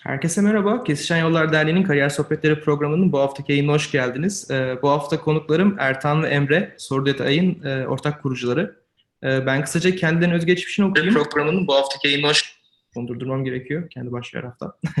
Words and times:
Herkese 0.00 0.40
merhaba. 0.40 0.84
Kesişen 0.84 1.18
Yollar 1.18 1.52
Derneği'nin 1.52 1.82
Kariyer 1.82 2.08
Sohbetleri 2.08 2.60
programının 2.60 3.12
bu 3.12 3.18
haftaki 3.18 3.52
yayınına 3.52 3.72
hoş 3.72 3.90
geldiniz. 3.90 4.50
Ee, 4.50 4.78
bu 4.82 4.90
hafta 4.90 5.20
konuklarım 5.20 5.76
Ertan 5.78 6.22
ve 6.22 6.28
Emre, 6.28 6.74
Sorudet 6.78 7.20
Ay'ın 7.20 7.64
e, 7.64 7.86
ortak 7.86 8.22
kurucuları. 8.22 8.76
Ee, 9.24 9.46
ben 9.46 9.64
kısaca 9.64 9.96
kendilerinin 9.96 10.34
özgeçmişini 10.34 10.86
okuyayım. 10.86 11.14
Programının 11.14 11.66
bu 11.66 11.74
haftaki 11.74 12.08
yayınına 12.08 12.30
hoş... 12.30 12.60
Onu 12.96 13.08
durdurmam 13.08 13.44
gerekiyor. 13.44 13.90
Kendi 13.90 14.12
başlıyor 14.12 14.44
hafta. 14.44 14.78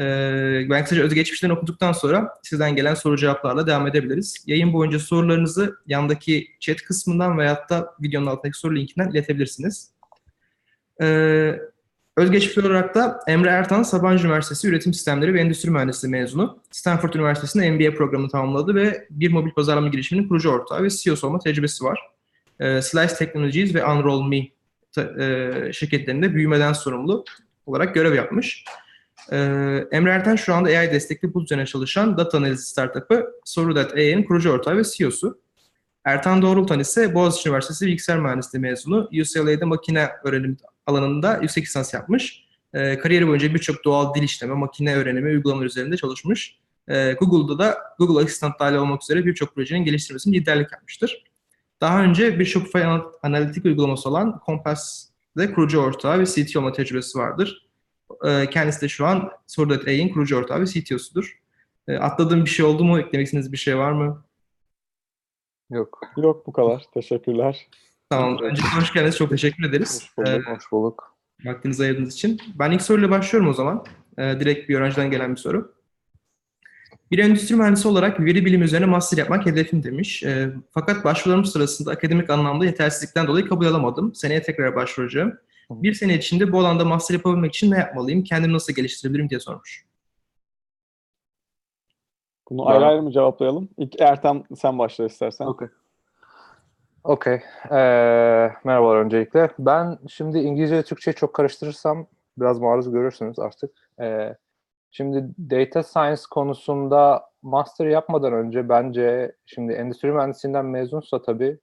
ee, 0.00 0.66
ben 0.70 0.82
kısaca 0.82 1.02
özgeçmişlerini 1.02 1.56
okuduktan 1.56 1.92
sonra 1.92 2.34
sizden 2.42 2.76
gelen 2.76 2.94
soru 2.94 3.16
cevaplarla 3.16 3.66
devam 3.66 3.86
edebiliriz. 3.86 4.44
Yayın 4.46 4.72
boyunca 4.72 4.98
sorularınızı 4.98 5.76
yandaki 5.86 6.48
chat 6.60 6.82
kısmından 6.82 7.38
veyahut 7.38 7.70
da 7.70 7.94
videonun 8.00 8.26
altındaki 8.26 8.58
soru 8.58 8.76
linkinden 8.76 9.10
iletebilirsiniz. 9.10 9.90
Ee, 11.02 11.58
Özgeçmiş 12.18 12.58
olarak 12.58 12.94
da 12.94 13.20
Emre 13.26 13.48
Ertan, 13.48 13.82
Sabancı 13.82 14.26
Üniversitesi 14.26 14.68
Üretim 14.68 14.94
Sistemleri 14.94 15.34
ve 15.34 15.40
Endüstri 15.40 15.70
Mühendisliği 15.70 16.10
mezunu. 16.10 16.58
Stanford 16.70 17.14
Üniversitesi'nde 17.14 17.70
MBA 17.70 17.96
programını 17.96 18.28
tamamladı 18.28 18.74
ve 18.74 19.06
bir 19.10 19.32
mobil 19.32 19.50
pazarlama 19.50 19.88
girişiminin 19.88 20.28
kurucu 20.28 20.50
ortağı 20.50 20.82
ve 20.82 20.90
CEO'su 20.90 21.26
olma 21.26 21.38
tecrübesi 21.38 21.84
var. 21.84 22.00
E, 22.60 22.82
Slice 22.82 23.14
Technologies 23.14 23.74
ve 23.74 23.84
Unroll 23.86 24.22
Me 24.28 24.36
e, 24.98 25.72
şirketlerinde 25.72 26.34
büyümeden 26.34 26.72
sorumlu 26.72 27.24
olarak 27.66 27.94
görev 27.94 28.14
yapmış. 28.14 28.64
E, 29.32 29.36
Emre 29.92 30.10
Ertan 30.10 30.36
şu 30.36 30.54
anda 30.54 30.68
AI 30.68 30.92
destekli 30.92 31.34
bu 31.34 31.42
üzerine 31.42 31.66
çalışan 31.66 32.16
data 32.16 32.38
analizi 32.38 32.68
startup'ı 32.68 33.26
Soru.ai'nin 33.44 34.22
kurucu 34.22 34.50
ortağı 34.50 34.76
ve 34.76 34.82
CEO'su. 34.84 35.40
Ertan 36.04 36.42
Doğrultan 36.42 36.80
ise 36.80 37.14
Boğaziçi 37.14 37.48
Üniversitesi 37.48 37.86
Bilgisayar 37.86 38.18
Mühendisliği 38.18 38.62
mezunu. 38.62 39.08
UCLA'de 39.20 39.64
makine 39.64 40.08
öğrenimi 40.24 40.56
alanında 40.88 41.38
yüksek 41.42 41.64
lisans 41.64 41.94
yapmış. 41.94 42.44
E, 42.74 42.98
kariyeri 42.98 43.28
boyunca 43.28 43.54
birçok 43.54 43.84
doğal 43.84 44.14
dil 44.14 44.22
işleme, 44.22 44.54
makine 44.54 44.96
öğrenimi, 44.96 45.30
uygulamalar 45.30 45.66
üzerinde 45.66 45.96
çalışmış. 45.96 46.58
E, 46.88 47.12
Google'da 47.12 47.58
da 47.58 47.78
Google 47.98 48.24
Assistant 48.24 48.60
dahil 48.60 48.74
olmak 48.74 49.02
üzere 49.02 49.26
birçok 49.26 49.54
projenin 49.54 49.84
geliştirmesinde 49.84 50.36
liderlik 50.36 50.72
yapmıştır. 50.72 51.24
Daha 51.80 52.02
önce 52.02 52.38
bir 52.38 52.44
Shopify 52.44 52.78
analitik 53.22 53.64
uygulaması 53.64 54.08
olan 54.08 54.40
Compass'de 54.46 55.52
kurucu 55.52 55.80
ortağı 55.80 56.18
ve 56.18 56.26
CTO 56.26 56.60
olma 56.60 56.72
tecrübesi 56.72 57.18
vardır. 57.18 57.68
E, 58.24 58.50
kendisi 58.50 58.80
de 58.80 58.88
şu 58.88 59.06
an 59.06 59.30
Soru.ai'nin 59.46 60.12
kurucu 60.12 60.36
ortağı 60.36 60.60
ve 60.60 60.66
CTO'sudur. 60.66 61.38
E, 61.88 61.96
atladığım 61.96 62.44
bir 62.44 62.50
şey 62.50 62.66
oldu 62.66 62.84
mu? 62.84 62.98
Eklemek 62.98 63.26
istediğiniz 63.26 63.52
bir 63.52 63.56
şey 63.56 63.78
var 63.78 63.92
mı? 63.92 64.24
Yok. 65.70 66.00
Yok 66.16 66.46
bu 66.46 66.52
kadar. 66.52 66.82
Teşekkürler. 66.94 67.68
Tamam. 68.10 68.38
Öncelikle 68.42 68.80
hoş 68.80 68.92
geldiniz. 68.92 69.16
Çok 69.16 69.30
teşekkür 69.30 69.68
ederiz. 69.68 70.10
Hoş 70.16 70.18
bulduk. 70.18 70.48
Ee, 70.48 70.54
hoş 70.54 70.72
bulduk. 70.72 71.16
Vaktinizi 71.44 71.82
ayırdığınız 71.82 72.14
için. 72.14 72.40
Ben 72.54 72.70
ilk 72.70 72.82
soruyla 72.82 73.10
başlıyorum 73.10 73.50
o 73.50 73.52
zaman. 73.52 73.84
Ee, 74.18 74.40
direkt 74.40 74.68
bir 74.68 74.76
öğrenciden 74.76 75.10
gelen 75.10 75.30
bir 75.30 75.40
soru. 75.40 75.74
Bir 77.10 77.18
endüstri 77.18 77.56
mühendisi 77.56 77.88
olarak 77.88 78.20
veri 78.20 78.44
bilimi 78.44 78.64
üzerine 78.64 78.86
master 78.86 79.18
yapmak 79.18 79.46
hedefim 79.46 79.82
demiş. 79.82 80.22
E, 80.22 80.50
fakat 80.70 81.04
başvurularım 81.04 81.44
sırasında 81.44 81.90
akademik 81.90 82.30
anlamda 82.30 82.64
yetersizlikten 82.64 83.26
dolayı 83.26 83.48
kabul 83.48 83.66
alamadım. 83.66 84.14
Seneye 84.14 84.42
tekrar 84.42 84.76
başvuracağım. 84.76 85.38
Bir 85.70 85.94
sene 85.94 86.14
içinde 86.14 86.52
bu 86.52 86.60
alanda 86.60 86.84
master 86.84 87.14
yapabilmek 87.14 87.54
için 87.54 87.70
ne 87.70 87.78
yapmalıyım? 87.78 88.24
Kendimi 88.24 88.52
nasıl 88.52 88.72
geliştirebilirim 88.72 89.30
diye 89.30 89.40
sormuş. 89.40 89.84
Bunu 92.50 92.68
ayrı 92.68 92.86
ayrı 92.86 93.02
mı 93.02 93.12
cevaplayalım? 93.12 93.68
İlk 93.78 94.00
Ertem 94.00 94.42
sen 94.56 94.78
başla 94.78 95.06
istersen. 95.06 95.46
Okay. 95.46 95.68
Okey. 97.04 97.34
Ee, 97.70 97.76
merhabalar 98.64 98.96
öncelikle. 98.96 99.50
Ben 99.58 99.98
şimdi 100.08 100.38
İngilizce 100.38 100.74
ile 100.74 100.82
Türkçeyi 100.82 101.14
çok 101.14 101.34
karıştırırsam 101.34 102.06
biraz 102.38 102.58
maruz 102.58 102.92
görürsünüz 102.92 103.38
artık. 103.38 103.70
Ee, 104.00 104.36
şimdi 104.90 105.24
data 105.50 105.82
science 105.82 106.22
konusunda 106.30 107.24
master 107.42 107.86
yapmadan 107.86 108.32
önce 108.32 108.68
bence 108.68 109.32
şimdi 109.46 109.72
endüstri 109.72 110.12
mühendisliğinden 110.12 110.66
mezunsa 110.66 111.22
tabii 111.22 111.58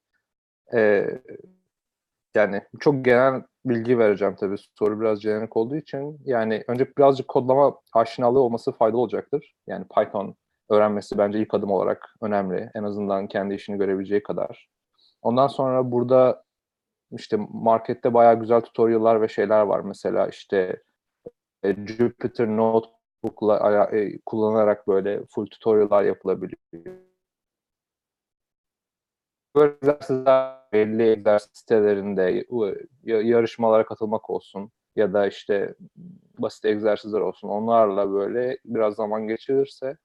e, 0.76 1.08
yani 2.36 2.62
çok 2.80 3.06
genel 3.06 3.44
bilgi 3.66 4.00
vereceğim 4.00 4.36
tabii. 4.40 4.56
Soru 4.80 5.02
biraz 5.02 5.22
jenerik 5.22 5.58
olduğu 5.58 5.76
için. 5.76 6.20
Yani 6.26 6.64
önce 6.68 6.88
birazcık 6.98 7.28
kodlama 7.28 7.76
aşinalığı 7.94 8.40
olması 8.40 8.72
faydalı 8.72 9.00
olacaktır. 9.02 9.56
Yani 9.68 9.86
Python 9.96 10.36
öğrenmesi 10.70 11.18
bence 11.18 11.40
ilk 11.40 11.54
adım 11.54 11.72
olarak 11.72 12.16
önemli. 12.22 12.72
En 12.76 12.84
azından 12.84 13.28
kendi 13.28 13.54
işini 13.54 13.78
görebileceği 13.78 14.24
kadar. 14.24 14.68
Ondan 15.25 15.47
sonra 15.47 15.91
burada 15.91 16.44
işte 17.12 17.38
markette 17.50 18.13
bayağı 18.13 18.40
güzel 18.40 18.62
tutorial'lar 18.62 19.22
ve 19.22 19.28
şeyler 19.28 19.62
var. 19.62 19.80
Mesela 19.80 20.28
işte 20.28 20.84
e, 21.63 21.88
Jupyter 21.88 22.47
Notebook'la 22.47 23.90
e, 23.91 24.19
kullanarak 24.25 24.88
böyle 24.88 25.25
full 25.25 25.46
tutorial'lar 25.46 26.03
yapılabiliyor. 26.03 26.59
Böyle 29.56 29.74
egzersizler 29.81 30.58
belli 30.74 31.03
egzersiz 31.12 31.52
sitelerinde 31.53 32.46
yarışmalara 33.03 33.85
katılmak 33.85 34.30
olsun 34.30 34.72
ya 34.96 35.14
da 35.14 35.28
işte 35.28 35.75
basit 36.38 36.66
egzersizler 36.66 37.19
olsun. 37.19 37.47
Onlarla 37.47 38.12
böyle 38.12 38.58
biraz 38.66 38.96
zaman 38.96 39.28
geçirirse 39.28 39.97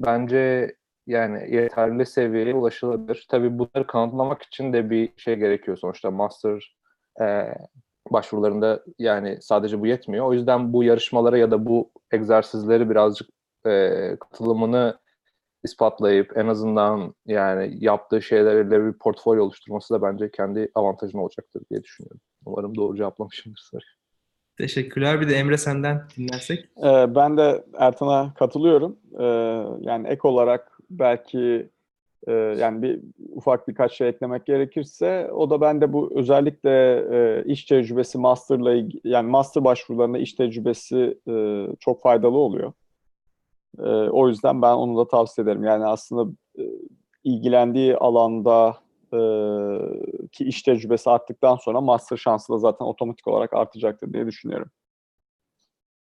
bence 0.00 0.76
yani 1.06 1.54
yeterli 1.54 2.06
seviyeye 2.06 2.54
ulaşılabilir. 2.54 3.26
Tabii 3.30 3.58
bunları 3.58 3.86
kanıtlamak 3.86 4.42
için 4.42 4.72
de 4.72 4.90
bir 4.90 5.12
şey 5.16 5.36
gerekiyor 5.36 5.76
sonuçta. 5.76 6.10
Master 6.10 6.76
e, 7.20 7.54
başvurularında 8.10 8.82
yani 8.98 9.38
sadece 9.40 9.80
bu 9.80 9.86
yetmiyor. 9.86 10.26
O 10.26 10.32
yüzden 10.32 10.72
bu 10.72 10.84
yarışmalara 10.84 11.38
ya 11.38 11.50
da 11.50 11.66
bu 11.66 11.90
egzersizleri 12.12 12.90
birazcık 12.90 13.28
e, 13.66 13.90
katılımını 14.20 14.98
ispatlayıp 15.64 16.36
en 16.36 16.46
azından 16.46 17.14
yani 17.26 17.76
yaptığı 17.80 18.22
şeylerle 18.22 18.84
bir 18.86 18.92
portfolyo 18.92 19.44
oluşturması 19.44 19.94
da 19.94 20.02
bence 20.02 20.30
kendi 20.30 20.70
avantajına 20.74 21.22
olacaktır 21.22 21.62
diye 21.70 21.82
düşünüyorum. 21.82 22.20
Umarım 22.46 22.74
doğru 22.74 22.96
cevaplamışımdır 22.96 23.60
soruyu. 23.70 23.96
Teşekkürler. 24.58 25.20
Bir 25.20 25.28
de 25.28 25.34
Emre 25.34 25.58
senden 25.58 26.02
dinlersek. 26.16 26.64
Ee, 26.84 27.14
ben 27.14 27.36
de 27.36 27.64
Ertan'a 27.78 28.34
katılıyorum. 28.34 28.98
Ee, 29.18 29.24
yani 29.80 30.08
ek 30.08 30.28
olarak 30.28 30.75
belki 30.90 31.70
e, 32.26 32.32
yani 32.32 32.82
bir 32.82 33.00
ufak 33.28 33.68
birkaç 33.68 33.92
şey 33.92 34.08
eklemek 34.08 34.46
gerekirse 34.46 35.30
o 35.32 35.50
da 35.50 35.60
bende 35.60 35.92
bu 35.92 36.12
özellikle 36.14 36.70
e, 37.12 37.44
iş 37.44 37.64
tecrübesi 37.64 38.18
master'la 38.18 38.88
yani 39.04 39.30
master 39.30 39.64
başvurularında 39.64 40.18
iş 40.18 40.32
tecrübesi 40.32 41.18
e, 41.28 41.66
çok 41.80 42.02
faydalı 42.02 42.38
oluyor. 42.38 42.72
E, 43.78 43.88
o 43.90 44.28
yüzden 44.28 44.62
ben 44.62 44.74
onu 44.74 44.98
da 44.98 45.08
tavsiye 45.08 45.42
ederim. 45.42 45.64
Yani 45.64 45.86
aslında 45.86 46.32
e, 46.58 46.62
ilgilendiği 47.24 47.96
alanda 47.96 48.76
e, 49.12 49.18
ki 50.32 50.44
iş 50.44 50.62
tecrübesi 50.62 51.10
arttıktan 51.10 51.56
sonra 51.56 51.80
master 51.80 52.16
şansı 52.16 52.52
da 52.52 52.58
zaten 52.58 52.84
otomatik 52.84 53.28
olarak 53.28 53.54
artacaktır 53.54 54.12
diye 54.12 54.26
düşünüyorum. 54.26 54.70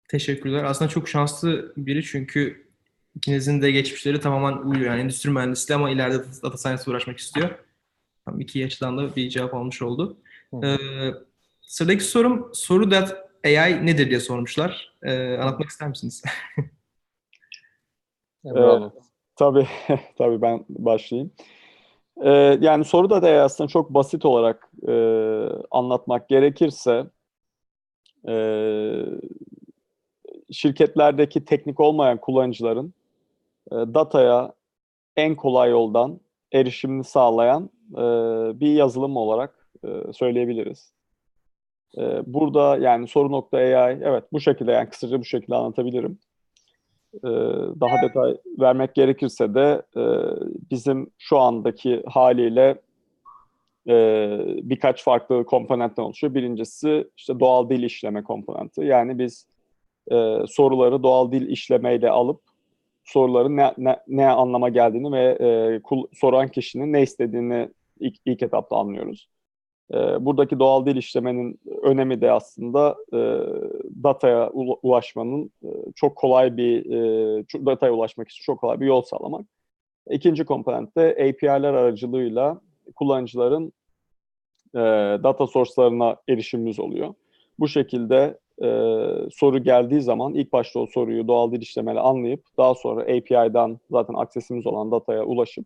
Teşekkürler. 0.10 0.64
Aslında 0.64 0.90
çok 0.90 1.08
şanslı 1.10 1.74
biri 1.78 2.04
çünkü 2.04 2.69
ikinizin 3.16 3.62
de 3.62 3.72
geçmişleri 3.72 4.20
tamamen 4.20 4.58
uyuyor. 4.58 4.92
Yani 4.92 5.02
endüstri 5.02 5.30
mühendisliği 5.30 5.76
ama 5.76 5.90
ileride 5.90 6.18
data 6.44 6.58
science 6.58 6.84
uğraşmak 6.88 7.18
istiyor. 7.18 7.50
Tam 8.26 8.40
iki 8.40 8.66
açıdan 8.66 8.98
da 8.98 9.16
bir 9.16 9.30
cevap 9.30 9.54
almış 9.54 9.82
oldu. 9.82 10.18
Ee, 10.64 10.78
sıradaki 11.62 12.04
sorum 12.04 12.52
soru 12.54 12.90
that 12.90 13.30
AI 13.46 13.86
nedir 13.86 14.10
diye 14.10 14.20
sormuşlar. 14.20 14.94
Ee, 15.04 15.38
anlatmak 15.38 15.70
ister 15.70 15.90
misiniz? 15.90 16.24
ee, 18.46 18.52
tabii, 19.36 19.68
tabii 20.18 20.42
ben 20.42 20.66
başlayayım. 20.70 21.32
Ee, 22.24 22.58
yani 22.62 22.86
soru 22.86 23.10
da 23.10 23.22
da 23.22 23.30
aslında 23.30 23.68
çok 23.68 23.94
basit 23.94 24.26
olarak 24.26 24.72
e, 24.88 24.94
anlatmak 25.72 26.30
gerekirse 26.30 27.06
e, 28.28 28.36
şirketlerdeki 30.52 31.46
teknik 31.46 31.80
olmayan 31.80 32.18
kullanıcıların 32.18 32.94
dataya 33.72 34.54
en 35.18 35.36
kolay 35.36 35.72
yoldan 35.72 36.20
erişimini 36.54 37.04
sağlayan 37.04 37.70
e, 37.94 38.02
bir 38.60 38.74
yazılım 38.74 39.18
olarak 39.18 39.68
e, 39.86 40.14
söyleyebiliriz. 40.14 40.94
E, 41.98 42.34
burada 42.34 42.78
yani 42.78 43.08
soru 43.08 43.32
nokta 43.32 43.58
AI 43.58 44.00
evet 44.04 44.24
bu 44.34 44.40
şekilde 44.40 44.72
yani 44.72 44.90
kısaca 44.90 45.20
bu 45.20 45.26
şekilde 45.26 45.56
anlatabilirim. 45.56 46.20
E, 47.24 47.30
daha 47.80 48.02
detay 48.02 48.38
vermek 48.60 48.96
gerekirse 48.96 49.54
de 49.54 49.82
e, 49.98 50.04
bizim 50.72 51.12
şu 51.18 51.40
andaki 51.40 52.04
haliyle 52.08 52.82
e, 53.88 53.96
birkaç 54.46 55.04
farklı 55.04 55.46
komponentten 55.46 56.04
oluşuyor. 56.04 56.34
Birincisi 56.34 57.08
işte 57.18 57.40
doğal 57.40 57.70
dil 57.70 57.84
işleme 57.84 58.24
komponenti. 58.24 58.82
Yani 58.82 59.20
biz 59.20 59.48
e, 60.12 60.38
soruları 60.48 61.04
doğal 61.04 61.32
dil 61.32 61.48
işlemeyle 61.48 62.10
alıp 62.10 62.49
soruların 63.12 63.58
ne, 63.58 63.74
ne, 63.78 64.00
ne 64.08 64.28
anlama 64.28 64.70
geldiğini 64.70 65.12
ve 65.12 65.38
e, 65.40 65.82
kul, 65.82 66.08
soran 66.14 66.48
kişinin 66.48 66.94
ne 66.94 67.02
istediğini 67.02 67.70
ilk, 68.00 68.16
ilk 68.26 68.44
etapta 68.44 68.78
anlıyoruz. 68.78 69.30
E, 69.94 69.98
buradaki 70.26 70.60
doğal 70.60 70.86
dil 70.86 70.96
işlemenin 70.96 71.60
önemi 71.84 72.22
de 72.22 72.32
aslında 72.32 72.96
e, 73.14 73.20
dataya 74.04 74.50
ulaşmanın 74.84 75.52
e, 75.64 75.70
çok 75.96 76.16
kolay 76.16 76.58
bir 76.58 76.86
e, 76.86 77.66
dataya 77.66 77.94
ulaşmak 77.94 78.30
için 78.30 78.44
çok 78.44 78.60
kolay 78.60 78.80
bir 78.80 78.86
yol 78.86 79.02
sağlamak. 79.02 79.46
İkinci 80.10 80.46
komponent 80.46 80.98
de 80.98 81.10
API'ler 81.12 81.74
aracılığıyla 81.74 82.62
kullanıcıların 82.96 83.74
e, 84.76 84.80
data 85.24 85.48
source'larına 85.48 86.16
erişimimiz 86.30 86.80
oluyor. 86.80 87.14
Bu 87.60 87.68
şekilde 87.68 88.38
e, 88.64 88.68
soru 89.32 89.64
geldiği 89.64 90.02
zaman 90.02 90.34
ilk 90.34 90.54
başta 90.54 90.80
o 90.80 90.88
soruyu 90.88 91.28
doğal 91.28 91.52
dil 91.52 91.62
işlemeyle 91.62 92.00
anlayıp 92.00 92.44
daha 92.58 92.76
sonra 92.76 93.02
API'den 93.02 93.80
zaten 93.92 94.14
aksesimiz 94.14 94.68
olan 94.68 94.92
dataya 94.92 95.24
ulaşıp 95.24 95.66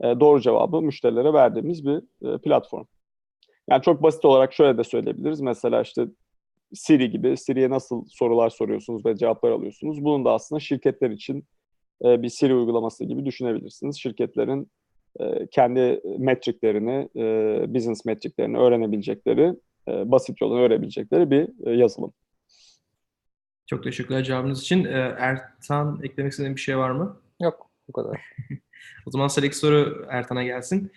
e, 0.00 0.20
doğru 0.20 0.40
cevabı 0.40 0.82
müşterilere 0.82 1.32
verdiğimiz 1.32 1.86
bir 1.86 2.02
e, 2.28 2.38
platform. 2.38 2.84
Yani 3.70 3.82
çok 3.82 4.02
basit 4.02 4.24
olarak 4.24 4.52
şöyle 4.52 4.78
de 4.78 4.84
söyleyebiliriz. 4.84 5.40
Mesela 5.40 5.82
işte 5.82 6.06
Siri 6.74 7.10
gibi 7.10 7.36
Siri'ye 7.36 7.70
nasıl 7.70 8.04
sorular 8.08 8.50
soruyorsunuz 8.50 9.06
ve 9.06 9.16
cevaplar 9.16 9.50
alıyorsunuz. 9.50 10.04
Bunun 10.04 10.24
da 10.24 10.32
aslında 10.32 10.60
şirketler 10.60 11.10
için 11.10 11.44
e, 12.04 12.22
bir 12.22 12.28
Siri 12.28 12.54
uygulaması 12.54 13.04
gibi 13.04 13.24
düşünebilirsiniz. 13.24 14.00
Şirketlerin 14.00 14.70
e, 15.20 15.46
kendi 15.46 16.00
metriklerini, 16.18 17.08
e, 17.16 17.74
business 17.74 18.04
metriklerini 18.04 18.58
öğrenebilecekleri, 18.58 19.54
e, 19.88 20.10
basit 20.10 20.40
yoldan 20.40 20.58
öğrenebilecekleri 20.58 21.30
bir 21.30 21.66
e, 21.66 21.76
yazılım. 21.76 22.12
Çok 23.66 23.84
teşekkürler 23.84 24.24
cevabınız 24.24 24.60
için. 24.60 24.84
Ee, 24.84 25.14
Ertan 25.18 26.00
eklemek 26.02 26.32
istediğin 26.32 26.56
bir 26.56 26.60
şey 26.60 26.78
var 26.78 26.90
mı? 26.90 27.20
Yok 27.42 27.70
bu 27.88 27.92
kadar. 27.92 28.20
O 29.06 29.10
zaman 29.10 29.28
sıradaki 29.28 29.56
soru 29.56 30.06
Ertan'a 30.08 30.42
gelsin. 30.42 30.92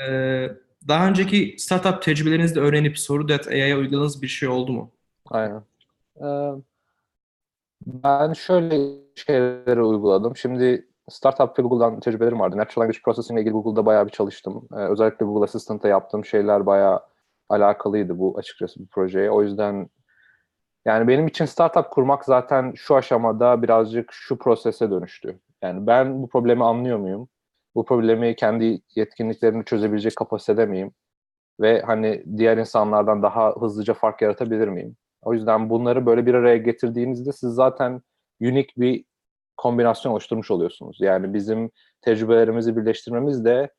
Ee, 0.00 0.48
daha 0.88 1.08
önceki 1.08 1.54
startup 1.58 2.02
tecrübelerinizde 2.02 2.60
öğrenip 2.60 2.98
Soru.ai'ya 2.98 3.78
uyguladığınız 3.78 4.22
bir 4.22 4.28
şey 4.28 4.48
oldu 4.48 4.72
mu? 4.72 4.90
Aynen. 5.30 5.62
Ee, 6.16 6.52
ben 7.86 8.32
şöyle 8.32 9.00
şeyleri 9.14 9.82
uyguladım. 9.82 10.36
Şimdi 10.36 10.88
startup 11.08 11.58
ve 11.58 11.62
Google'dan 11.62 12.00
tecrübelerim 12.00 12.40
vardı. 12.40 12.56
Natural 12.56 12.82
Language 12.84 13.02
Processing 13.04 13.38
ile 13.38 13.40
ilgili 13.40 13.52
Google'da 13.52 13.86
bayağı 13.86 14.06
bir 14.06 14.12
çalıştım. 14.12 14.68
Ee, 14.72 14.76
özellikle 14.76 15.26
Google 15.26 15.44
Assistant'ta 15.44 15.88
yaptığım 15.88 16.24
şeyler 16.24 16.66
bayağı 16.66 17.00
alakalıydı 17.48 18.18
bu 18.18 18.38
açıkçası 18.38 18.80
bu 18.80 18.86
projeye. 18.86 19.30
O 19.30 19.42
yüzden 19.42 19.88
yani 20.88 21.08
benim 21.08 21.26
için 21.26 21.44
startup 21.44 21.90
kurmak 21.90 22.24
zaten 22.24 22.72
şu 22.76 22.96
aşamada 22.96 23.62
birazcık 23.62 24.12
şu 24.12 24.38
prosese 24.38 24.90
dönüştü. 24.90 25.40
Yani 25.62 25.86
ben 25.86 26.22
bu 26.22 26.28
problemi 26.28 26.64
anlıyor 26.64 26.98
muyum? 26.98 27.28
Bu 27.74 27.84
problemi 27.84 28.36
kendi 28.36 28.80
yetkinliklerini 28.94 29.64
çözebilecek 29.64 30.16
kapasitede 30.16 30.66
miyim? 30.66 30.92
Ve 31.60 31.82
hani 31.82 32.24
diğer 32.36 32.56
insanlardan 32.56 33.22
daha 33.22 33.54
hızlıca 33.60 33.94
fark 33.94 34.22
yaratabilir 34.22 34.68
miyim? 34.68 34.96
O 35.22 35.34
yüzden 35.34 35.70
bunları 35.70 36.06
böyle 36.06 36.26
bir 36.26 36.34
araya 36.34 36.56
getirdiğinizde 36.56 37.32
siz 37.32 37.54
zaten 37.54 38.02
unik 38.40 38.76
bir 38.76 39.04
kombinasyon 39.56 40.12
oluşturmuş 40.12 40.50
oluyorsunuz. 40.50 40.98
Yani 41.00 41.34
bizim 41.34 41.70
tecrübelerimizi 42.02 42.76
birleştirmemiz 42.76 43.44
de 43.44 43.70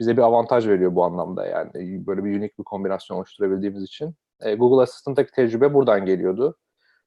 bize 0.00 0.16
bir 0.16 0.22
avantaj 0.22 0.68
veriyor 0.68 0.94
bu 0.94 1.04
anlamda 1.04 1.46
yani. 1.46 2.06
Böyle 2.06 2.24
bir 2.24 2.38
unik 2.38 2.58
bir 2.58 2.64
kombinasyon 2.64 3.16
oluşturabildiğimiz 3.16 3.82
için. 3.82 4.14
E, 4.42 4.54
Google 4.54 4.82
Assistant'taki 4.82 5.32
tecrübe 5.32 5.74
buradan 5.74 6.06
geliyordu. 6.06 6.56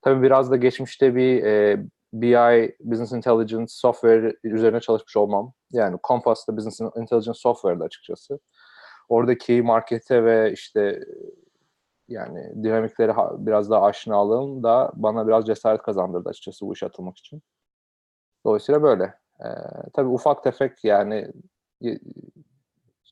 Tabii 0.02 0.24
biraz 0.24 0.52
da 0.52 0.56
geçmişte 0.56 1.16
bir 1.16 1.44
e, 1.44 1.84
BI, 2.14 2.76
Business 2.80 3.12
Intelligence 3.12 3.68
software 3.68 4.36
üzerine 4.44 4.80
çalışmış 4.80 5.18
olmam. 5.18 5.54
Yani 5.72 5.98
Compass'ta 6.08 6.58
Business 6.58 6.80
Intelligence 6.82 7.40
software'da 7.40 7.84
açıkçası. 7.84 8.40
Oradaki 9.10 9.62
markete 9.62 10.24
ve 10.26 10.52
işte 10.54 11.00
yani 12.08 12.64
dinamiklere 12.64 13.12
ha- 13.12 13.36
biraz 13.46 13.70
daha 13.70 13.86
aşinalığım 13.86 14.64
da 14.64 14.92
bana 14.96 15.28
biraz 15.28 15.46
cesaret 15.48 15.82
kazandırdı 15.82 16.30
açıkçası 16.30 16.68
bu 16.68 16.74
işe 16.74 16.86
atılmak 16.86 17.18
için. 17.18 17.42
Dolayısıyla 18.46 18.84
böyle. 18.84 19.04
Ee, 19.40 19.48
tabii 19.94 20.10
ufak 20.10 20.44
tefek 20.44 20.84
yani 20.84 21.32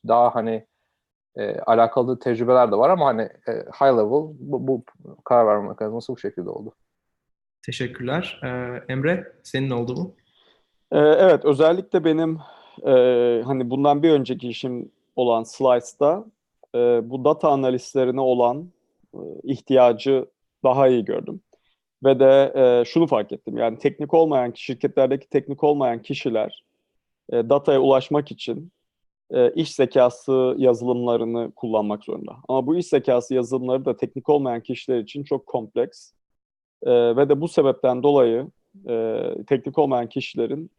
daha 0.08 0.34
hani 0.34 0.66
e, 1.36 1.60
alakalı 1.60 2.18
tecrübeler 2.18 2.72
de 2.72 2.76
var 2.76 2.90
ama 2.90 3.06
hani 3.06 3.22
e, 3.22 3.52
high 3.52 3.92
level 3.92 4.36
bu, 4.38 4.66
bu 4.66 4.82
karar 5.24 5.46
verme 5.46 5.68
mekanizması 5.68 6.12
bu 6.12 6.18
şekilde 6.18 6.50
oldu. 6.50 6.74
Teşekkürler. 7.66 8.40
Ee, 8.44 8.92
Emre, 8.92 9.32
senin 9.42 9.70
oldu 9.70 9.96
mu? 9.96 10.14
Ee, 10.92 10.98
evet, 10.98 11.44
özellikle 11.44 12.04
benim 12.04 12.38
e, 12.86 12.92
hani 13.44 13.70
bundan 13.70 14.02
bir 14.02 14.10
önceki 14.10 14.48
işim 14.48 14.90
olan 15.16 15.42
Slice'da 15.42 16.24
e, 16.74 17.10
bu 17.10 17.24
data 17.24 17.48
analistlerine 17.48 18.20
olan 18.20 18.70
e, 19.14 19.18
ihtiyacı 19.42 20.26
daha 20.64 20.88
iyi 20.88 21.04
gördüm. 21.04 21.40
Ve 22.04 22.20
de 22.20 22.52
e, 22.54 22.84
şunu 22.84 23.06
fark 23.06 23.32
ettim. 23.32 23.56
Yani 23.56 23.78
teknik 23.78 24.14
olmayan, 24.14 24.52
şirketlerdeki 24.54 25.28
teknik 25.28 25.64
olmayan 25.64 26.02
kişiler 26.02 26.64
e, 27.32 27.48
dataya 27.48 27.80
ulaşmak 27.80 28.30
için 28.30 28.72
e, 29.32 29.52
iş 29.52 29.74
zekası 29.74 30.54
yazılımlarını 30.58 31.52
kullanmak 31.56 32.04
zorunda. 32.04 32.36
Ama 32.48 32.66
bu 32.66 32.76
iş 32.76 32.86
zekası 32.86 33.34
yazılımları 33.34 33.84
da 33.84 33.96
teknik 33.96 34.28
olmayan 34.28 34.60
kişiler 34.60 34.98
için 34.98 35.24
çok 35.24 35.46
kompleks. 35.46 36.12
E, 36.82 37.16
ve 37.16 37.28
de 37.28 37.40
bu 37.40 37.48
sebepten 37.48 38.02
dolayı 38.02 38.46
e, 38.88 39.24
teknik 39.46 39.78
olmayan 39.78 40.08
kişilerin 40.08 40.70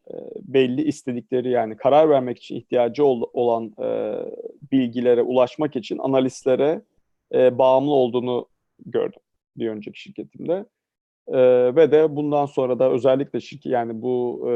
belli 0.42 0.82
istedikleri 0.82 1.50
yani 1.50 1.78
karar 1.78 2.10
vermek 2.10 2.38
için 2.38 2.56
ihtiyacı 2.56 3.06
ol- 3.06 3.30
olan 3.34 3.74
bilgilere 4.72 5.22
ulaşmak 5.22 5.76
için 5.76 5.98
analistlere 5.98 6.82
bağımlı 7.34 7.92
olduğunu 7.92 8.48
gördüm 8.86 9.20
bir 9.58 9.70
önceki 9.70 10.02
şirketimde. 10.02 10.66
E, 11.28 11.40
ve 11.76 11.92
de 11.92 12.16
bundan 12.16 12.46
sonra 12.46 12.80
da 12.80 12.92
özellikle 12.92 13.40
şirket 13.40 13.72
yani 13.72 14.02
bu 14.02 14.46
e, 14.50 14.54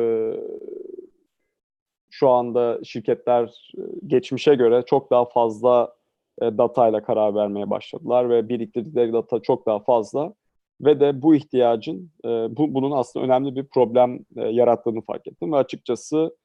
şu 2.10 2.30
anda 2.30 2.80
şirketler 2.84 3.72
e, 3.78 3.82
geçmişe 4.08 4.56
göre 4.56 4.84
çok 4.86 5.12
daha 5.12 5.26
fazla 5.26 5.94
e, 6.42 6.58
datayla 6.58 7.04
karar 7.04 7.36
vermeye 7.36 7.70
başladılar 7.70 8.30
ve 8.30 8.50
biriktirdikleri 8.50 9.14
data 9.14 9.40
çok 9.40 9.66
daha 9.66 9.80
fazla 9.80 10.34
ve 10.82 11.00
de 11.00 11.22
bu 11.22 11.36
ihtiyacın 11.36 12.12
e, 12.26 12.28
bu 12.30 12.74
bunun 12.74 12.92
aslında 12.92 13.26
önemli 13.26 13.56
bir 13.56 13.64
problem 13.64 14.20
yarattığını 14.36 15.02
fark 15.02 15.28
ettim 15.28 15.52
ve 15.52 15.58
açıkçası 15.58 16.36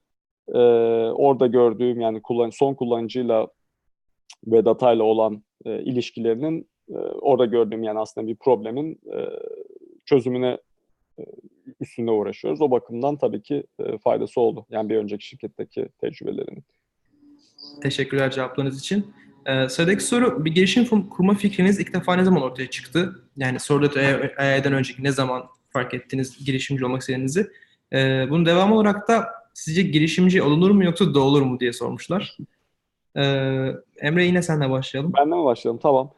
orada 1.15 1.47
gördüğüm 1.47 2.01
yani 2.01 2.23
kullan 2.23 2.51
son 2.51 2.75
kullanıcıyla 2.75 3.49
ve 4.47 4.65
datayla 4.65 5.05
olan 5.05 5.43
ilişkilerinin 5.65 6.69
orada 7.21 7.45
gördüğüm 7.45 7.83
yani 7.83 7.99
aslında 7.99 8.27
bir 8.27 8.37
problemin 8.37 9.01
çözümüne 10.05 10.59
üstünde 11.81 12.11
uğraşıyoruz. 12.11 12.61
O 12.61 12.71
bakımdan 12.71 13.17
tabii 13.17 13.43
ki 13.43 13.65
e, 13.79 13.99
faydası 13.99 14.41
oldu. 14.41 14.67
Yani 14.71 14.89
bir 14.89 14.97
önceki 14.97 15.27
şirketteki 15.27 15.89
tecrübelerinin. 16.01 16.65
Teşekkürler 17.83 18.31
cevaplarınız 18.31 18.81
için. 18.81 19.07
Ee, 19.47 19.69
sıradaki 19.69 20.05
soru, 20.05 20.45
bir 20.45 20.55
girişim 20.55 21.09
kurma 21.09 21.35
fikriniz 21.35 21.81
ilk 21.81 21.95
defa 21.95 22.17
ne 22.17 22.25
zaman 22.25 22.43
ortaya 22.43 22.71
çıktı? 22.71 23.23
Yani 23.37 23.61
Soru.ai'den 23.61 24.73
önceki 24.73 25.05
ne 25.05 25.13
zaman 25.13 25.45
fark 25.71 25.95
ettiniz 25.95 26.45
girişimci 26.45 26.85
olmak 26.85 27.01
istediğinizi? 27.01 27.51
Ee, 27.93 28.27
bunun 28.31 28.47
devamı 28.47 28.75
olarak 28.75 29.09
da 29.09 29.27
sizce 29.55 29.83
girişimci 29.83 30.43
olunur 30.43 30.71
mu 30.71 30.85
yoksa 30.85 31.15
doğulur 31.15 31.43
mu 31.43 31.61
diye 31.61 31.73
sormuşlar. 31.73 32.37
Ee, 33.17 33.23
Emre 34.01 34.25
yine 34.25 34.43
senle 34.43 34.71
başlayalım. 34.71 35.13
Benden 35.13 35.39
mi 35.39 35.45
başlayalım? 35.45 35.81
Tamam. 35.83 36.11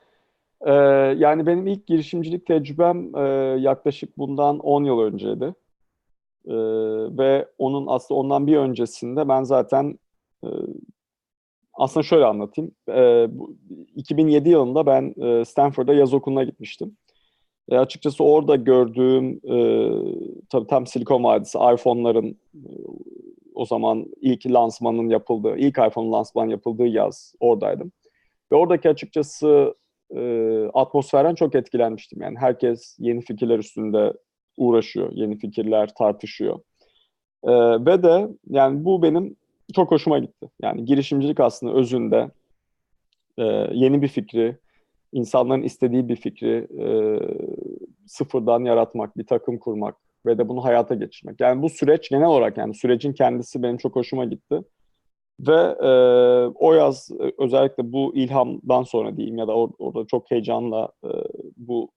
Ee, 0.64 0.72
yani 1.18 1.46
benim 1.46 1.66
ilk 1.66 1.86
girişimcilik 1.86 2.46
tecrübem 2.46 3.16
e, 3.16 3.20
yaklaşık 3.60 4.18
bundan 4.18 4.58
10 4.58 4.84
yıl 4.84 5.00
önceydi. 5.00 5.54
Ee, 6.46 6.54
ve 7.18 7.48
onun 7.58 7.86
aslında 7.86 8.20
ondan 8.20 8.46
bir 8.46 8.56
öncesinde 8.56 9.28
ben 9.28 9.42
zaten 9.42 9.98
e, 10.44 10.48
aslında 11.74 12.04
şöyle 12.04 12.24
anlatayım. 12.24 12.72
Ee, 12.88 13.26
bu- 13.30 13.56
2007 13.96 14.48
yılında 14.48 14.86
ben 14.86 15.14
e, 15.22 15.44
Stanford'a 15.44 15.94
yaz 15.94 16.14
okuluna 16.14 16.44
gitmiştim. 16.44 16.96
E, 17.70 17.78
açıkçası 17.78 18.24
orada 18.24 18.56
gördüğüm 18.56 19.40
e, 19.44 19.90
tabii 20.50 20.66
tam 20.66 20.86
Silikon 20.86 21.24
Vadisi 21.24 21.58
iPhone'ların 21.58 22.38
e, 22.54 22.70
o 23.54 23.64
zaman 23.66 24.06
ilk 24.20 24.46
lansmanın 24.46 25.08
yapıldığı, 25.08 25.56
ilk 25.56 25.78
iPhone 25.78 26.10
lansman 26.10 26.48
yapıldığı 26.48 26.86
yaz 26.86 27.34
oradaydım. 27.40 27.92
Ve 28.52 28.56
oradaki 28.56 28.88
açıkçası 28.88 29.74
e, 30.14 30.64
atmosferden 30.74 31.34
çok 31.34 31.54
etkilenmiştim. 31.54 32.22
Yani 32.22 32.38
herkes 32.38 32.96
yeni 32.98 33.20
fikirler 33.20 33.58
üstünde 33.58 34.12
uğraşıyor, 34.56 35.12
yeni 35.12 35.38
fikirler 35.38 35.94
tartışıyor. 35.94 36.60
E, 37.42 37.52
ve 37.86 38.02
de 38.02 38.28
yani 38.46 38.84
bu 38.84 39.02
benim 39.02 39.36
çok 39.74 39.90
hoşuma 39.90 40.18
gitti. 40.18 40.50
Yani 40.62 40.84
girişimcilik 40.84 41.40
aslında 41.40 41.72
özünde 41.72 42.30
e, 43.38 43.44
yeni 43.72 44.02
bir 44.02 44.08
fikri, 44.08 44.56
insanların 45.12 45.62
istediği 45.62 46.08
bir 46.08 46.16
fikri 46.16 46.68
e, 46.80 46.86
sıfırdan 48.06 48.64
yaratmak, 48.64 49.18
bir 49.18 49.26
takım 49.26 49.58
kurmak 49.58 49.96
ve 50.26 50.38
de 50.38 50.48
bunu 50.48 50.64
hayata 50.64 50.94
geçirmek. 50.94 51.40
Yani 51.40 51.62
bu 51.62 51.68
süreç 51.68 52.10
genel 52.10 52.26
olarak 52.26 52.56
yani 52.56 52.74
sürecin 52.74 53.12
kendisi 53.12 53.62
benim 53.62 53.76
çok 53.76 53.96
hoşuma 53.96 54.24
gitti. 54.24 54.60
Ve 55.40 55.52
e, 55.82 55.88
o 56.54 56.72
yaz 56.74 57.10
e, 57.20 57.32
özellikle 57.38 57.92
bu 57.92 58.16
ilhamdan 58.16 58.82
sonra 58.82 59.16
diyeyim 59.16 59.38
ya 59.38 59.48
da 59.48 59.52
or- 59.52 59.74
orada 59.78 60.06
çok 60.06 60.30
heyecanla 60.30 60.88
e, 61.04 61.08
bu 61.56 61.90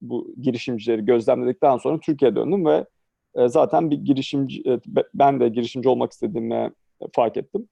bu 0.00 0.34
girişimcileri 0.42 1.04
gözlemledikten 1.04 1.76
sonra 1.76 2.00
Türkiye'ye 2.00 2.36
döndüm 2.36 2.66
ve 2.66 2.86
e, 3.34 3.48
zaten 3.48 3.90
bir 3.90 3.96
girişimci, 3.98 4.60
e, 4.66 4.80
be- 4.86 5.08
ben 5.14 5.40
de 5.40 5.48
girişimci 5.48 5.88
olmak 5.88 6.12
istediğimi 6.12 6.72
fark 7.12 7.36
ettim. 7.36 7.68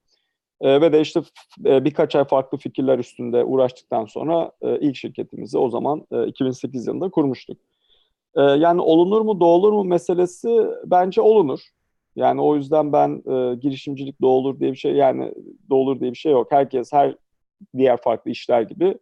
E, 0.60 0.80
ve 0.80 0.92
de 0.92 1.00
işte 1.00 1.22
e, 1.66 1.84
birkaç 1.84 2.16
ay 2.16 2.24
farklı 2.24 2.58
fikirler 2.58 2.98
üstünde 2.98 3.44
uğraştıktan 3.44 4.06
sonra 4.06 4.52
e, 4.62 4.80
ilk 4.80 4.96
şirketimizi 4.96 5.58
o 5.58 5.70
zaman 5.70 6.06
e, 6.12 6.26
2008 6.26 6.86
yılında 6.86 7.10
kurmuştuk. 7.10 7.58
E, 8.36 8.42
yani 8.42 8.80
olunur 8.80 9.20
mu, 9.20 9.40
doğulur 9.40 9.72
mu 9.72 9.84
meselesi 9.84 10.66
bence 10.86 11.20
olunur. 11.20 11.60
Yani 12.16 12.40
o 12.40 12.56
yüzden 12.56 12.92
ben 12.92 13.22
e, 13.26 13.54
girişimcilik 13.54 14.20
doğulur 14.20 14.60
diye 14.60 14.72
bir 14.72 14.76
şey 14.76 14.94
yani 14.94 15.34
doğulur 15.70 16.00
diye 16.00 16.10
bir 16.12 16.16
şey 16.16 16.32
yok. 16.32 16.52
Herkes 16.52 16.92
her 16.92 17.16
diğer 17.76 17.96
farklı 17.96 18.30
işler 18.30 18.62
gibi 18.62 18.98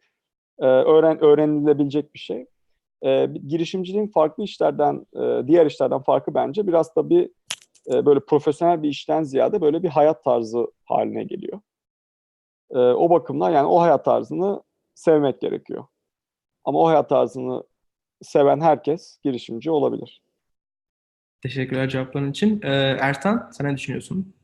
e, 0.58 0.66
öğren 0.66 1.24
öğrenilebilecek 1.24 2.14
bir 2.14 2.18
şey. 2.18 2.46
E, 3.02 3.26
girişimciliğin 3.26 4.06
farklı 4.06 4.44
işlerden, 4.44 5.06
e, 5.14 5.46
diğer 5.46 5.66
işlerden 5.66 6.02
farkı 6.02 6.34
bence 6.34 6.66
biraz 6.66 6.96
da 6.96 7.10
bir 7.10 7.30
e, 7.92 8.06
böyle 8.06 8.20
profesyonel 8.20 8.82
bir 8.82 8.88
işten 8.88 9.22
ziyade 9.22 9.60
böyle 9.60 9.82
bir 9.82 9.88
hayat 9.88 10.24
tarzı 10.24 10.66
haline 10.84 11.24
geliyor. 11.24 11.60
E, 12.70 12.78
o 12.78 13.10
bakımdan 13.10 13.50
yani 13.50 13.66
o 13.66 13.80
hayat 13.80 14.04
tarzını 14.04 14.62
sevmek 14.94 15.40
gerekiyor. 15.40 15.84
Ama 16.64 16.78
o 16.78 16.88
hayat 16.88 17.08
tarzını 17.08 17.64
seven 18.22 18.60
herkes 18.60 19.18
girişimci 19.24 19.70
olabilir. 19.70 20.22
Teşekkürler 21.42 21.88
cevapların 21.88 22.30
için. 22.30 22.60
Ee, 22.62 22.96
Ertan, 23.00 23.50
sen 23.52 23.66
ne 23.66 23.76
düşünüyorsun? 23.76 24.34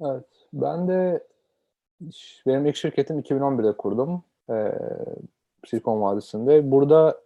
Evet. 0.00 0.24
Ben 0.52 0.88
de 0.88 1.26
benim 2.46 2.66
ilk 2.66 2.76
şirketim 2.76 3.20
2011'de 3.20 3.76
kurdum. 3.76 4.24
Ee, 4.50 4.72
Silikon 5.66 6.02
Vadisi'nde. 6.02 6.70
Burada 6.70 7.20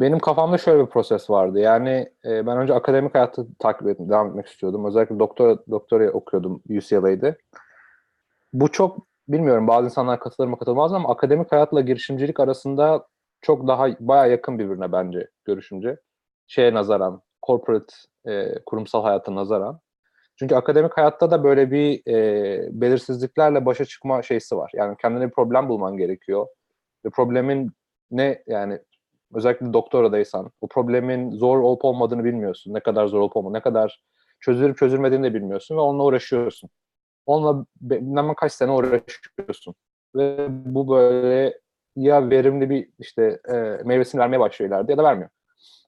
benim 0.00 0.18
kafamda 0.18 0.58
şöyle 0.58 0.82
bir 0.84 0.90
proses 0.90 1.30
vardı. 1.30 1.58
Yani 1.58 2.12
e, 2.24 2.46
ben 2.46 2.58
önce 2.58 2.74
akademik 2.74 3.14
hayatı 3.14 3.46
takip 3.58 3.88
ettim, 3.88 4.08
devam 4.08 4.28
etmek 4.28 4.46
istiyordum. 4.46 4.84
Özellikle 4.84 5.18
doktora 5.18 5.58
doktora 5.70 6.10
okuyordum 6.10 6.62
UCLA'de. 6.70 7.38
Bu 8.52 8.72
çok 8.72 9.06
bilmiyorum 9.28 9.68
bazı 9.68 9.84
insanlar 9.84 10.20
katılır 10.20 10.48
mı 10.48 10.58
katılmaz 10.58 10.90
mı 10.90 10.96
ama 10.96 11.08
akademik 11.08 11.52
hayatla 11.52 11.80
girişimcilik 11.80 12.40
arasında 12.40 13.06
çok 13.40 13.68
daha 13.68 13.88
baya 14.00 14.26
yakın 14.26 14.58
birbirine 14.58 14.92
bence 14.92 15.28
görüşümce. 15.44 15.96
Şeye 16.46 16.74
nazaran, 16.74 17.22
corporate 17.46 17.94
e, 18.26 18.54
kurumsal 18.66 19.02
hayata 19.02 19.34
nazaran. 19.34 19.80
Çünkü 20.38 20.54
akademik 20.54 20.96
hayatta 20.96 21.30
da 21.30 21.44
böyle 21.44 21.70
bir 21.70 22.02
e, 22.08 22.80
belirsizliklerle 22.80 23.66
başa 23.66 23.84
çıkma 23.84 24.22
şeysi 24.22 24.56
var. 24.56 24.70
Yani 24.74 24.96
kendine 25.02 25.26
bir 25.26 25.30
problem 25.30 25.68
bulman 25.68 25.96
gerekiyor. 25.96 26.46
Ve 27.04 27.10
problemin 27.10 27.72
ne 28.10 28.42
yani 28.46 28.78
özellikle 29.34 29.72
doktoradaysan 29.72 30.50
o 30.60 30.68
problemin 30.68 31.30
zor 31.30 31.58
olup 31.58 31.84
olmadığını 31.84 32.24
bilmiyorsun. 32.24 32.74
Ne 32.74 32.80
kadar 32.80 33.06
zor 33.06 33.20
olup 33.20 33.36
olmadığını, 33.36 33.58
ne 33.58 33.62
kadar 33.62 34.00
çözülüp 34.40 34.78
çözülmediğini 34.78 35.24
de 35.24 35.34
bilmiyorsun 35.34 35.76
ve 35.76 35.80
onunla 35.80 36.04
uğraşıyorsun. 36.04 36.70
Onunla 37.26 37.66
bilmem 37.80 38.34
kaç 38.34 38.52
sene 38.52 38.70
uğraşıyorsun. 38.70 39.74
Ve 40.16 40.46
bu 40.50 40.88
böyle 40.88 41.60
ya 41.96 42.30
verimli 42.30 42.70
bir 42.70 42.88
işte 42.98 43.40
e, 43.48 43.54
meyvesini 43.84 44.20
vermeye 44.20 44.40
başlıyor 44.40 44.70
ileride 44.70 44.92
ya 44.92 44.98
da 44.98 45.04
vermiyor. 45.04 45.30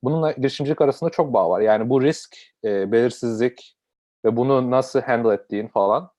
Bununla 0.02 0.32
girişimcilik 0.32 0.80
arasında 0.80 1.10
çok 1.10 1.32
bağ 1.32 1.50
var. 1.50 1.60
Yani 1.60 1.90
bu 1.90 2.02
risk, 2.02 2.36
e, 2.64 2.92
belirsizlik 2.92 3.76
ve 4.24 4.36
bunu 4.36 4.70
nasıl 4.70 5.00
handle 5.00 5.34
ettiğin 5.34 5.68
falan. 5.68 6.10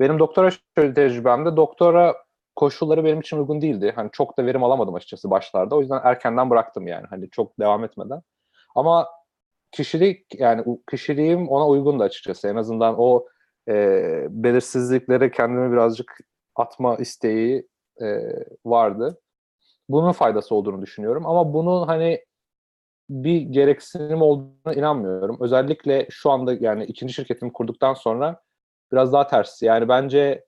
Benim 0.00 0.18
doktora 0.18 0.50
tecrübemde 0.74 1.56
doktora 1.56 2.16
koşulları 2.56 3.04
benim 3.04 3.20
için 3.20 3.38
uygun 3.38 3.60
değildi. 3.60 3.92
Hani 3.96 4.10
çok 4.12 4.38
da 4.38 4.46
verim 4.46 4.64
alamadım 4.64 4.94
açıkçası 4.94 5.30
başlarda. 5.30 5.76
O 5.76 5.80
yüzden 5.80 6.00
erkenden 6.04 6.50
bıraktım 6.50 6.86
yani. 6.86 7.06
Hani 7.10 7.30
çok 7.30 7.58
devam 7.58 7.84
etmeden. 7.84 8.22
Ama 8.74 9.08
kişilik 9.72 10.34
yani 10.40 10.64
kişiliğim 10.90 11.48
ona 11.48 11.68
uygundu 11.68 12.02
açıkçası. 12.02 12.48
En 12.48 12.56
azından 12.56 12.94
o 12.98 13.26
e, 13.68 13.74
belirsizliklere 14.30 15.30
kendimi 15.30 15.72
birazcık 15.72 16.18
atma 16.56 16.96
isteği 16.96 17.68
e, 18.02 18.06
vardı. 18.64 19.20
Bunun 19.88 20.12
faydası 20.12 20.54
olduğunu 20.54 20.82
düşünüyorum. 20.82 21.26
Ama 21.26 21.54
bunun 21.54 21.86
hani 21.86 22.24
bir 23.10 23.40
gereksinim 23.40 24.22
olduğuna 24.22 24.74
inanmıyorum. 24.74 25.36
Özellikle 25.40 26.06
şu 26.10 26.30
anda 26.30 26.54
yani 26.60 26.84
ikinci 26.84 27.14
şirketimi 27.14 27.52
kurduktan 27.52 27.94
sonra 27.94 28.40
biraz 28.92 29.12
daha 29.12 29.26
ters. 29.26 29.62
Yani 29.62 29.88
bence 29.88 30.44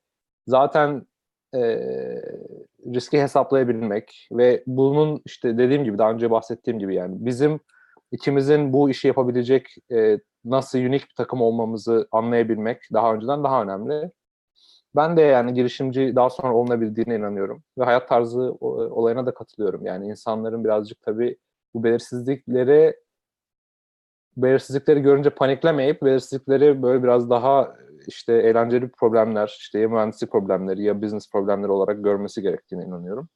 zaten 0.47 1.07
e, 1.55 1.61
riski 2.95 3.23
hesaplayabilmek 3.23 4.29
ve 4.33 4.63
bunun 4.67 5.23
işte 5.27 5.59
dediğim 5.59 5.85
gibi 5.85 5.99
daha 5.99 6.11
önce 6.13 6.31
bahsettiğim 6.31 6.79
gibi 6.79 6.95
yani 6.95 7.15
bizim 7.19 7.61
ikimizin 8.13 8.73
bu 8.73 8.91
işi 8.91 9.09
yapabilecek 9.09 9.75
e, 9.93 10.19
nasıl 10.45 10.79
unik 10.79 11.03
bir 11.03 11.15
takım 11.17 11.43
olmamızı 11.43 12.09
anlayabilmek 12.13 12.83
daha 12.93 13.15
önceden 13.15 13.45
daha 13.45 13.63
önemli. 13.63 14.11
Ben 14.97 15.17
de 15.17 15.23
yani 15.23 15.55
girişimci 15.55 16.13
daha 16.17 16.31
sonra 16.31 16.55
olunabildiğine 16.55 17.17
inanıyorum 17.17 17.63
ve 17.79 17.85
hayat 17.85 18.09
tarzı 18.09 18.41
olayına 18.61 19.27
da 19.27 19.35
katılıyorum. 19.35 19.87
Yani 19.87 20.07
insanların 20.09 20.65
birazcık 20.65 21.03
tabii 21.03 21.37
bu 21.75 21.85
belirsizlikleri 21.85 22.97
belirsizlikleri 24.37 25.01
görünce 25.01 25.31
paniklemeyip 25.31 26.03
belirsizlikleri 26.03 26.83
böyle 26.83 27.03
biraz 27.03 27.31
daha 27.31 27.77
işte 28.07 28.33
eğlenceli 28.33 28.89
problemler, 28.89 29.57
işte 29.59 29.79
ya 29.79 29.89
mühendislik 29.89 30.33
problemleri 30.33 30.83
ya 30.83 31.03
business 31.03 31.31
problemleri 31.31 31.73
olarak 31.73 32.05
görmesi 32.05 32.43
gerektiğine 32.43 32.85
inanıyorum. 32.85 33.29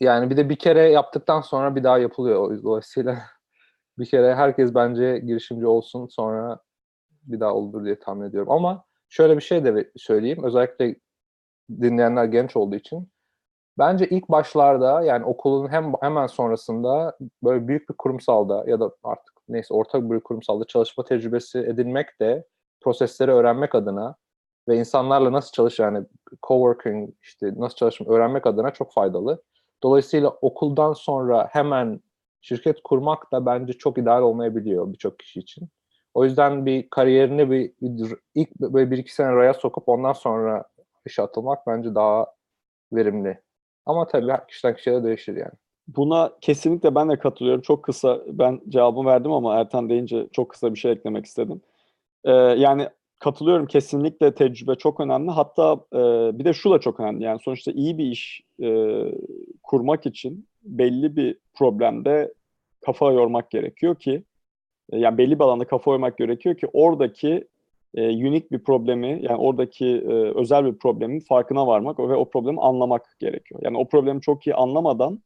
Yani 0.00 0.30
bir 0.30 0.36
de 0.36 0.48
bir 0.48 0.56
kere 0.56 0.90
yaptıktan 0.90 1.40
sonra 1.40 1.76
bir 1.76 1.84
daha 1.84 1.98
yapılıyor. 1.98 2.62
Dolayısıyla 2.62 3.22
bir 3.98 4.06
kere 4.06 4.34
herkes 4.34 4.74
bence 4.74 5.18
girişimci 5.18 5.66
olsun 5.66 6.06
sonra 6.06 6.60
bir 7.22 7.40
daha 7.40 7.54
olur 7.54 7.84
diye 7.84 7.98
tahmin 7.98 8.26
ediyorum. 8.26 8.50
Ama 8.50 8.84
şöyle 9.08 9.36
bir 9.36 9.42
şey 9.42 9.64
de 9.64 9.90
söyleyeyim. 9.96 10.44
Özellikle 10.44 10.96
dinleyenler 11.70 12.24
genç 12.24 12.56
olduğu 12.56 12.76
için. 12.76 13.08
Bence 13.78 14.06
ilk 14.08 14.28
başlarda 14.28 15.02
yani 15.02 15.24
okulun 15.24 15.68
hem 15.68 15.92
hemen 16.00 16.26
sonrasında 16.26 17.16
böyle 17.44 17.68
büyük 17.68 17.88
bir 17.88 17.94
kurumsalda 17.94 18.64
ya 18.66 18.80
da 18.80 18.90
artık 19.04 19.34
neyse 19.48 19.74
ortak 19.74 20.10
bir 20.10 20.20
kurumsalda 20.20 20.64
çalışma 20.64 21.04
tecrübesi 21.04 21.58
edinmek 21.58 22.20
de 22.20 22.44
prosesleri 22.80 23.30
öğrenmek 23.30 23.74
adına 23.74 24.16
ve 24.68 24.78
insanlarla 24.78 25.32
nasıl 25.32 25.52
çalış 25.52 25.78
yani 25.78 26.06
coworking 26.46 27.10
işte 27.22 27.52
nasıl 27.56 27.76
çalışmayı 27.76 28.18
öğrenmek 28.18 28.46
adına 28.46 28.70
çok 28.70 28.92
faydalı. 28.92 29.42
Dolayısıyla 29.82 30.30
okuldan 30.30 30.92
sonra 30.92 31.48
hemen 31.52 32.00
şirket 32.40 32.82
kurmak 32.84 33.32
da 33.32 33.46
bence 33.46 33.72
çok 33.72 33.98
ideal 33.98 34.22
olmayabiliyor 34.22 34.92
birçok 34.92 35.18
kişi 35.18 35.40
için. 35.40 35.68
O 36.14 36.24
yüzden 36.24 36.66
bir 36.66 36.90
kariyerini 36.90 37.50
bir 37.50 37.72
ilk 38.34 38.60
böyle 38.60 38.90
bir 38.90 38.98
iki 38.98 39.14
sene 39.14 39.32
raya 39.32 39.54
sokup 39.54 39.88
ondan 39.88 40.12
sonra 40.12 40.64
işe 41.06 41.22
atılmak 41.22 41.66
bence 41.66 41.94
daha 41.94 42.26
verimli. 42.92 43.45
Ama 43.86 44.06
tabii 44.06 44.32
kişiden 44.48 44.76
kişiye 44.76 44.96
de 44.96 45.04
değişir 45.04 45.36
yani. 45.36 45.52
Buna 45.88 46.32
kesinlikle 46.40 46.94
ben 46.94 47.08
de 47.10 47.18
katılıyorum. 47.18 47.62
Çok 47.62 47.84
kısa 47.84 48.22
ben 48.26 48.60
cevabımı 48.68 49.08
verdim 49.08 49.32
ama 49.32 49.56
Ertan 49.60 49.88
deyince 49.88 50.26
çok 50.32 50.50
kısa 50.50 50.74
bir 50.74 50.78
şey 50.78 50.92
eklemek 50.92 51.26
istedim. 51.26 51.60
Ee, 52.24 52.32
yani 52.32 52.88
katılıyorum 53.18 53.66
kesinlikle 53.66 54.34
tecrübe 54.34 54.74
çok 54.74 55.00
önemli. 55.00 55.30
Hatta 55.30 55.80
e, 55.92 55.98
bir 56.38 56.44
de 56.44 56.52
şu 56.52 56.70
da 56.70 56.78
çok 56.80 57.00
önemli. 57.00 57.24
Yani 57.24 57.40
sonuçta 57.40 57.72
iyi 57.72 57.98
bir 57.98 58.04
iş 58.04 58.42
e, 58.62 58.68
kurmak 59.62 60.06
için 60.06 60.48
belli 60.62 61.16
bir 61.16 61.38
problemde 61.54 62.34
kafa 62.86 63.12
yormak 63.12 63.50
gerekiyor 63.50 63.94
ki 63.94 64.24
e, 64.92 64.98
yani 64.98 65.18
belli 65.18 65.38
bir 65.38 65.44
alanda 65.44 65.66
kafa 65.66 65.90
yormak 65.90 66.18
gerekiyor 66.18 66.56
ki 66.56 66.68
oradaki 66.72 67.48
e, 67.96 68.08
unik 68.28 68.52
bir 68.52 68.58
problemi 68.58 69.08
yani 69.22 69.36
oradaki 69.36 69.86
e, 69.86 70.12
özel 70.12 70.64
bir 70.64 70.78
problemin 70.78 71.20
farkına 71.20 71.66
varmak 71.66 71.98
ve 71.98 72.14
o 72.14 72.30
problemi 72.30 72.60
anlamak 72.60 73.16
gerekiyor. 73.18 73.60
Yani 73.64 73.78
o 73.78 73.88
problemi 73.88 74.20
çok 74.20 74.46
iyi 74.46 74.54
anlamadan 74.54 75.22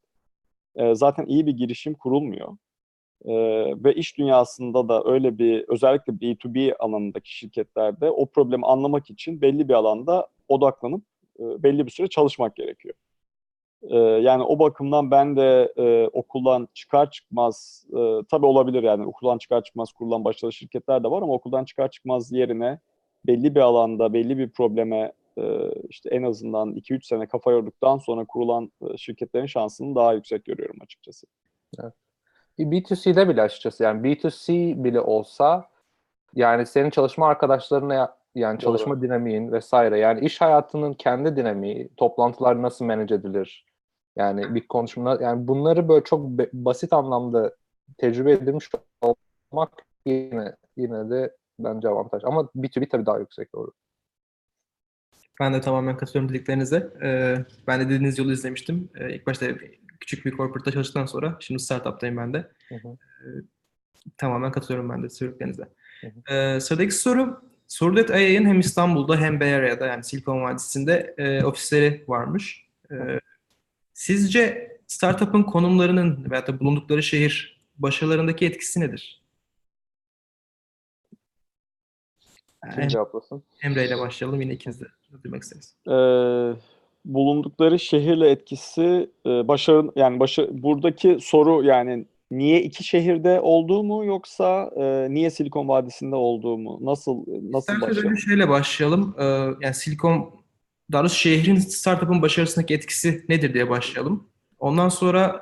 e, 0.76 0.94
zaten 0.94 1.26
iyi 1.26 1.46
bir 1.46 1.52
girişim 1.52 1.94
kurulmuyor. 1.94 2.56
E, 3.24 3.32
ve 3.84 3.94
iş 3.94 4.18
dünyasında 4.18 4.88
da 4.88 5.02
öyle 5.04 5.38
bir 5.38 5.64
özellikle 5.68 6.12
B2B 6.12 6.76
alanındaki 6.76 7.36
şirketlerde 7.36 8.10
o 8.10 8.26
problemi 8.26 8.66
anlamak 8.66 9.10
için 9.10 9.40
belli 9.40 9.68
bir 9.68 9.74
alanda 9.74 10.28
odaklanıp 10.48 11.02
e, 11.40 11.62
belli 11.62 11.86
bir 11.86 11.90
süre 11.90 12.06
çalışmak 12.06 12.56
gerekiyor. 12.56 12.94
E, 13.82 13.96
yani 13.98 14.42
o 14.42 14.58
bakımdan 14.58 15.10
ben 15.10 15.36
de 15.36 15.72
e, 15.76 16.08
okuldan 16.12 16.68
çıkar 16.74 17.10
çıkmaz 17.10 17.86
e, 17.92 18.20
tabii 18.30 18.46
olabilir 18.46 18.82
yani 18.82 19.06
okuldan 19.06 19.38
çıkar 19.38 19.64
çıkmaz 19.64 19.92
kurulan 19.92 20.24
başarılı 20.24 20.52
şirketler 20.52 21.04
de 21.04 21.10
var 21.10 21.22
ama 21.22 21.32
okuldan 21.32 21.64
çıkar 21.64 21.90
çıkmaz 21.90 22.32
yerine 22.32 22.78
belli 23.26 23.54
bir 23.54 23.60
alanda 23.60 24.12
belli 24.12 24.38
bir 24.38 24.50
probleme 24.50 25.12
e, 25.38 25.70
işte 25.88 26.10
en 26.10 26.22
azından 26.22 26.72
2-3 26.74 27.06
sene 27.06 27.26
kafa 27.26 27.50
yorduktan 27.50 27.98
sonra 27.98 28.24
kurulan 28.24 28.72
e, 28.82 28.96
şirketlerin 28.96 29.46
şansını 29.46 29.94
daha 29.94 30.12
yüksek 30.12 30.44
görüyorum 30.44 30.76
açıkçası. 30.80 31.26
Evet. 31.80 31.92
B2C'de 32.58 33.28
bile 33.28 33.42
açıkçası 33.42 33.82
yani 33.82 34.00
B2C 34.02 34.84
bile 34.84 35.00
olsa 35.00 35.68
yani 36.34 36.66
senin 36.66 36.90
çalışma 36.90 37.28
arkadaşlarına 37.28 38.16
yani 38.34 38.58
çalışma 38.58 38.94
Doğru. 38.94 39.02
dinamiğin 39.02 39.52
vesaire 39.52 39.98
yani 39.98 40.20
iş 40.20 40.40
hayatının 40.40 40.94
kendi 40.94 41.36
dinamiği, 41.36 41.88
toplantılar 41.96 42.62
nasıl 42.62 42.84
manage 42.84 43.14
edilir? 43.14 43.69
Yani 44.16 44.54
bir 44.54 44.68
konuşma 44.68 45.18
yani 45.20 45.48
bunları 45.48 45.88
böyle 45.88 46.04
çok 46.04 46.28
basit 46.52 46.92
anlamda 46.92 47.56
tecrübe 47.98 48.32
edilmiş 48.32 48.70
olmak 49.02 49.72
yine 50.06 50.56
yine 50.76 51.10
de 51.10 51.36
bence 51.58 51.88
avantaj. 51.88 52.22
Ama 52.24 52.48
B2B 52.56 52.88
tabii 52.88 53.06
daha 53.06 53.18
yüksek 53.18 53.54
doğru. 53.54 53.72
Ben 55.40 55.54
de 55.54 55.60
tamamen 55.60 55.96
katılıyorum 55.96 56.34
dediklerinize. 56.34 56.90
Ee, 57.02 57.44
ben 57.66 57.80
de 57.80 57.84
dediğiniz 57.84 58.18
yolu 58.18 58.32
izlemiştim. 58.32 58.90
Ee, 58.94 59.14
ilk 59.14 59.26
başta 59.26 59.46
küçük 60.00 60.26
bir 60.26 60.36
corporate'da 60.36 60.72
çalıştıktan 60.72 61.06
sonra 61.06 61.36
şimdi 61.40 61.62
startup'tayım 61.62 62.16
ben 62.16 62.34
de. 62.34 62.50
Hı 62.68 62.74
hı. 62.74 62.96
Tamamen 64.16 64.52
katılıyorum 64.52 64.90
ben 64.90 65.02
de 65.02 65.08
söylediklerinize. 65.08 65.68
Ee, 66.30 66.60
sıradaki 66.60 66.94
soru, 66.94 67.50
Sordet 67.70 68.10
AI'nin 68.10 68.46
hem 68.46 68.60
İstanbul'da 68.60 69.16
hem 69.16 69.40
Bay 69.40 69.54
Area'da 69.54 69.86
yani 69.86 70.04
Silikon 70.04 70.42
Vadisi'nde 70.42 71.14
e, 71.18 71.44
ofisleri 71.44 72.04
varmış. 72.08 72.66
Ee, 72.90 73.20
sizce 74.00 74.70
startup'ın 74.86 75.42
konumlarının 75.42 76.30
veya 76.30 76.46
da 76.46 76.60
bulundukları 76.60 77.02
şehir 77.02 77.60
başarılarındaki 77.76 78.46
etkisi 78.46 78.80
nedir? 78.80 79.22
Kim 82.74 82.88
cevaplasın? 82.88 83.42
Emre 83.62 83.86
ile 83.86 83.98
başlayalım. 83.98 84.40
Yine 84.40 84.52
ikiniz 84.52 84.80
de 84.80 84.84
duymak 85.24 85.42
isteriz. 85.42 85.76
Ee, 85.88 85.92
bulundukları 87.04 87.78
şehirle 87.78 88.30
etkisi 88.30 89.10
e, 89.26 89.48
başarı 89.48 89.90
yani 89.96 90.20
başa, 90.20 90.62
buradaki 90.62 91.18
soru 91.20 91.64
yani 91.64 92.06
niye 92.30 92.62
iki 92.62 92.84
şehirde 92.84 93.40
olduğu 93.40 93.84
mu 93.84 94.04
yoksa 94.04 94.70
e, 94.76 95.14
niye 95.14 95.30
Silikon 95.30 95.68
Vadisi'nde 95.68 96.16
olduğu 96.16 96.58
mu? 96.58 96.78
Nasıl 96.82 97.24
nasıl 97.26 97.72
İsterseniz 97.72 97.96
başarı? 97.96 98.08
önce 98.08 98.20
şöyle 98.20 98.48
başlayalım. 98.48 99.14
Ee, 99.18 99.24
yani 99.60 99.74
Silikon, 99.74 100.39
daha 100.92 101.02
doğrusu 101.02 101.16
şehrin 101.16 101.56
startup'ın 101.56 102.22
başarısındaki 102.22 102.74
etkisi 102.74 103.24
nedir 103.28 103.54
diye 103.54 103.70
başlayalım. 103.70 104.28
Ondan 104.58 104.88
sonra 104.88 105.40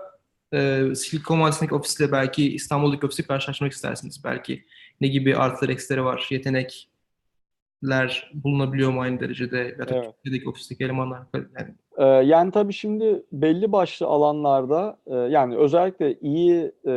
e, 0.55 0.83
Silikon 0.95 1.40
Vadisi'ndeki 1.40 1.75
ofisle 1.75 2.12
belki 2.12 2.55
İstanbul'daki 2.55 3.07
ofisi 3.07 3.26
karşılaştırmak 3.26 3.73
istersiniz. 3.73 4.25
Belki 4.25 4.64
ne 5.00 5.09
gibi 5.09 5.37
artıları 5.37 5.73
eksileri 5.73 6.05
var, 6.05 6.26
yetenekler 6.31 8.31
bulunabiliyor 8.35 8.90
mu 8.90 9.00
aynı 9.00 9.21
derecede 9.21 9.76
ya 9.78 9.88
da 9.88 9.95
Evet. 9.95 10.14
Türkiye'deki 10.14 10.49
ofisteki 10.49 10.85
elemanlar. 10.85 11.23
Yani 11.35 11.75
Ee, 11.99 12.05
yani 12.05 12.52
tabii 12.52 12.73
şimdi 12.73 13.23
belli 13.33 13.73
başlı 13.73 14.07
alanlarda 14.07 14.99
e, 15.07 15.14
yani 15.14 15.57
özellikle 15.57 16.19
iyi 16.21 16.73
e, 16.87 16.93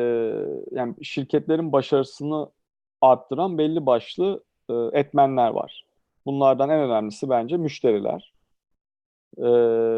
yani 0.72 0.96
şirketlerin 1.02 1.72
başarısını 1.72 2.50
arttıran 3.02 3.58
belli 3.58 3.86
başlı 3.86 4.44
e, 4.70 4.74
etmenler 4.94 5.50
var. 5.50 5.86
Bunlardan 6.26 6.70
en 6.70 6.80
önemlisi 6.80 7.30
bence 7.30 7.58
müşteriler. 7.58 8.34
Ee, 9.38 9.42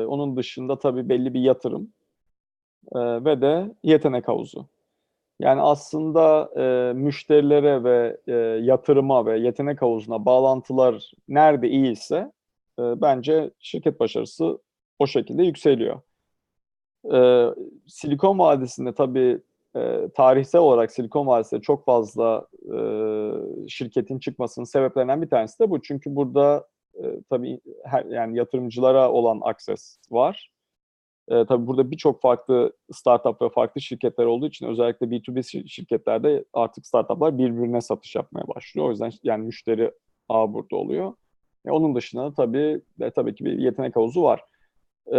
onun 0.05 0.37
dışında 0.37 0.79
tabii 0.79 1.09
belli 1.09 1.33
bir 1.33 1.39
yatırım 1.39 1.93
e, 2.95 2.99
ve 2.99 3.41
de 3.41 3.75
yetenek 3.83 4.27
havuzu. 4.27 4.67
Yani 5.39 5.61
aslında 5.61 6.49
e, 6.57 6.93
müşterilere 6.93 7.83
ve 7.83 8.17
e, 8.27 8.33
yatırıma 8.63 9.25
ve 9.25 9.39
yetenek 9.39 9.81
havuzuna 9.81 10.25
bağlantılar 10.25 11.11
nerede 11.27 11.69
iyiyse 11.69 12.31
e, 12.79 13.01
bence 13.01 13.51
şirket 13.59 13.99
başarısı 13.99 14.59
o 14.99 15.07
şekilde 15.07 15.43
yükseliyor. 15.43 16.01
Ee, 17.13 17.49
Silikon 17.87 18.39
Vadisi'nde 18.39 18.93
tabii 18.93 19.41
e, 19.75 20.09
tarihsel 20.15 20.61
olarak 20.61 20.91
Silikon 20.91 21.27
Vadisi'nde 21.27 21.61
çok 21.61 21.85
fazla 21.85 22.47
e, 22.73 22.77
şirketin 23.69 24.19
çıkmasının 24.19 24.65
sebeplerinden 24.65 25.21
bir 25.21 25.29
tanesi 25.29 25.59
de 25.59 25.69
bu. 25.69 25.81
Çünkü 25.81 26.15
burada 26.15 26.67
e, 26.95 27.21
tabii 27.29 27.59
her, 27.85 28.05
yani 28.05 28.37
yatırımcılara 28.37 29.11
olan 29.11 29.41
akses 29.43 29.97
var. 30.11 30.49
E, 31.27 31.45
tabii 31.45 31.67
burada 31.67 31.91
birçok 31.91 32.21
farklı 32.21 32.73
startup 32.91 33.41
ve 33.41 33.49
farklı 33.49 33.81
şirketler 33.81 34.25
olduğu 34.25 34.47
için 34.47 34.67
özellikle 34.67 35.05
B2B 35.05 35.39
şir- 35.39 35.67
şirketlerde 35.67 36.45
artık 36.53 36.85
startuplar 36.85 37.37
birbirine 37.37 37.81
satış 37.81 38.15
yapmaya 38.15 38.47
başlıyor. 38.47 38.87
O 38.87 38.89
yüzden 38.89 39.11
yani 39.23 39.45
müşteri 39.45 39.91
ağ 40.29 40.53
burada 40.53 40.75
oluyor. 40.75 41.13
E, 41.65 41.71
onun 41.71 41.95
dışında 41.95 42.23
da 42.23 42.33
tabii 42.33 42.81
de, 42.99 43.11
tabii 43.11 43.35
ki 43.35 43.45
bir 43.45 43.59
yetenek 43.59 43.95
havuzu 43.95 44.23
var. 44.23 44.41
Ee, 45.07 45.17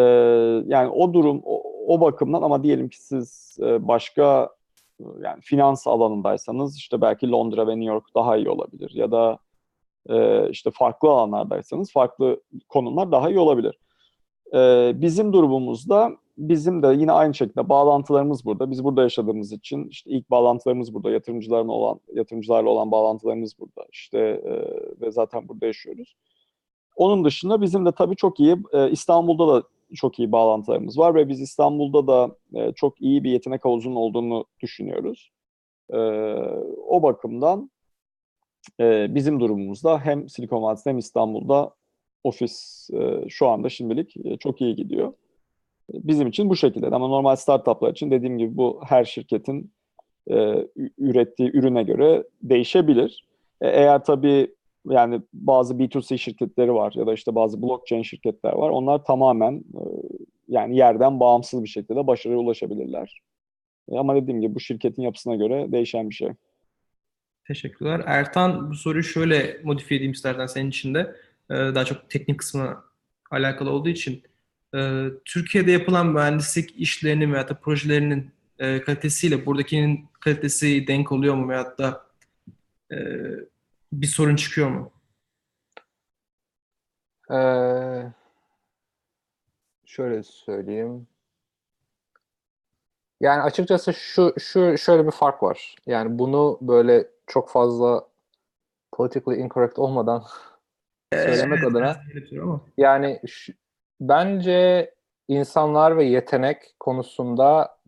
yani 0.67 0.89
o 0.89 1.15
durum 1.15 1.43
o, 1.45 1.63
o 1.95 2.01
bakımdan 2.01 2.43
ama 2.43 2.63
diyelim 2.63 2.89
ki 2.89 3.03
siz 3.03 3.57
e, 3.61 3.89
başka 3.89 4.51
e, 5.01 5.05
yani 5.21 5.41
finans 5.43 5.87
alanındaysanız 5.87 6.77
işte 6.77 7.01
belki 7.01 7.31
Londra 7.31 7.67
ve 7.67 7.71
New 7.71 7.93
York 7.93 8.05
daha 8.15 8.37
iyi 8.37 8.51
olabilir 8.51 8.91
ya 8.95 9.13
da 9.13 9.39
e, 10.09 10.49
işte 10.51 10.71
farklı 10.71 11.09
alanlardaysanız 11.09 11.93
farklı 11.93 12.43
konumlar 12.69 13.13
daha 13.13 13.31
iyi 13.31 13.39
olabilir. 13.39 13.79
Ee, 14.55 14.93
bizim 14.95 15.33
durumumuzda 15.33 16.17
bizim 16.39 16.83
de 16.83 16.87
yine 16.99 17.13
aynı 17.13 17.35
şekilde 17.35 17.69
bağlantılarımız 17.69 18.45
burada. 18.45 18.71
Biz 18.71 18.85
burada 18.85 19.03
yaşadığımız 19.03 19.53
için 19.53 19.89
işte 19.89 20.11
ilk 20.11 20.31
bağlantılarımız 20.31 20.95
burada, 20.95 21.11
yatırımcıların 21.11 21.69
olan 21.69 22.01
yatırımcılarla 22.15 22.71
olan 22.71 22.91
bağlantılarımız 22.91 23.59
burada. 23.59 23.87
İşte 23.93 24.19
e, 24.19 24.53
ve 25.01 25.11
zaten 25.11 25.49
burada 25.49 25.67
yaşıyoruz. 25.67 26.17
Onun 26.97 27.25
dışında 27.25 27.63
bizim 27.63 27.87
de 27.87 27.93
tabii 27.93 28.17
çok 28.17 28.41
iyi 28.41 28.57
e, 28.73 28.91
İstanbul'da 28.91 29.49
da 29.49 29.63
çok 29.95 30.19
iyi 30.19 30.33
bağlantılarımız 30.33 30.99
var 30.99 31.15
ve 31.15 31.29
biz 31.29 31.41
İstanbul'da 31.41 32.07
da 32.07 32.37
e, 32.55 32.73
çok 32.73 33.01
iyi 33.01 33.25
bir 33.25 33.31
yetenek 33.31 33.65
havuzunun 33.65 33.97
olduğunu 33.97 34.45
düşünüyoruz. 34.61 35.31
E, 35.91 35.99
o 36.89 37.03
bakımdan 37.03 37.71
e, 38.81 39.15
bizim 39.15 39.41
durumumuzda 39.41 39.99
hem 39.99 40.29
Silikon 40.29 40.63
Vadisi'nde 40.63 40.91
hem 40.91 40.99
İstanbul'da 40.99 41.75
ofis 42.25 42.89
e, 42.93 43.29
şu 43.29 43.49
anda 43.49 43.69
şimdilik 43.69 44.17
e, 44.17 44.37
çok 44.37 44.61
iyi 44.61 44.77
gidiyor. 44.77 45.13
Bizim 45.93 46.29
için 46.29 46.51
bu 46.51 46.57
şekilde 46.57 46.87
ama 46.87 47.09
normal 47.09 47.37
startuplar 47.37 47.93
için 47.93 48.11
dediğim 48.11 48.39
gibi 48.39 48.57
bu 48.57 48.81
her 48.85 49.05
şirketin 49.05 49.73
e, 50.31 50.67
ürettiği 50.99 51.51
ürüne 51.55 51.83
göre 51.83 52.25
değişebilir. 52.43 53.27
E, 53.61 53.69
eğer 53.69 54.05
tabii 54.05 54.55
yani 54.91 55.21
bazı 55.33 55.75
B2C 55.75 56.19
şirketleri 56.19 56.75
var 56.75 56.93
ya 56.97 57.07
da 57.07 57.15
işte 57.15 57.35
bazı 57.35 57.63
blockchain 57.63 58.03
şirketler 58.03 58.53
var. 58.53 58.71
Onlar 58.71 59.05
tamamen 59.05 59.55
e, 59.55 59.83
yani 60.49 60.77
yerden 60.77 61.21
bağımsız 61.21 61.63
bir 61.63 61.69
şekilde 61.69 62.07
başarıya 62.07 62.39
ulaşabilirler. 62.39 63.21
E, 63.91 63.99
ama 63.99 64.17
dediğim 64.17 64.41
gibi 64.41 64.55
bu 64.55 64.61
şirketin 64.61 65.03
yapısına 65.03 65.37
göre 65.37 65.73
değişen 65.73 66.11
bir 66.11 66.15
şey. 66.15 66.29
Teşekkürler. 67.47 68.03
Ertan 68.07 68.71
bu 68.71 68.75
soruyu 68.75 69.05
şöyle 69.05 69.61
modifiye 69.65 69.99
edeyim 69.99 70.13
istersen 70.13 70.47
senin 70.47 70.69
için 70.69 70.95
de. 70.95 71.17
Ee, 71.51 71.55
daha 71.55 71.85
çok 71.85 72.11
teknik 72.11 72.39
kısmına 72.39 72.85
alakalı 73.31 73.71
olduğu 73.71 73.89
için. 73.89 74.23
Ee, 74.75 75.07
Türkiye'de 75.25 75.71
yapılan 75.71 76.07
mühendislik 76.07 76.77
işlerinin 76.81 77.33
veya 77.33 77.49
da 77.49 77.55
projelerinin 77.55 78.31
e, 78.59 78.81
kalitesiyle 78.81 79.47
buradakinin 79.47 80.09
kalitesi 80.21 80.87
denk 80.87 81.13
oluyor 81.13 81.35
mu 81.35 81.49
veyahut 81.49 81.79
da 81.79 82.07
e, 82.93 82.97
bir 83.93 84.07
sorun 84.07 84.37
çıkıyor 84.37 84.71
mu? 84.71 84.93
Ee, 87.31 88.13
şöyle 89.85 90.23
söyleyeyim. 90.23 91.07
Yani 93.21 93.43
açıkçası 93.43 93.93
şu 93.95 94.35
şu 94.39 94.79
şöyle 94.79 95.07
bir 95.07 95.11
fark 95.11 95.43
var. 95.43 95.77
Yani 95.87 96.19
bunu 96.19 96.59
böyle 96.61 97.14
çok 97.27 97.49
fazla 97.51 98.09
politically 98.93 99.41
incorrect 99.41 99.79
olmadan 99.79 100.25
söylemek 101.15 101.59
Evet, 101.59 101.71
adına 101.71 101.97
yani 102.77 103.21
şu- 103.27 103.53
bence 104.01 104.91
insanlar 105.29 105.97
ve 105.97 106.05
yetenek 106.05 106.75
konusunda 106.81 107.79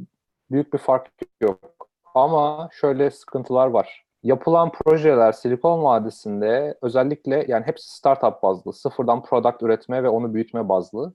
büyük 0.51 0.73
bir 0.73 0.79
fark 0.79 1.11
yok. 1.41 1.89
Ama 2.15 2.69
şöyle 2.73 3.11
sıkıntılar 3.11 3.67
var. 3.67 4.07
Yapılan 4.23 4.73
projeler 4.73 5.33
Silikon 5.33 5.85
Vadisi'nde 5.85 6.79
özellikle 6.83 7.45
yani 7.49 7.67
hepsi 7.67 7.97
startup 7.97 8.43
bazlı, 8.43 8.73
sıfırdan 8.73 9.23
product 9.23 9.63
üretme 9.63 10.03
ve 10.03 10.09
onu 10.09 10.35
büyütme 10.35 10.69
bazlı. 10.69 11.15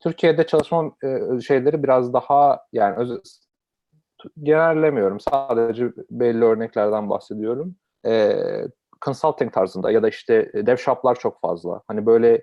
Türkiye'de 0.00 0.46
çalışma 0.46 0.92
e, 1.04 1.40
şeyleri 1.40 1.82
biraz 1.82 2.12
daha 2.12 2.66
yani 2.72 2.96
öz, 2.96 3.40
genellemiyorum. 4.42 5.20
Sadece 5.20 5.92
belli 6.10 6.44
örneklerden 6.44 7.10
bahsediyorum. 7.10 7.76
E, 8.06 8.36
consulting 9.04 9.52
tarzında 9.52 9.90
ya 9.90 10.02
da 10.02 10.08
işte 10.08 10.50
dev 10.54 10.76
shop'lar 10.76 11.14
çok 11.14 11.40
fazla. 11.40 11.82
Hani 11.88 12.06
böyle 12.06 12.42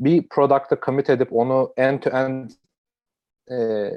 bir 0.00 0.28
product'a 0.28 0.76
commit 0.86 1.10
edip 1.10 1.32
onu 1.32 1.72
end 1.76 2.00
to 2.00 2.10
end 2.10 2.50
e, 3.50 3.90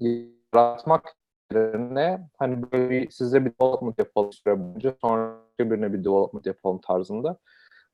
yaratmak 0.00 1.14
yerine 1.52 2.28
hani 2.38 2.72
böyle 2.72 3.10
size 3.10 3.44
bir 3.44 3.52
development 3.60 3.98
yapalım 3.98 4.32
süre 4.32 4.60
boyunca 4.60 4.94
sonra 5.00 5.38
birine 5.60 5.92
bir 5.92 6.04
development 6.04 6.46
yapalım 6.46 6.80
tarzında. 6.80 7.38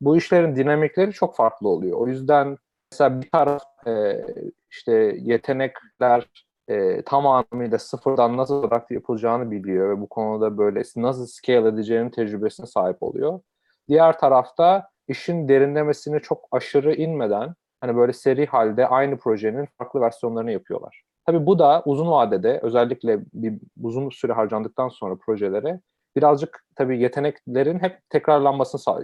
Bu 0.01 0.17
işlerin 0.17 0.57
dinamikleri 0.57 1.13
çok 1.13 1.37
farklı 1.37 1.69
oluyor. 1.69 1.99
O 1.99 2.07
yüzden 2.09 2.59
mesela 2.93 3.21
bir 3.21 3.31
taraf 3.31 3.63
e, 3.87 4.25
işte 4.71 4.93
yetenekler 5.21 6.29
e, 6.69 7.03
tam 7.03 7.27
anlamıyla 7.27 7.79
sıfırdan 7.79 8.37
nasıl 8.37 8.55
olarak 8.55 8.91
yapılacağını 8.91 9.51
biliyor 9.51 9.97
ve 9.97 10.01
bu 10.01 10.09
konuda 10.09 10.59
böyle 10.59 10.83
nasıl 10.97 11.27
scale 11.27 11.69
edeceğinin 11.69 12.11
tecrübesine 12.11 12.67
sahip 12.67 13.03
oluyor. 13.03 13.41
Diğer 13.89 14.19
tarafta 14.19 14.89
işin 15.09 15.49
derinlemesine 15.49 16.21
çok 16.21 16.49
aşırı 16.53 16.95
inmeden 16.95 17.55
hani 17.81 17.97
böyle 17.97 18.13
seri 18.13 18.47
halde 18.47 18.87
aynı 18.87 19.19
projenin 19.19 19.69
farklı 19.79 20.01
versiyonlarını 20.01 20.53
yapıyorlar. 20.53 21.03
Tabii 21.27 21.47
bu 21.47 21.59
da 21.59 21.83
uzun 21.87 22.11
vadede 22.11 22.61
özellikle 22.63 23.21
bir 23.35 23.55
uzun 23.83 24.11
süre 24.11 24.33
harcandıktan 24.33 24.89
sonra 24.89 25.17
projelere 25.27 25.81
birazcık 26.17 26.65
tabii 26.77 27.01
yeteneklerin 27.03 27.79
hep 27.79 27.99
tekrarlanmasını 28.11 28.81
sağ- 28.81 29.03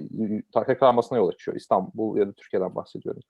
tekrarlanmasına 0.67 1.19
yol 1.19 1.29
açıyor. 1.29 1.57
İstanbul 1.57 2.17
ya 2.19 2.29
da 2.29 2.33
Türkiye'den 2.33 2.75
bahsediyorum. 2.75 3.23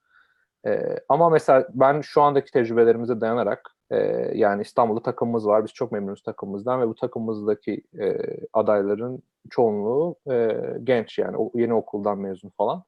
Ee, 0.67 0.97
ama 1.09 1.31
mesela 1.31 1.69
ben 1.75 2.01
şu 2.01 2.23
andaki 2.23 2.53
tecrübelerimize 2.53 3.21
dayanarak 3.21 3.74
e, 3.91 3.97
yani 4.35 4.63
İstanbul'da 4.63 5.03
takımımız 5.03 5.47
var. 5.47 5.65
Biz 5.65 5.73
çok 5.73 5.93
memnunuz 5.93 6.23
takımımızdan 6.23 6.81
ve 6.81 6.89
bu 6.89 6.95
takımımızdaki 6.95 7.83
e, 7.99 8.17
adayların 8.53 9.23
çoğunluğu 9.51 10.17
e, 10.31 10.59
genç 10.85 11.19
yani 11.19 11.37
o, 11.37 11.51
yeni 11.55 11.75
okuldan 11.75 12.19
mezun 12.19 12.51
falan. 12.51 12.85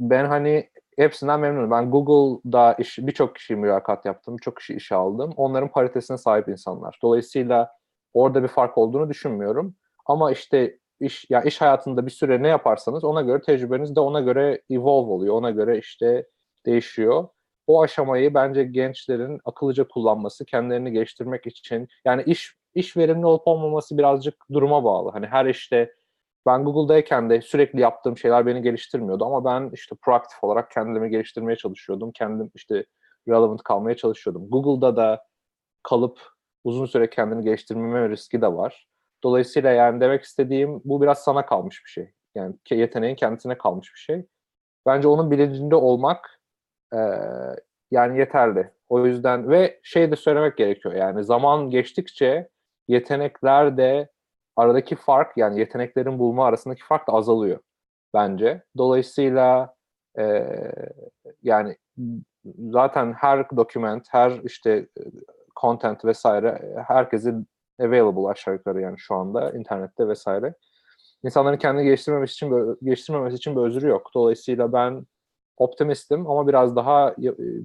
Ben 0.00 0.24
hani 0.24 0.70
hepsinden 0.98 1.40
memnunum. 1.40 1.70
Ben 1.70 1.90
Google'da 1.90 2.74
iş, 2.74 2.98
birçok 2.98 3.36
kişi 3.36 3.56
mülakat 3.56 4.04
yaptım, 4.04 4.36
birçok 4.36 4.56
kişi 4.56 4.74
işe 4.74 4.94
aldım. 4.94 5.32
Onların 5.36 5.68
paritesine 5.68 6.18
sahip 6.18 6.48
insanlar. 6.48 6.98
Dolayısıyla 7.02 7.70
orada 8.14 8.42
bir 8.42 8.48
fark 8.48 8.78
olduğunu 8.78 9.10
düşünmüyorum. 9.10 9.74
Ama 10.06 10.32
işte 10.32 10.78
iş 11.00 11.30
ya 11.30 11.42
iş 11.42 11.60
hayatında 11.60 12.06
bir 12.06 12.10
süre 12.10 12.42
ne 12.42 12.48
yaparsanız 12.48 13.04
ona 13.04 13.22
göre 13.22 13.42
tecrübeniz 13.42 13.96
de 13.96 14.00
ona 14.00 14.20
göre 14.20 14.62
evolve 14.70 15.10
oluyor. 15.10 15.34
Ona 15.34 15.50
göre 15.50 15.78
işte 15.78 16.26
değişiyor. 16.66 17.28
O 17.66 17.82
aşamayı 17.82 18.34
bence 18.34 18.64
gençlerin 18.64 19.40
akıllıca 19.44 19.88
kullanması, 19.88 20.44
kendilerini 20.44 20.92
geliştirmek 20.92 21.46
için 21.46 21.88
yani 22.04 22.22
iş 22.26 22.54
iş 22.74 22.96
verimli 22.96 23.26
olup 23.26 23.48
olmaması 23.48 23.98
birazcık 23.98 24.34
duruma 24.52 24.84
bağlı. 24.84 25.10
Hani 25.10 25.26
her 25.26 25.46
işte 25.46 25.94
ben 26.46 26.64
Google'dayken 26.64 27.30
de 27.30 27.40
sürekli 27.40 27.80
yaptığım 27.80 28.18
şeyler 28.18 28.46
beni 28.46 28.62
geliştirmiyordu 28.62 29.24
ama 29.24 29.44
ben 29.44 29.70
işte 29.72 29.96
proaktif 30.02 30.44
olarak 30.44 30.70
kendimi 30.70 31.10
geliştirmeye 31.10 31.56
çalışıyordum. 31.56 32.12
Kendim 32.12 32.50
işte 32.54 32.84
relevant 33.28 33.62
kalmaya 33.62 33.96
çalışıyordum. 33.96 34.50
Google'da 34.50 34.96
da 34.96 35.24
kalıp 35.82 36.20
uzun 36.64 36.86
süre 36.86 37.10
kendini 37.10 37.44
geliştirmeme 37.44 38.08
riski 38.08 38.42
de 38.42 38.52
var. 38.52 38.88
Dolayısıyla 39.24 39.70
yani 39.70 40.00
demek 40.00 40.22
istediğim 40.22 40.80
bu 40.84 41.02
biraz 41.02 41.24
sana 41.24 41.46
kalmış 41.46 41.82
bir 41.84 41.90
şey. 41.90 42.12
Yani 42.34 42.54
yeteneğin 42.70 43.16
kendisine 43.16 43.58
kalmış 43.58 43.94
bir 43.94 44.00
şey. 44.00 44.26
Bence 44.86 45.08
onun 45.08 45.30
bilincinde 45.30 45.76
olmak 45.76 46.33
e, 46.94 46.98
yani 47.90 48.18
yeterli. 48.18 48.70
O 48.88 49.06
yüzden 49.06 49.50
ve 49.50 49.80
şey 49.82 50.10
de 50.10 50.16
söylemek 50.16 50.56
gerekiyor 50.56 50.94
yani 50.94 51.24
zaman 51.24 51.70
geçtikçe 51.70 52.48
yetenekler 52.88 53.76
de 53.76 54.08
aradaki 54.56 54.96
fark 54.96 55.36
yani 55.36 55.58
yeteneklerin 55.60 56.18
bulma 56.18 56.46
arasındaki 56.46 56.84
fark 56.84 57.08
da 57.08 57.12
azalıyor 57.12 57.58
bence. 58.14 58.62
Dolayısıyla 58.76 59.74
e, 60.18 60.46
yani 61.42 61.76
zaten 62.58 63.12
her 63.12 63.50
document, 63.56 64.06
her 64.10 64.40
işte 64.44 64.88
content 65.60 66.04
vesaire 66.04 66.74
herkesi 66.86 67.34
available 67.80 68.28
aşağı 68.28 68.54
yukarı 68.54 68.80
yani 68.80 68.98
şu 68.98 69.14
anda 69.14 69.50
internette 69.52 70.08
vesaire. 70.08 70.54
İnsanların 71.24 71.56
kendini 71.56 71.84
geliştirmemesi 71.84 72.32
için 72.32 72.76
geliştirmemesi 72.82 73.36
için 73.36 73.56
bir 73.56 73.60
özrü 73.60 73.88
yok. 73.88 74.10
Dolayısıyla 74.14 74.72
ben 74.72 75.06
optimistim 75.56 76.26
ama 76.26 76.48
biraz 76.48 76.76
daha 76.76 77.16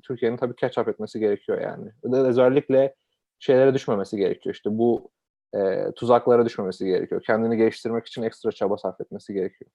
Türkiye'nin 0.04 0.38
tabii 0.38 0.56
catch 0.62 0.78
up 0.78 0.88
etmesi 0.88 1.20
gerekiyor 1.20 1.62
yani. 1.62 1.92
Özellikle 2.04 2.96
şeylere 3.40 3.74
düşmemesi 3.74 4.18
gerekiyor. 4.18 4.56
İşte 4.56 4.70
bu 4.78 5.12
e, 5.56 5.92
tuzaklara 5.96 6.46
düşmemesi 6.46 6.86
gerekiyor. 6.86 7.24
Kendini 7.26 7.58
geliştirmek 7.58 8.08
için 8.08 8.24
ekstra 8.24 8.52
çaba 8.52 8.78
sarf 8.78 9.02
etmesi 9.02 9.34
gerekiyor. 9.34 9.72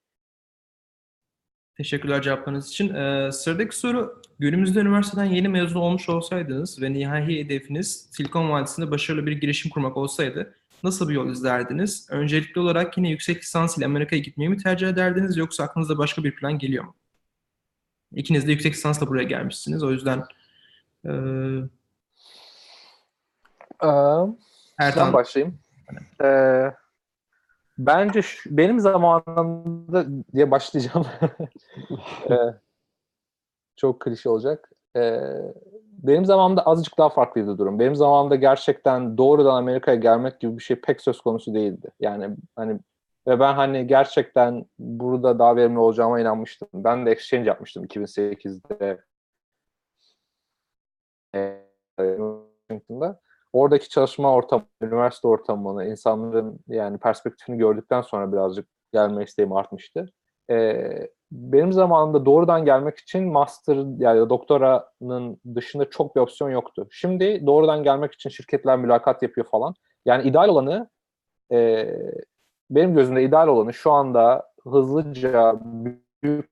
Teşekkürler 1.77 2.23
cevaplarınız 2.23 2.69
için. 2.69 2.95
Ee, 2.95 3.33
sıradaki 3.33 3.79
soru, 3.79 4.23
günümüzde 4.39 4.81
üniversiteden 4.81 5.25
yeni 5.25 5.49
mezun 5.49 5.81
olmuş 5.81 6.09
olsaydınız 6.09 6.83
ve 6.83 6.93
nihai 6.93 7.45
hedefiniz 7.45 8.09
Silikon 8.13 8.51
Vadisi'nde 8.51 8.91
başarılı 8.91 9.27
bir 9.27 9.33
girişim 9.33 9.71
kurmak 9.71 9.97
olsaydı 9.97 10.55
nasıl 10.83 11.09
bir 11.09 11.15
yol 11.15 11.31
izlerdiniz? 11.31 12.09
Öncelikli 12.11 12.59
olarak 12.59 12.99
yine 12.99 13.09
yüksek 13.09 13.43
lisans 13.43 13.79
ile 13.79 13.87
Amerika'ya 13.87 14.23
gitmeyi 14.23 14.51
mi 14.51 14.57
tercih 14.57 14.89
ederdiniz 14.89 15.37
yoksa 15.37 15.65
aklınızda 15.65 15.99
başka 15.99 16.25
bir 16.25 16.35
plan 16.35 16.59
geliyor 16.59 16.85
mu? 16.85 16.95
İkiniz 18.13 18.47
de 18.47 18.51
yüksek 18.51 18.73
lisansla 18.75 19.07
buraya 19.07 19.25
gelmişsiniz. 19.25 19.83
O 19.83 19.91
yüzden 19.91 20.23
e, 21.07 21.11
Ee, 23.83 23.87
Ertan 24.79 25.13
başlayayım. 25.13 25.59
Ee, 26.23 26.73
bence 27.79 28.23
şu, 28.23 28.57
benim 28.57 28.81
zamanımda 28.81 30.07
diye 30.35 30.51
başlayacağım. 30.51 31.07
ee, 32.31 32.37
çok 33.77 34.01
klişe 34.01 34.29
olacak. 34.29 34.71
Ee, 34.97 35.21
benim 36.03 36.25
zamanımda 36.25 36.63
azıcık 36.63 36.99
daha 36.99 37.09
farklıydı 37.09 37.59
durum. 37.59 37.79
Benim 37.79 37.97
zamanımda 37.97 38.37
gerçekten 38.37 39.19
doğrudan 39.19 39.57
Amerika'ya 39.57 39.97
gelmek 39.97 40.41
gibi 40.41 40.59
bir 40.59 40.63
şey 40.63 40.81
pek 40.81 41.01
söz 41.01 41.21
konusu 41.21 41.55
değildi. 41.55 41.89
Yani 42.01 42.37
hani 42.57 42.79
ve 43.27 43.41
ben 43.41 43.55
hani 43.55 43.87
gerçekten 43.87 44.65
burada 44.79 45.39
daha 45.39 45.57
verimli 45.57 45.79
olacağıma 45.79 46.21
inanmıştım. 46.21 46.69
Ben 46.75 47.07
de 47.07 47.11
exchange 47.11 47.49
yapmıştım 47.49 47.85
2008'de. 47.85 49.05
Washington'da. 51.97 53.21
Oradaki 53.53 53.89
çalışma 53.89 54.35
ortamı, 54.35 54.65
üniversite 54.83 55.29
ortamını, 55.29 55.87
insanların 55.87 56.59
yani 56.69 56.99
perspektifini 56.99 57.59
gördükten 57.59 58.03
sonra 58.03 58.33
birazcık 58.33 58.69
gelme 58.93 59.25
isteğim 59.25 59.53
artmıştı. 59.53 60.13
Ee, 60.51 61.09
benim 61.33 61.73
zamanımda 61.73 62.27
doğrudan 62.27 62.65
gelmek 62.65 62.99
için 62.99 63.33
master 63.33 63.77
yani 63.99 64.29
doktoranın 64.31 65.41
dışında 65.55 65.91
çok 65.91 66.17
bir 66.17 66.21
opsiyon 66.21 66.51
yoktu. 66.51 66.89
Şimdi 66.91 67.47
doğrudan 67.47 67.83
gelmek 67.83 68.13
için 68.13 68.31
şirketler 68.31 68.79
mülakat 68.79 69.23
yapıyor 69.23 69.47
falan. 69.47 69.75
Yani 70.05 70.29
ideal 70.29 70.49
olanı 70.49 70.89
e, 71.53 71.89
benim 72.71 72.95
gözümde 72.95 73.23
ideal 73.23 73.49
olanı 73.49 73.75
şu 73.75 73.91
anda 73.93 74.51
hızlıca 74.65 75.61
büyük 76.23 76.51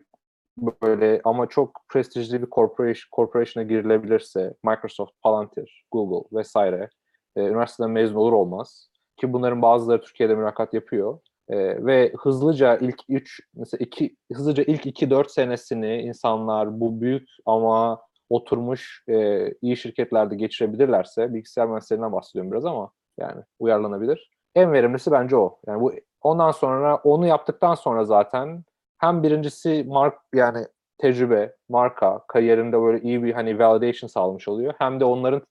böyle 0.82 1.20
ama 1.24 1.46
çok 1.46 1.80
prestijli 1.88 2.42
bir 2.42 2.50
corporation, 2.50 3.08
corporation'a 3.16 3.66
girilebilirse 3.68 4.54
Microsoft, 4.64 5.12
Palantir, 5.22 5.84
Google 5.92 6.38
vesaire 6.38 6.88
e, 7.36 7.40
üniversiteden 7.40 7.90
mezun 7.90 8.14
olur 8.14 8.32
olmaz 8.32 8.88
ki 9.16 9.32
bunların 9.32 9.62
bazıları 9.62 10.02
Türkiye'de 10.02 10.34
mülakat 10.34 10.74
yapıyor 10.74 11.18
e, 11.48 11.84
ve 11.86 12.12
hızlıca 12.18 12.76
ilk 12.76 13.00
3 13.08 13.40
mesela 13.54 13.84
iki 13.84 14.16
hızlıca 14.32 14.62
ilk 14.62 14.86
2-4 14.86 15.28
senesini 15.28 16.02
insanlar 16.02 16.80
bu 16.80 17.00
büyük 17.00 17.28
ama 17.46 18.02
oturmuş 18.30 19.04
e, 19.08 19.48
iyi 19.62 19.76
şirketlerde 19.76 20.34
geçirebilirlerse 20.36 21.34
bilgisayar 21.34 21.66
mühendislerinden 21.66 22.12
bahsediyorum 22.12 22.52
biraz 22.52 22.64
ama 22.64 22.90
yani 23.18 23.42
uyarlanabilir. 23.58 24.30
En 24.54 24.72
verimlisi 24.72 25.10
bence 25.12 25.36
o. 25.36 25.58
Yani 25.66 25.80
bu 25.80 25.92
ondan 26.22 26.50
sonra 26.50 26.96
onu 26.96 27.26
yaptıktan 27.26 27.74
sonra 27.74 28.04
zaten 28.04 28.64
hem 28.98 29.22
birincisi 29.22 29.84
mark 29.88 30.14
yani 30.34 30.66
tecrübe, 30.98 31.56
marka, 31.68 32.24
kariyerinde 32.28 32.80
böyle 32.80 33.00
iyi 33.02 33.22
bir 33.22 33.32
hani 33.32 33.58
validation 33.58 34.08
sağlamış 34.08 34.48
oluyor. 34.48 34.74
Hem 34.78 35.00
de 35.00 35.04
onların 35.04 35.42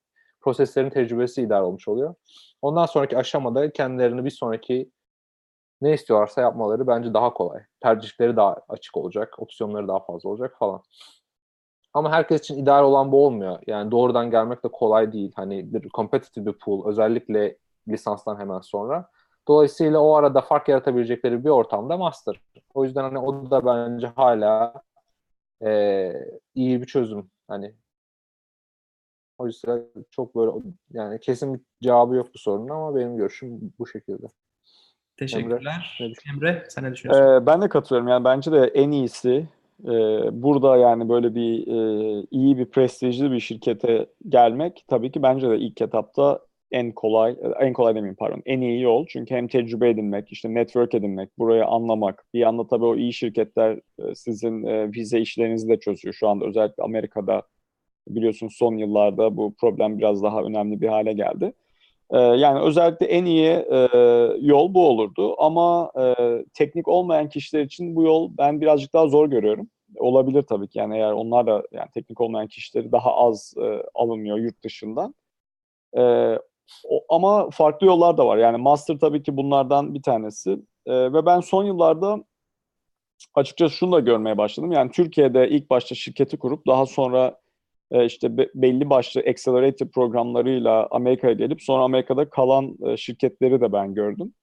proseslerin 0.41 0.89
tecrübesi 0.89 1.41
idare 1.41 1.63
olmuş 1.63 1.87
oluyor. 1.87 2.15
Ondan 2.61 2.85
sonraki 2.85 3.17
aşamada 3.17 3.71
kendilerini 3.71 4.25
bir 4.25 4.29
sonraki 4.29 4.91
ne 5.81 5.93
istiyorlarsa 5.93 6.41
yapmaları 6.41 6.87
bence 6.87 7.13
daha 7.13 7.33
kolay. 7.33 7.61
Tercihleri 7.79 8.35
daha 8.35 8.55
açık 8.69 8.97
olacak, 8.97 9.35
opsiyonları 9.37 9.87
daha 9.87 9.99
fazla 9.99 10.29
olacak 10.29 10.55
falan. 10.59 10.81
Ama 11.93 12.11
herkes 12.11 12.41
için 12.41 12.57
ideal 12.57 12.83
olan 12.83 13.11
bu 13.11 13.25
olmuyor. 13.25 13.59
Yani 13.67 13.91
doğrudan 13.91 14.31
gelmek 14.31 14.63
de 14.63 14.67
kolay 14.67 15.13
değil. 15.13 15.31
Hani 15.35 15.73
bir 15.73 15.89
competitive 15.89 16.45
bir 16.45 16.53
pool 16.53 16.87
özellikle 16.87 17.57
lisanstan 17.87 18.39
hemen 18.39 18.59
sonra. 18.59 19.09
Dolayısıyla 19.47 19.99
o 19.99 20.15
arada 20.15 20.41
fark 20.41 20.67
yaratabilecekleri 20.67 21.45
bir 21.45 21.49
ortamda 21.49 21.97
master. 21.97 22.41
O 22.73 22.85
yüzden 22.85 23.03
hani 23.03 23.19
o 23.19 23.51
da 23.51 23.65
bence 23.65 24.07
hala 24.07 24.73
e, 25.65 26.13
iyi 26.55 26.81
bir 26.81 26.87
çözüm. 26.87 27.31
Hani 27.47 27.75
o 29.37 29.47
yüzden 29.47 29.83
çok 30.11 30.35
böyle 30.35 30.51
yani 30.91 31.19
kesin 31.19 31.53
bir 31.53 31.61
cevabı 31.83 32.15
yok 32.15 32.27
bu 32.33 32.37
sorunun 32.37 32.69
ama 32.69 32.95
benim 32.95 33.17
görüşüm 33.17 33.73
bu 33.79 33.87
şekilde. 33.87 34.27
Teşekkürler. 35.17 35.97
Emre, 36.01 36.13
Emre 36.33 36.65
sen 36.69 36.83
ne 36.83 36.93
düşünüyorsun? 36.93 37.33
Ee, 37.33 37.45
ben 37.45 37.61
de 37.61 37.69
katılıyorum. 37.69 38.07
Yani 38.07 38.23
bence 38.23 38.51
de 38.51 38.71
en 38.73 38.91
iyisi 38.91 39.47
e, 39.83 39.91
burada 40.43 40.77
yani 40.77 41.09
böyle 41.09 41.35
bir 41.35 41.67
e, 41.67 42.25
iyi 42.31 42.57
bir 42.57 42.65
prestijli 42.65 43.31
bir 43.31 43.39
şirkete 43.39 44.05
gelmek 44.29 44.85
tabii 44.87 45.11
ki 45.11 45.23
bence 45.23 45.49
de 45.49 45.57
ilk 45.57 45.81
etapta 45.81 46.39
en 46.71 46.91
kolay, 46.91 47.35
en 47.59 47.73
kolay 47.73 47.95
demeyeyim 47.95 48.15
pardon, 48.15 48.41
en 48.45 48.61
iyi 48.61 48.81
yol. 48.81 49.05
Çünkü 49.09 49.35
hem 49.35 49.47
tecrübe 49.47 49.89
edinmek, 49.89 50.31
işte 50.31 50.53
network 50.53 50.95
edinmek, 50.95 51.39
burayı 51.39 51.65
anlamak. 51.65 52.25
Bir 52.33 52.39
yanda 52.39 52.67
tabii 52.67 52.85
o 52.85 52.95
iyi 52.95 53.13
şirketler 53.13 53.79
e, 53.99 54.15
sizin 54.15 54.63
e, 54.63 54.91
vize 54.93 55.19
işlerinizi 55.19 55.69
de 55.69 55.79
çözüyor. 55.79 56.13
Şu 56.13 56.27
anda 56.27 56.45
özellikle 56.45 56.83
Amerika'da 56.83 57.43
biliyorsunuz 58.07 58.55
son 58.57 58.77
yıllarda 58.77 59.37
bu 59.37 59.53
problem 59.55 59.99
biraz 59.99 60.23
daha 60.23 60.41
önemli 60.41 60.81
bir 60.81 60.87
hale 60.87 61.13
geldi. 61.13 61.53
E, 62.11 62.17
yani 62.17 62.59
özellikle 62.59 63.05
en 63.05 63.25
iyi 63.25 63.65
yol 64.47 64.73
bu 64.73 64.87
olurdu. 64.87 65.35
Ama 65.37 65.91
teknik 66.53 66.87
olmayan 66.87 67.29
kişiler 67.29 67.61
için 67.63 67.95
bu 67.95 68.03
yol 68.03 68.31
ben 68.37 68.61
birazcık 68.61 68.93
daha 68.93 69.07
zor 69.07 69.29
görüyorum. 69.29 69.67
Olabilir 69.97 70.41
tabii 70.41 70.67
ki 70.67 70.79
yani 70.79 70.95
eğer 70.97 71.11
onlar 71.11 71.47
da 71.47 71.63
yani 71.71 71.89
teknik 71.93 72.21
olmayan 72.21 72.47
kişileri 72.47 72.91
daha 72.91 73.15
az 73.15 73.53
alınıyor 73.93 74.37
yurt 74.37 74.63
dışından. 74.63 75.15
O, 76.89 77.15
ama 77.15 77.49
farklı 77.49 77.87
yollar 77.87 78.17
da 78.17 78.27
var. 78.27 78.37
Yani 78.37 78.57
master 78.57 78.99
tabii 78.99 79.23
ki 79.23 79.37
bunlardan 79.37 79.93
bir 79.93 80.01
tanesi. 80.01 80.51
Ee, 80.85 81.13
ve 81.13 81.25
ben 81.25 81.39
son 81.39 81.63
yıllarda 81.63 82.23
açıkçası 83.35 83.75
şunu 83.75 83.91
da 83.91 83.99
görmeye 83.99 84.37
başladım. 84.37 84.71
Yani 84.71 84.91
Türkiye'de 84.91 85.49
ilk 85.49 85.69
başta 85.69 85.95
şirketi 85.95 86.37
kurup 86.37 86.67
daha 86.67 86.85
sonra 86.85 87.39
e, 87.91 88.05
işte 88.05 88.37
be- 88.37 88.49
belli 88.55 88.89
başlı 88.89 89.21
accelerator 89.21 89.87
programlarıyla 89.87 90.87
Amerika'ya 90.91 91.33
gelip 91.33 91.61
sonra 91.61 91.83
Amerika'da 91.83 92.29
kalan 92.29 92.77
e, 92.85 92.97
şirketleri 92.97 93.61
de 93.61 93.73
ben 93.73 93.93
gördüm. 93.93 94.33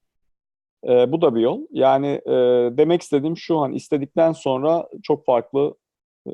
E, 0.89 1.13
bu 1.13 1.23
da 1.23 1.35
bir 1.35 1.41
yol. 1.41 1.61
Yani 1.71 2.07
e, 2.07 2.33
demek 2.79 3.03
istediğim 3.03 3.37
şu 3.37 3.61
hani 3.61 3.77
istedikten 3.77 4.33
sonra 4.33 4.89
çok 5.03 5.25
farklı 5.25 5.75
e, 6.27 6.31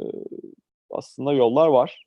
aslında 0.90 1.33
yollar 1.33 1.68
var. 1.68 2.03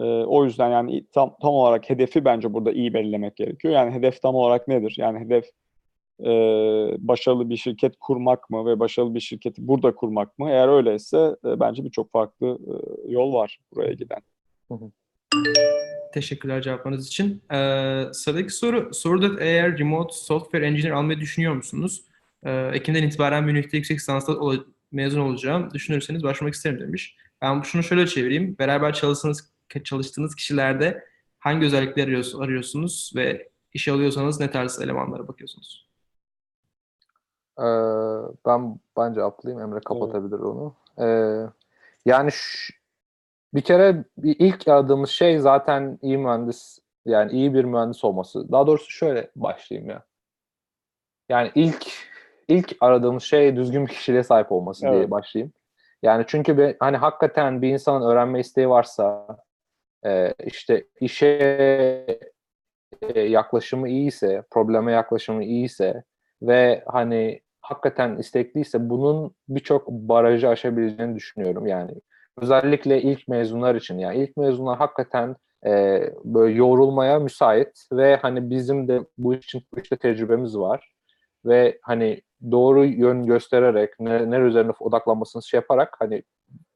E, 0.00 0.04
o 0.04 0.44
yüzden 0.44 0.70
yani 0.70 1.06
tam 1.12 1.36
tam 1.42 1.54
olarak 1.54 1.90
hedefi 1.90 2.24
bence 2.24 2.52
burada 2.52 2.72
iyi 2.72 2.94
belirlemek 2.94 3.36
gerekiyor. 3.36 3.74
Yani 3.74 3.90
hedef 3.90 4.22
tam 4.22 4.34
olarak 4.34 4.68
nedir? 4.68 4.94
Yani 4.98 5.18
hedef 5.18 5.44
e, 6.20 6.30
başarılı 7.08 7.50
bir 7.50 7.56
şirket 7.56 7.96
kurmak 8.00 8.50
mı 8.50 8.66
ve 8.66 8.80
başarılı 8.80 9.14
bir 9.14 9.20
şirketi 9.20 9.68
burada 9.68 9.94
kurmak 9.94 10.38
mı? 10.38 10.50
Eğer 10.50 10.68
öyleyse 10.68 11.36
e, 11.44 11.60
bence 11.60 11.84
birçok 11.84 12.12
farklı 12.12 12.46
e, 12.46 13.12
yol 13.12 13.32
var 13.32 13.58
buraya 13.74 13.92
giden. 13.92 14.20
Teşekkürler 16.14 16.62
cevaplarınız 16.62 17.06
için. 17.06 17.42
Ee, 17.52 18.02
sıradaki 18.12 18.50
soru, 18.50 18.94
soruda 18.94 19.44
eğer 19.44 19.78
remote 19.78 20.14
software 20.14 20.66
engineer 20.66 20.92
almayı 20.92 21.20
düşünüyor 21.20 21.54
musunuz? 21.54 22.04
Ee, 22.44 22.70
Ekim'den 22.74 23.02
itibaren 23.02 23.44
Münih'te 23.44 23.76
yüksek 23.76 23.96
lisansla 23.98 24.36
ola- 24.36 24.64
mezun 24.92 25.20
olacağım. 25.20 25.70
Düşünürseniz 25.74 26.22
başvurmak 26.22 26.54
isterim 26.54 26.80
demiş. 26.80 27.16
Ben 27.42 27.60
şunu 27.62 27.82
şöyle 27.82 28.06
çevireyim. 28.06 28.56
Beraber 28.58 28.92
çalıştığınız, 28.92 29.50
çalıştığınız 29.84 30.34
kişilerde 30.34 31.04
hangi 31.38 31.66
özellikleri 31.66 32.22
arıyorsunuz, 32.40 33.12
ve 33.16 33.48
işe 33.72 33.92
alıyorsanız 33.92 34.40
ne 34.40 34.50
tarz 34.50 34.80
elemanlara 34.80 35.28
bakıyorsunuz? 35.28 35.88
Ee, 37.58 37.64
ben 38.46 38.78
bence 38.96 39.22
atlayayım. 39.22 39.62
Emre 39.62 39.80
kapatabilir 39.80 40.38
onu. 40.38 40.74
Ee, 41.00 41.46
yani 42.06 42.32
ş- 42.32 42.74
bir 43.54 43.60
kere 43.60 44.04
ilk 44.22 44.68
aradığımız 44.68 45.10
şey 45.10 45.38
zaten 45.38 45.98
iyi 46.02 46.18
mühendis 46.18 46.78
yani 47.04 47.32
iyi 47.32 47.54
bir 47.54 47.64
mühendis 47.64 48.04
olması. 48.04 48.52
Daha 48.52 48.66
doğrusu 48.66 48.90
şöyle 48.90 49.30
başlayayım 49.36 49.90
ya. 49.90 50.02
Yani 51.28 51.52
ilk 51.54 51.86
ilk 52.48 52.76
aradığımız 52.80 53.22
şey 53.22 53.56
düzgün 53.56 53.86
bir 53.86 53.92
kişiliğe 53.92 54.22
sahip 54.22 54.52
olması 54.52 54.82
diye 54.82 54.92
Evet. 54.92 55.10
başlayayım. 55.10 55.52
Yani 56.02 56.24
çünkü 56.28 56.58
bir, 56.58 56.76
hani 56.80 56.96
hakikaten 56.96 57.62
bir 57.62 57.68
insanın 57.68 58.06
öğrenme 58.06 58.40
isteği 58.40 58.68
varsa 58.68 59.26
e, 60.06 60.34
işte 60.46 60.86
işe 61.00 61.26
e, 63.02 63.20
yaklaşımı 63.20 63.88
iyiyse, 63.88 64.42
probleme 64.50 64.92
yaklaşımı 64.92 65.44
iyiyse 65.44 66.02
ve 66.42 66.82
hani 66.86 67.40
hakikaten 67.60 68.16
istekliyse 68.16 68.90
bunun 68.90 69.34
birçok 69.48 69.88
barajı 69.88 70.48
aşabileceğini 70.48 71.16
düşünüyorum 71.16 71.66
yani. 71.66 71.92
Özellikle 72.36 73.02
ilk 73.02 73.28
mezunlar 73.28 73.74
için 73.74 73.98
yani 73.98 74.18
ilk 74.18 74.36
mezunlar 74.36 74.78
hakikaten 74.78 75.36
e, 75.66 76.02
böyle 76.24 76.54
yoğrulmaya 76.54 77.18
müsait 77.18 77.86
ve 77.92 78.16
hani 78.16 78.50
bizim 78.50 78.88
de 78.88 79.00
bu 79.18 79.34
için 79.34 79.62
bu 79.74 79.80
işte 79.80 79.96
tecrübemiz 79.96 80.58
var 80.58 80.92
ve 81.44 81.78
hani 81.82 82.22
doğru 82.50 82.84
yön 82.84 83.26
göstererek 83.26 84.00
ne, 84.00 84.30
nere 84.30 84.44
üzerine 84.44 84.72
odaklanmasını 84.80 85.42
şey 85.42 85.58
yaparak 85.58 85.96
hani 85.98 86.22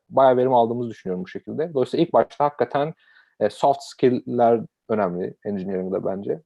bayağı 0.09 0.37
verim 0.37 0.55
aldığımızı 0.55 0.91
düşünüyorum 0.91 1.25
bu 1.25 1.29
şekilde. 1.29 1.75
Dolayısıyla 1.75 2.05
ilk 2.05 2.13
başta 2.13 2.45
hakikaten 2.45 2.95
e, 3.41 3.51
soft 3.51 3.83
skill'ler 3.83 4.61
önemli 4.89 5.35
engineering'de 5.45 6.05
bence. 6.05 6.41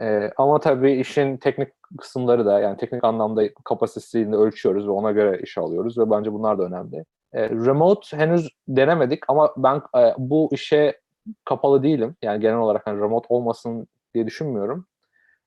E, 0.00 0.30
ama 0.36 0.60
tabii 0.60 0.92
işin 0.92 1.36
teknik 1.36 1.68
kısımları 1.98 2.46
da 2.46 2.60
yani 2.60 2.76
teknik 2.76 3.04
anlamda 3.04 3.54
kapasitesini 3.64 4.36
ölçüyoruz 4.36 4.86
ve 4.86 4.90
ona 4.90 5.10
göre 5.10 5.40
iş 5.42 5.58
alıyoruz 5.58 5.98
ve 5.98 6.10
bence 6.10 6.32
bunlar 6.32 6.58
da 6.58 6.62
önemli. 6.62 7.04
E, 7.32 7.50
remote 7.50 8.16
henüz 8.16 8.48
denemedik 8.68 9.22
ama 9.28 9.54
ben 9.56 9.82
bu 10.18 10.48
işe 10.52 11.00
kapalı 11.44 11.82
değilim. 11.82 12.16
Yani 12.22 12.40
genel 12.40 12.58
olarak 12.58 12.86
hani 12.86 13.00
remote 13.00 13.26
olmasın 13.28 13.86
diye 14.14 14.26
düşünmüyorum. 14.26 14.86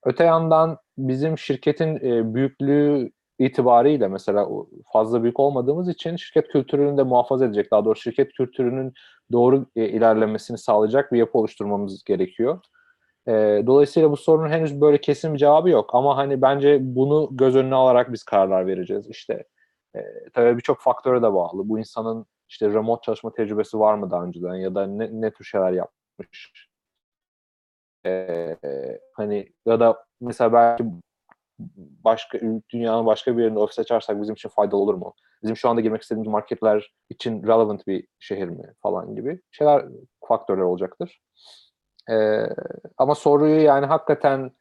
Öte 0.05 0.23
yandan 0.23 0.77
bizim 0.97 1.37
şirketin 1.37 1.99
büyüklüğü 2.33 3.11
itibariyle 3.39 4.07
mesela 4.07 4.49
fazla 4.93 5.23
büyük 5.23 5.39
olmadığımız 5.39 5.89
için 5.89 6.15
şirket 6.15 6.47
kültürünü 6.47 6.97
de 6.97 7.03
muhafaza 7.03 7.45
edecek. 7.45 7.71
Daha 7.71 7.85
doğrusu 7.85 8.01
şirket 8.01 8.33
kültürünün 8.33 8.93
doğru 9.31 9.65
e, 9.75 9.89
ilerlemesini 9.89 10.57
sağlayacak 10.57 11.11
bir 11.11 11.17
yapı 11.17 11.37
oluşturmamız 11.37 12.03
gerekiyor. 12.03 12.59
E, 13.27 13.31
dolayısıyla 13.67 14.11
bu 14.11 14.17
sorunun 14.17 14.49
henüz 14.49 14.81
böyle 14.81 15.01
kesin 15.01 15.33
bir 15.33 15.39
cevabı 15.39 15.69
yok. 15.69 15.89
Ama 15.93 16.17
hani 16.17 16.41
bence 16.41 16.79
bunu 16.81 17.29
göz 17.31 17.55
önüne 17.55 17.75
alarak 17.75 18.13
biz 18.13 18.23
kararlar 18.23 18.67
vereceğiz. 18.67 19.09
İşte 19.09 19.43
e, 19.95 19.99
tabii 20.33 20.57
birçok 20.57 20.81
faktöre 20.81 21.17
de 21.21 21.33
bağlı. 21.33 21.69
Bu 21.69 21.79
insanın 21.79 22.25
işte 22.49 22.69
remote 22.69 23.01
çalışma 23.05 23.33
tecrübesi 23.33 23.79
var 23.79 23.95
mı 23.95 24.11
daha 24.11 24.23
önceden 24.23 24.55
ya 24.55 24.75
da 24.75 24.87
ne, 24.87 25.09
ne 25.21 25.31
tür 25.31 25.45
şeyler 25.45 25.71
yapmış. 25.71 26.53
E, 28.05 28.57
hani 29.13 29.53
ya 29.65 29.79
da 29.79 30.05
mesela 30.21 30.53
belki 30.53 30.85
başka 31.79 32.39
dünyanın 32.69 33.05
başka 33.05 33.37
bir 33.37 33.43
yerinde 33.43 33.59
ofis 33.59 33.79
açarsak 33.79 34.21
bizim 34.21 34.33
için 34.33 34.49
faydalı 34.49 34.79
olur 34.79 34.93
mu? 34.93 35.13
Bizim 35.43 35.57
şu 35.57 35.69
anda 35.69 35.81
girmek 35.81 36.01
istediğimiz 36.01 36.27
marketler 36.27 36.93
için 37.09 37.43
relevant 37.43 37.87
bir 37.87 38.07
şehir 38.19 38.47
mi 38.47 38.73
falan 38.81 39.15
gibi 39.15 39.41
şeyler 39.51 39.85
faktörler 40.27 40.61
olacaktır. 40.61 41.21
Ee, 42.09 42.47
ama 42.97 43.15
soruyu 43.15 43.61
yani 43.61 43.85
hakikaten 43.85 44.51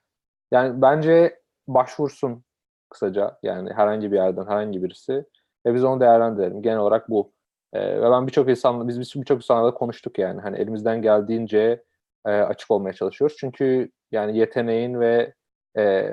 yani 0.51 0.83
bence 0.83 1.41
başvursun 1.69 2.45
kısaca 2.91 3.39
yani 3.43 3.73
herhangi 3.73 4.13
bir 4.13 4.17
yerden 4.17 4.47
herhangi 4.47 4.83
birisi 4.83 5.25
ve 5.67 5.75
biz 5.75 5.85
onu 5.85 6.01
değerlendirelim. 6.01 6.63
Genel 6.63 6.79
olarak 6.79 7.11
bu. 7.11 7.33
Ee, 7.73 8.01
ve 8.03 8.11
ben 8.11 8.27
birçok 8.27 8.49
insanla 8.51 8.89
biz 8.89 9.15
birçok 9.21 9.37
insanla 9.37 9.73
da 9.73 9.75
konuştuk 9.75 10.19
yani 10.19 10.41
hani 10.41 10.59
elimizden 10.59 11.03
geldiğince 11.03 11.83
e, 12.27 12.31
açık 12.31 12.71
olmaya 12.71 12.93
çalışıyoruz. 12.93 13.37
Çünkü 13.41 13.91
yani 14.13 14.39
yeteneğin 14.39 15.01
ve 15.01 15.35
e, 15.77 16.11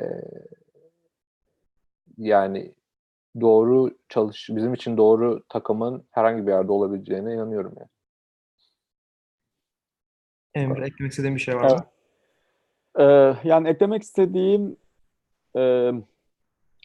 yani 2.22 2.74
doğru 3.42 3.98
çalış 4.10 4.50
bizim 4.50 4.74
için 4.74 4.98
doğru 4.98 5.44
takımın 5.50 6.04
herhangi 6.12 6.48
bir 6.48 6.52
yerde 6.52 6.72
olabileceğine 6.72 7.34
inanıyorum 7.34 7.74
yani. 7.78 7.90
Emre 10.54 10.86
eklemek 10.86 11.12
istediğin 11.12 11.36
bir 11.36 11.42
şey 11.42 11.56
var 11.56 11.64
mı? 11.64 11.70
Evet. 11.70 11.84
Ee, 13.44 13.50
yani 13.50 13.68
eklemek 13.68 14.04
istediğim 14.04 14.78
e, 15.58 15.92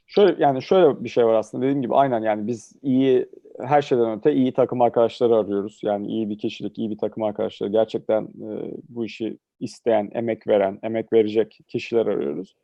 şöyle 0.07 0.45
yani 0.45 0.63
şöyle 0.63 1.05
bir 1.05 1.09
şey 1.09 1.27
var 1.27 1.35
aslında 1.35 1.63
dediğim 1.63 1.83
gibi 1.83 1.95
aynen 1.95 2.23
yani 2.23 2.47
biz 2.47 2.77
iyi 2.83 3.29
her 3.61 3.83
şeyden 3.83 4.19
öte 4.19 4.33
iyi 4.33 4.53
takım 4.53 4.83
arkadaşları 4.83 5.37
arıyoruz. 5.37 5.81
Yani 5.83 6.07
iyi 6.07 6.31
bir 6.31 6.39
kişilik, 6.39 6.79
iyi 6.79 6.91
bir 6.91 6.99
takım 6.99 7.23
arkadaşları. 7.23 7.71
Gerçekten 7.71 8.23
e, 8.23 8.71
bu 8.89 9.05
işi 9.05 9.39
isteyen, 9.61 10.11
emek 10.15 10.47
veren, 10.47 10.79
emek 10.83 11.13
verecek 11.13 11.59
kişiler 11.69 12.07
arıyoruz. 12.07 12.57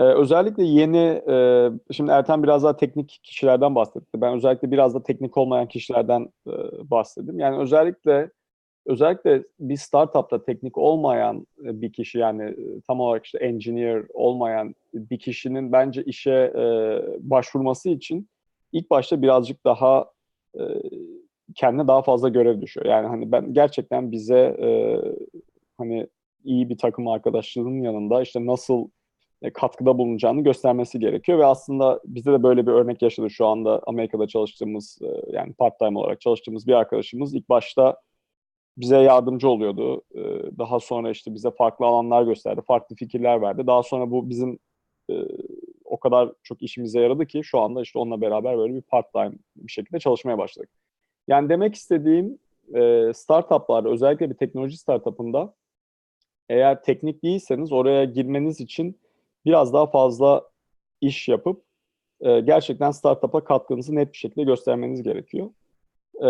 Ee, 0.00 0.04
özellikle 0.04 0.64
yeni, 0.64 1.22
e, 1.28 1.68
şimdi 1.92 2.10
Ertan 2.10 2.42
biraz 2.42 2.64
daha 2.64 2.76
teknik 2.76 3.20
kişilerden 3.22 3.74
bahsetti. 3.74 4.20
Ben 4.20 4.34
özellikle 4.34 4.70
biraz 4.70 4.94
da 4.94 5.02
teknik 5.02 5.36
olmayan 5.36 5.68
kişilerden 5.68 6.28
e, 6.46 6.52
bahsettim. 6.90 7.38
Yani 7.38 7.58
özellikle 7.58 8.30
özellikle 8.86 9.42
bir 9.60 9.76
startupta 9.76 10.44
teknik 10.44 10.78
olmayan 10.78 11.46
bir 11.58 11.92
kişi 11.92 12.18
yani 12.18 12.42
e, 12.42 12.80
tam 12.86 13.00
olarak 13.00 13.24
işte 13.24 13.38
engineer 13.38 14.04
olmayan 14.14 14.74
bir 14.94 15.18
kişinin 15.18 15.72
bence 15.72 16.02
işe 16.04 16.30
e, 16.30 16.62
başvurması 17.20 17.88
için 17.88 18.28
ilk 18.72 18.90
başta 18.90 19.22
birazcık 19.22 19.64
daha 19.64 20.10
e, 20.58 20.62
kendine 21.54 21.88
daha 21.88 22.02
fazla 22.02 22.28
görev 22.28 22.60
düşüyor. 22.60 22.86
Yani 22.86 23.06
hani 23.06 23.32
ben 23.32 23.54
gerçekten 23.54 24.12
bize 24.12 24.38
e, 24.38 24.68
hani 25.78 26.06
iyi 26.44 26.68
bir 26.68 26.78
takım 26.78 27.08
arkadaşlarının 27.08 27.82
yanında 27.82 28.22
işte 28.22 28.46
nasıl 28.46 28.84
e, 28.84 28.88
katkıda 29.50 29.98
bulunacağını 29.98 30.40
göstermesi 30.40 30.98
gerekiyor 30.98 31.38
ve 31.38 31.46
aslında 31.46 32.00
bizde 32.04 32.32
de 32.32 32.42
böyle 32.42 32.66
bir 32.66 32.72
örnek 32.72 33.02
yaşadı 33.02 33.30
şu 33.30 33.46
anda 33.46 33.82
Amerika'da 33.86 34.26
çalıştığımız 34.26 34.98
e, 35.02 35.36
yani 35.36 35.52
part 35.52 35.78
time 35.78 35.98
olarak 35.98 36.20
çalıştığımız 36.20 36.66
bir 36.66 36.72
arkadaşımız 36.72 37.34
ilk 37.34 37.48
başta 37.48 38.00
bize 38.76 38.96
yardımcı 38.96 39.48
oluyordu. 39.48 40.02
E, 40.14 40.20
daha 40.58 40.80
sonra 40.80 41.10
işte 41.10 41.34
bize 41.34 41.50
farklı 41.50 41.86
alanlar 41.86 42.22
gösterdi, 42.22 42.60
farklı 42.66 42.96
fikirler 42.96 43.42
verdi. 43.42 43.66
Daha 43.66 43.82
sonra 43.82 44.10
bu 44.10 44.30
bizim 44.30 44.58
o 45.84 46.00
kadar 46.00 46.32
çok 46.42 46.62
işimize 46.62 47.00
yaradı 47.00 47.26
ki 47.26 47.40
şu 47.44 47.60
anda 47.60 47.82
işte 47.82 47.98
onunla 47.98 48.20
beraber 48.20 48.58
böyle 48.58 48.74
bir 48.74 48.82
part 48.82 49.12
time 49.12 49.32
bir 49.56 49.72
şekilde 49.72 49.98
çalışmaya 49.98 50.38
başladık. 50.38 50.70
Yani 51.28 51.48
demek 51.48 51.74
istediğim 51.74 52.38
startuplarda 53.14 53.88
özellikle 53.88 54.30
bir 54.30 54.34
teknoloji 54.34 54.76
startupında 54.76 55.54
eğer 56.48 56.82
teknik 56.82 57.22
değilseniz 57.22 57.72
oraya 57.72 58.04
girmeniz 58.04 58.60
için 58.60 59.01
biraz 59.44 59.72
daha 59.72 59.86
fazla 59.86 60.50
iş 61.00 61.28
yapıp 61.28 61.64
e, 62.20 62.40
gerçekten 62.40 62.90
startup'a 62.90 63.44
katkınızı 63.44 63.94
net 63.94 64.12
bir 64.12 64.18
şekilde 64.18 64.44
göstermeniz 64.44 65.02
gerekiyor. 65.02 65.50
E, 66.14 66.28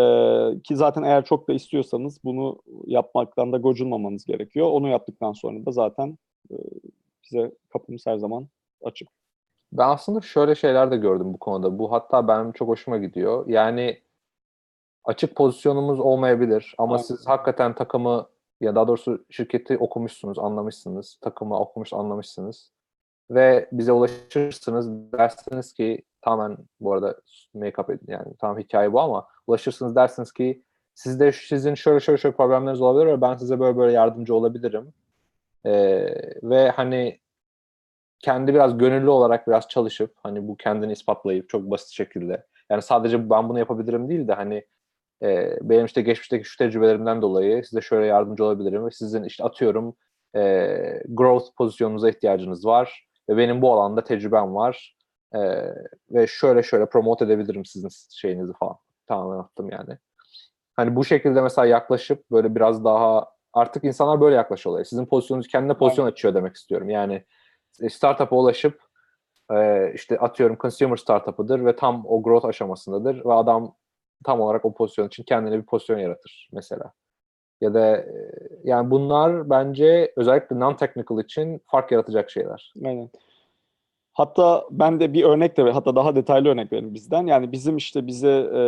ki 0.61 0.75
zaten 0.75 1.03
eğer 1.03 1.25
çok 1.25 1.47
da 1.47 1.53
istiyorsanız 1.53 2.19
bunu 2.23 2.61
yapmaktan 2.85 3.53
da 3.53 3.57
gocunmamanız 3.57 4.25
gerekiyor. 4.25 4.67
Onu 4.71 4.87
yaptıktan 4.87 5.33
sonra 5.33 5.65
da 5.65 5.71
zaten 5.71 6.17
e, 6.51 6.55
bize 7.23 7.51
kapımız 7.69 8.05
her 8.05 8.17
zaman 8.17 8.47
açık. 8.83 9.09
Ben 9.73 9.87
aslında 9.87 10.21
şöyle 10.21 10.55
şeyler 10.55 10.91
de 10.91 10.97
gördüm 10.97 11.33
bu 11.33 11.37
konuda. 11.37 11.79
Bu 11.79 11.91
hatta 11.91 12.27
benim 12.27 12.51
çok 12.51 12.67
hoşuma 12.67 12.97
gidiyor. 12.97 13.47
Yani 13.47 14.01
açık 15.03 15.35
pozisyonumuz 15.35 15.99
olmayabilir 15.99 16.75
ama 16.77 16.93
Aynen. 16.93 17.03
siz 17.03 17.27
hakikaten 17.27 17.75
takımı 17.75 18.27
ya 18.61 18.75
daha 18.75 18.87
doğrusu 18.87 19.25
şirketi 19.29 19.77
okumuşsunuz, 19.77 20.39
anlamışsınız. 20.39 21.17
Takımı 21.21 21.59
okumuş, 21.59 21.93
anlamışsınız. 21.93 22.71
Ve 23.31 23.69
bize 23.71 23.91
ulaşırsınız 23.91 25.11
dersiniz 25.13 25.73
ki 25.73 26.03
tamamen 26.21 26.57
bu 26.79 26.93
arada 26.93 27.21
make-up 27.55 27.99
yani 28.07 28.35
tam 28.39 28.59
hikaye 28.59 28.93
bu 28.93 29.01
ama 29.01 29.27
ulaşırsınız 29.47 29.95
dersiniz 29.95 30.31
ki 30.31 30.63
sizde 30.95 31.31
sizin 31.31 31.75
şöyle 31.75 31.99
şöyle 31.99 32.17
şöyle 32.17 32.35
problemleriniz 32.35 32.81
olabilir 32.81 33.07
ve 33.07 33.21
ben 33.21 33.35
size 33.35 33.59
böyle 33.59 33.77
böyle 33.77 33.93
yardımcı 33.93 34.35
olabilirim. 34.35 34.93
Ee, 35.65 36.15
ve 36.43 36.69
hani 36.69 37.19
kendi 38.19 38.53
biraz 38.53 38.77
gönüllü 38.77 39.09
olarak 39.09 39.47
biraz 39.47 39.67
çalışıp 39.67 40.15
hani 40.23 40.47
bu 40.47 40.57
kendini 40.57 40.91
ispatlayıp 40.91 41.49
çok 41.49 41.71
basit 41.71 41.89
şekilde 41.89 42.45
yani 42.69 42.81
sadece 42.81 43.29
ben 43.29 43.49
bunu 43.49 43.59
yapabilirim 43.59 44.09
değil 44.09 44.27
de 44.27 44.33
hani 44.33 44.65
e, 45.23 45.57
benim 45.61 45.85
işte 45.85 46.01
geçmişteki 46.01 46.45
şu 46.45 46.57
tecrübelerimden 46.57 47.21
dolayı 47.21 47.63
size 47.63 47.81
şöyle 47.81 48.05
yardımcı 48.05 48.45
olabilirim 48.45 48.85
ve 48.85 48.91
sizin 48.91 49.23
işte 49.23 49.43
atıyorum 49.43 49.95
e, 50.35 50.41
growth 51.07 51.45
pozisyonunuza 51.57 52.09
ihtiyacınız 52.09 52.65
var 52.65 53.05
ve 53.29 53.37
benim 53.37 53.61
bu 53.61 53.73
alanda 53.73 54.03
tecrübem 54.03 54.55
var 54.55 54.97
e, 55.35 55.39
ve 56.11 56.27
şöyle 56.27 56.63
şöyle 56.63 56.85
promote 56.85 57.25
edebilirim 57.25 57.65
sizin 57.65 57.89
şeyinizi 58.11 58.53
falan 58.53 58.75
tamamen 59.07 59.39
attım 59.43 59.69
yani. 59.69 59.97
Hani 60.75 60.95
bu 60.95 61.05
şekilde 61.05 61.41
mesela 61.41 61.65
yaklaşıp 61.65 62.31
böyle 62.31 62.55
biraz 62.55 62.83
daha 62.83 63.29
artık 63.53 63.83
insanlar 63.83 64.21
böyle 64.21 64.35
yaklaşıyorlar. 64.35 64.83
Sizin 64.83 65.05
pozisyonunuz 65.05 65.47
kendine 65.47 65.73
pozisyon 65.77 66.05
açıyor 66.05 66.33
demek 66.33 66.55
istiyorum. 66.55 66.89
Yani 66.89 67.25
e, 67.81 67.89
startup'a 67.89 68.35
ulaşıp 68.35 68.81
e, 69.51 69.91
işte 69.93 70.19
atıyorum 70.19 70.57
consumer 70.61 70.97
startup'ıdır 70.97 71.65
ve 71.65 71.75
tam 71.75 72.05
o 72.05 72.23
growth 72.23 72.45
aşamasındadır 72.45 73.25
ve 73.25 73.33
adam 73.33 73.75
tam 74.25 74.41
olarak 74.41 74.65
o 74.65 74.73
pozisyon 74.73 75.07
için 75.07 75.23
kendine 75.23 75.57
bir 75.57 75.65
pozisyon 75.65 75.99
yaratır 75.99 76.49
mesela. 76.51 76.93
Ya 77.63 77.73
da 77.73 77.97
e, 77.97 78.29
yani 78.63 78.91
bunlar 78.91 79.49
bence 79.49 80.13
özellikle 80.15 80.55
non-technical 80.55 81.23
için 81.23 81.61
fark 81.67 81.91
yaratacak 81.91 82.31
şeyler. 82.31 82.73
Aynen. 82.85 83.09
Hatta 84.13 84.65
ben 84.71 84.99
de 84.99 85.13
bir 85.13 85.23
örnek 85.23 85.57
de 85.57 85.61
hatta 85.71 85.95
daha 85.95 86.15
detaylı 86.15 86.49
örnek 86.49 86.71
vereyim 86.71 86.93
bizden. 86.93 87.27
Yani 87.27 87.51
bizim 87.51 87.77
işte 87.77 88.07
bize 88.07 88.31
e, 88.31 88.61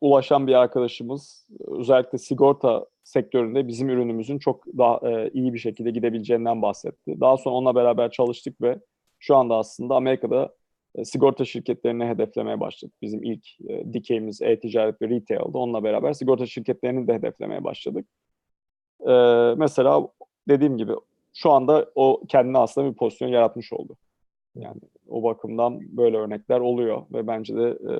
ulaşan 0.00 0.46
bir 0.46 0.54
arkadaşımız 0.54 1.46
özellikle 1.66 2.18
sigorta 2.18 2.86
sektöründe 3.04 3.68
bizim 3.68 3.88
ürünümüzün 3.88 4.38
çok 4.38 4.66
daha 4.66 5.10
e, 5.10 5.30
iyi 5.30 5.54
bir 5.54 5.58
şekilde 5.58 5.90
gidebileceğinden 5.90 6.62
bahsetti. 6.62 7.20
Daha 7.20 7.36
sonra 7.36 7.54
onunla 7.54 7.74
beraber 7.74 8.10
çalıştık 8.10 8.62
ve 8.62 8.78
şu 9.18 9.36
anda 9.36 9.56
aslında 9.56 9.94
Amerika'da 9.94 10.54
e, 10.94 11.04
sigorta 11.04 11.44
şirketlerini 11.44 12.06
hedeflemeye 12.06 12.60
başladık. 12.60 12.94
Bizim 13.02 13.22
ilk 13.22 13.46
e, 13.68 13.92
dikeyimiz 13.92 14.42
e-ticaret 14.42 15.02
ve 15.02 15.08
retail'dı. 15.08 15.58
Onunla 15.58 15.84
beraber 15.84 16.12
sigorta 16.12 16.46
şirketlerini 16.46 17.08
de 17.08 17.14
hedeflemeye 17.14 17.64
başladık. 17.64 18.06
E, 19.06 19.12
mesela 19.56 20.08
dediğim 20.48 20.76
gibi 20.76 20.92
şu 21.34 21.50
anda 21.50 21.90
o 21.94 22.22
kendine 22.28 22.58
aslında 22.58 22.90
bir 22.90 22.96
pozisyon 22.96 23.28
yaratmış 23.28 23.72
oldu. 23.72 23.96
Yani 24.54 24.80
o 25.08 25.22
bakımdan 25.22 25.80
böyle 25.96 26.16
örnekler 26.16 26.60
oluyor 26.60 27.02
ve 27.12 27.26
bence 27.26 27.56
de 27.56 27.68
e, 27.68 27.94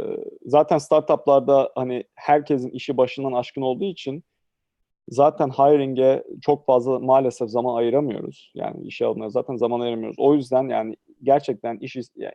zaten 0.46 0.78
startuplarda 0.78 1.72
hani 1.74 2.04
herkesin 2.14 2.70
işi 2.70 2.96
başından 2.96 3.32
aşkın 3.32 3.62
olduğu 3.62 3.84
için 3.84 4.24
zaten 5.08 5.48
hiring'e 5.48 6.24
çok 6.42 6.66
fazla 6.66 6.98
maalesef 6.98 7.50
zaman 7.50 7.74
ayıramıyoruz. 7.74 8.52
Yani 8.54 8.86
işe 8.86 9.06
almaya 9.06 9.30
zaten 9.30 9.56
zaman 9.56 9.80
ayıramıyoruz. 9.80 10.18
O 10.18 10.34
yüzden 10.34 10.68
yani 10.68 10.96
gerçekten 11.22 11.78
iş 11.78 11.96
yani 12.16 12.34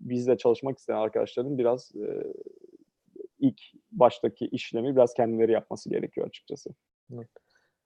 bizle 0.00 0.36
çalışmak 0.36 0.78
isteyen 0.78 0.96
arkadaşların 0.96 1.58
biraz 1.58 1.92
e, 1.96 2.32
ilk 3.38 3.60
baştaki 3.92 4.46
işlemi 4.46 4.96
biraz 4.96 5.14
kendileri 5.14 5.52
yapması 5.52 5.90
gerekiyor 5.90 6.26
açıkçası. 6.26 6.70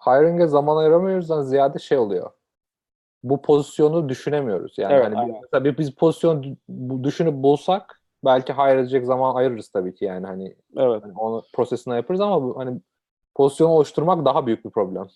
Hiring'e 0.06 0.46
zaman 0.46 0.76
ayıramıyoruzdan 0.76 1.42
ziyade 1.42 1.78
şey 1.78 1.98
oluyor. 1.98 2.30
Bu 3.22 3.42
pozisyonu 3.42 4.09
düşünemiyoruz. 4.09 4.78
Yani 4.78 4.92
Evet, 4.94 5.04
hani 5.04 5.18
aynen. 5.18 5.35
biz, 5.35 5.40
mesela 5.42 5.64
bir- 5.64 5.78
biz 5.78 5.90
pozisyon 5.94 6.56
düşünüp 7.02 7.35
bulsak 7.35 8.00
belki 8.24 8.52
hire 8.52 8.80
edecek 8.80 9.06
zaman 9.06 9.35
ayırırız 9.35 9.68
tabii 9.68 9.94
ki 9.94 10.04
yani 10.04 10.26
hani 10.26 10.56
Evet. 10.76 11.02
Hani 11.02 11.12
onu 11.12 11.42
prosesine 11.54 11.94
yaparız 11.94 12.20
ama 12.20 12.42
bu, 12.42 12.59
hani 12.59 12.80
pozisyonu 13.35 13.70
oluşturmak 13.72 14.24
daha 14.24 14.46
büyük 14.46 14.64
bir 14.64 14.70
problem. 14.70 15.09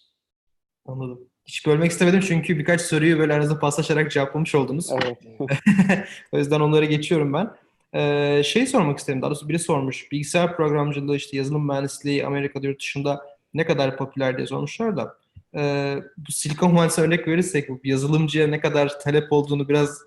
Anladım. 0.86 1.20
Hiç 1.44 1.66
bölmek 1.66 1.90
istemedim 1.90 2.20
çünkü 2.20 2.58
birkaç 2.58 2.80
soruyu 2.80 3.18
böyle 3.18 3.32
aranızda 3.34 3.58
paslaşarak 3.58 4.10
cevaplamış 4.10 4.54
oldunuz. 4.54 4.90
Evet. 4.92 5.18
o 6.32 6.38
yüzden 6.38 6.60
onları 6.60 6.84
geçiyorum 6.84 7.32
ben. 7.32 7.50
Ee, 7.94 8.42
şey 8.44 8.66
sormak 8.66 8.98
istedim. 8.98 9.22
Daha 9.22 9.30
doğrusu 9.30 9.48
biri 9.48 9.58
sormuş. 9.58 10.12
Bilgisayar 10.12 10.56
programcılığı, 10.56 11.16
işte 11.16 11.36
yazılım 11.36 11.66
mühendisliği 11.66 12.26
Amerika'da 12.26 12.66
yurt 12.66 12.80
dışında 12.80 13.26
ne 13.54 13.66
kadar 13.66 13.96
popüler 13.96 14.36
diye 14.36 14.46
sormuşlar 14.46 14.96
da. 14.96 15.16
Ee, 15.56 15.96
bu 16.16 16.32
Silikon 16.32 16.76
Vadisi 16.76 17.00
örnek 17.00 17.28
verirsek 17.28 17.68
bu 17.68 17.80
yazılımcıya 17.84 18.46
ne 18.46 18.60
kadar 18.60 19.00
talep 19.00 19.32
olduğunu 19.32 19.68
biraz 19.68 20.02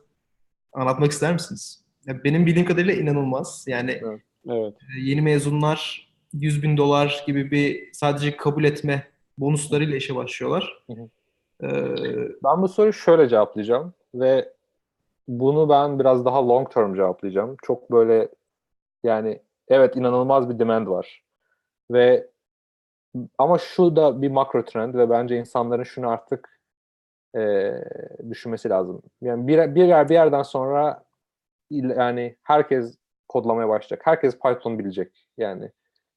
anlatmak 0.73 1.11
ister 1.11 1.33
misiniz? 1.33 1.83
Ya 2.05 2.23
benim 2.23 2.45
bildiğim 2.45 2.67
kadarıyla 2.67 2.93
inanılmaz. 2.93 3.65
Yani 3.67 3.91
Evet. 4.03 4.21
Evet. 4.49 4.73
e, 4.73 5.01
yeni 5.01 5.21
mezunlar 5.21 6.09
100 6.33 6.63
bin 6.63 6.77
dolar 6.77 7.23
gibi 7.27 7.51
bir 7.51 7.89
sadece 7.93 8.37
kabul 8.37 8.63
etme 8.63 9.07
bonuslarıyla 9.37 9.97
işe 9.97 10.15
başlıyorlar. 10.15 10.83
Hı 10.87 10.93
hı. 10.93 11.09
Ee, 11.63 12.29
Ben 12.43 12.61
bu 12.61 12.67
soruyu 12.67 12.93
şöyle 12.93 13.29
cevaplayacağım 13.29 13.93
ve 14.15 14.53
bunu 15.27 15.69
ben 15.69 15.99
biraz 15.99 16.25
daha 16.25 16.47
long 16.47 16.73
term 16.73 16.95
cevaplayacağım. 16.95 17.57
Çok 17.63 17.91
böyle 17.91 18.29
yani 19.03 19.39
evet 19.67 19.95
inanılmaz 19.95 20.49
bir 20.49 20.59
demand 20.59 20.87
var. 20.87 21.23
Ve 21.91 22.27
ama 23.37 23.57
şu 23.57 23.95
da 23.95 24.21
bir 24.21 24.31
makro 24.31 24.65
trend 24.65 24.93
ve 24.95 25.09
bence 25.09 25.37
insanların 25.37 25.83
şunu 25.83 26.09
artık 26.09 26.59
eee, 27.35 27.85
düşünmesi 28.29 28.69
lazım. 28.69 29.01
Yani 29.21 29.47
bir, 29.47 29.75
bir 29.75 29.85
yer 29.85 30.09
bir 30.09 30.13
yerden 30.13 30.43
sonra 30.43 31.03
yani 31.71 32.35
herkes 32.43 32.97
kodlamaya 33.29 33.69
başlayacak. 33.69 34.01
Herkes 34.07 34.39
Python 34.39 34.79
bilecek. 34.79 35.25
Yani 35.37 35.71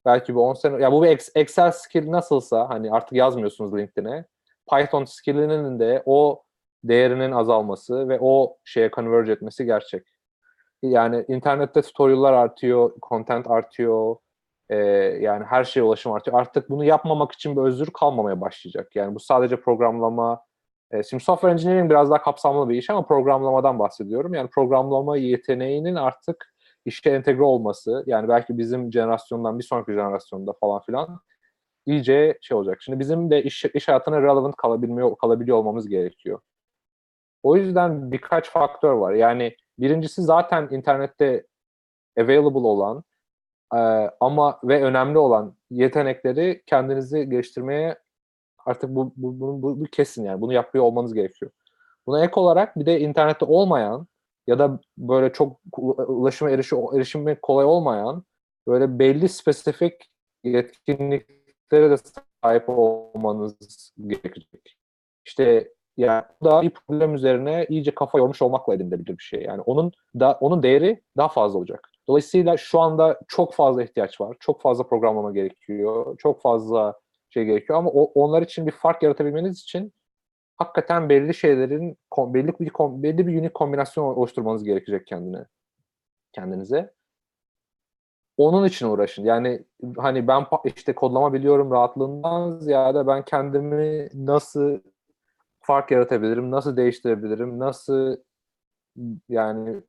belki 0.05 0.33
bir 0.35 0.39
10 0.39 0.53
sene 0.53 0.81
ya 0.83 0.91
bu 0.91 1.03
bir 1.03 1.07
ex- 1.09 1.31
Excel 1.35 1.71
skill 1.71 2.11
nasılsa 2.11 2.69
hani 2.69 2.91
artık 2.91 3.13
yazmıyorsunuz 3.13 3.73
LinkedIn'e. 3.75 4.25
Python 4.71 5.05
skillinin 5.05 5.79
de 5.79 6.03
o 6.05 6.43
değerinin 6.83 7.31
azalması 7.31 8.09
ve 8.09 8.17
o 8.21 8.57
şeye 8.63 8.91
converge 8.91 9.31
etmesi 9.31 9.65
gerçek. 9.65 10.07
Yani 10.83 11.25
internette 11.27 11.81
tutorial'lar 11.81 12.33
artıyor, 12.33 12.91
content 13.09 13.47
artıyor, 13.47 14.15
ee, 14.69 14.75
yani 15.21 15.45
her 15.45 15.63
şeye 15.63 15.81
ulaşım 15.83 16.11
artıyor. 16.13 16.39
Artık 16.39 16.69
bunu 16.69 16.85
yapmamak 16.85 17.31
için 17.31 17.55
bir 17.55 17.61
özür 17.61 17.87
kalmamaya 17.93 18.41
başlayacak. 18.41 18.95
Yani 18.95 19.15
bu 19.15 19.19
sadece 19.19 19.61
programlama, 19.61 20.41
e, 20.91 21.03
şimdi 21.03 21.23
software 21.23 21.51
engineering 21.51 21.89
biraz 21.89 22.09
daha 22.09 22.21
kapsamlı 22.21 22.69
bir 22.69 22.75
iş 22.75 22.89
ama 22.89 23.05
programlamadan 23.07 23.79
bahsediyorum. 23.79 24.33
Yani 24.33 24.49
programlama 24.49 25.17
yeteneğinin 25.17 25.95
artık 25.95 26.53
işe 26.85 27.09
entegre 27.09 27.43
olması, 27.43 28.03
yani 28.07 28.29
belki 28.29 28.57
bizim 28.57 28.93
jenerasyondan 28.93 29.59
bir 29.59 29.63
sonraki 29.63 29.91
jenerasyonda 29.91 30.53
falan 30.59 30.81
filan 30.81 31.19
iyice 31.85 32.37
şey 32.41 32.57
olacak. 32.57 32.77
Şimdi 32.81 32.99
bizim 32.99 33.31
de 33.31 33.43
iş, 33.43 33.65
iş 33.65 33.87
hayatına 33.87 34.21
relevant 34.21 34.55
kalabilmiyor, 34.55 35.17
kalabiliyor 35.17 35.57
olmamız 35.57 35.89
gerekiyor. 35.89 36.39
O 37.43 37.55
yüzden 37.55 38.11
birkaç 38.11 38.49
faktör 38.49 38.93
var. 38.93 39.13
Yani 39.13 39.55
birincisi 39.79 40.21
zaten 40.21 40.67
internette 40.71 41.45
available 42.19 42.67
olan 42.67 43.03
ama 44.19 44.59
ve 44.63 44.83
önemli 44.83 45.17
olan 45.17 45.55
yetenekleri 45.69 46.63
kendinizi 46.65 47.29
geliştirmeye 47.29 47.97
artık 48.65 48.89
bu, 48.89 49.13
bu, 49.15 49.39
bu, 49.39 49.61
bu, 49.61 49.81
bu 49.81 49.83
kesin 49.85 50.23
yani. 50.25 50.41
Bunu 50.41 50.53
yapıyor 50.53 50.83
olmanız 50.83 51.13
gerekiyor. 51.13 51.51
Buna 52.07 52.23
ek 52.23 52.33
olarak 52.35 52.79
bir 52.79 52.85
de 52.85 52.99
internette 52.99 53.45
olmayan 53.45 54.07
ya 54.47 54.59
da 54.59 54.79
böyle 54.97 55.33
çok 55.33 55.59
ulaşıma 56.07 56.51
erişi, 56.51 56.75
erişimi 56.95 57.37
kolay 57.41 57.65
olmayan 57.65 58.23
böyle 58.67 58.99
belli 58.99 59.29
spesifik 59.29 60.11
yetkinliklere 60.43 61.89
de 61.91 61.95
sahip 62.43 62.63
olmanız 62.69 63.93
gerekecek. 64.07 64.77
İşte 65.25 65.73
yani 65.97 66.23
da 66.43 66.61
bir 66.61 66.69
problem 66.69 67.15
üzerine 67.15 67.65
iyice 67.69 67.95
kafa 67.95 68.17
yormuş 68.17 68.41
olmakla 68.41 68.73
edinilebilir 68.73 69.17
bir 69.17 69.23
şey. 69.23 69.41
Yani 69.41 69.61
onun 69.61 69.91
da 70.19 70.37
onun 70.41 70.63
değeri 70.63 71.01
daha 71.17 71.27
fazla 71.27 71.59
olacak. 71.59 71.89
Dolayısıyla 72.09 72.57
şu 72.57 72.79
anda 72.79 73.19
çok 73.27 73.53
fazla 73.53 73.83
ihtiyaç 73.83 74.21
var. 74.21 74.37
Çok 74.39 74.61
fazla 74.61 74.87
programlama 74.87 75.31
gerekiyor. 75.31 76.17
Çok 76.17 76.41
fazla 76.41 76.99
şey 77.29 77.45
gerekiyor 77.45 77.79
ama 77.79 77.89
o, 77.89 78.03
onlar 78.03 78.41
için 78.41 78.67
bir 78.67 78.71
fark 78.71 79.03
yaratabilmeniz 79.03 79.59
için 79.61 79.93
hakikaten 80.57 81.09
belli 81.09 81.33
şeylerin 81.33 81.97
belli 82.17 82.59
bir 82.59 82.71
belli 83.03 83.27
bir 83.27 83.39
unik 83.41 83.53
kombinasyon 83.53 84.05
oluşturmanız 84.05 84.63
gerekecek 84.63 85.07
kendine 85.07 85.45
kendinize. 86.33 86.93
Onun 88.37 88.65
için 88.65 88.87
uğraşın. 88.87 89.25
Yani 89.25 89.65
hani 89.97 90.27
ben 90.27 90.45
işte 90.65 90.95
kodlama 90.95 91.33
biliyorum 91.33 91.71
rahatlığından 91.71 92.59
ziyade 92.59 93.07
ben 93.07 93.25
kendimi 93.25 94.09
nasıl 94.13 94.79
fark 95.61 95.91
yaratabilirim, 95.91 96.51
nasıl 96.51 96.77
değiştirebilirim, 96.77 97.59
nasıl 97.59 98.17
yani 99.29 99.83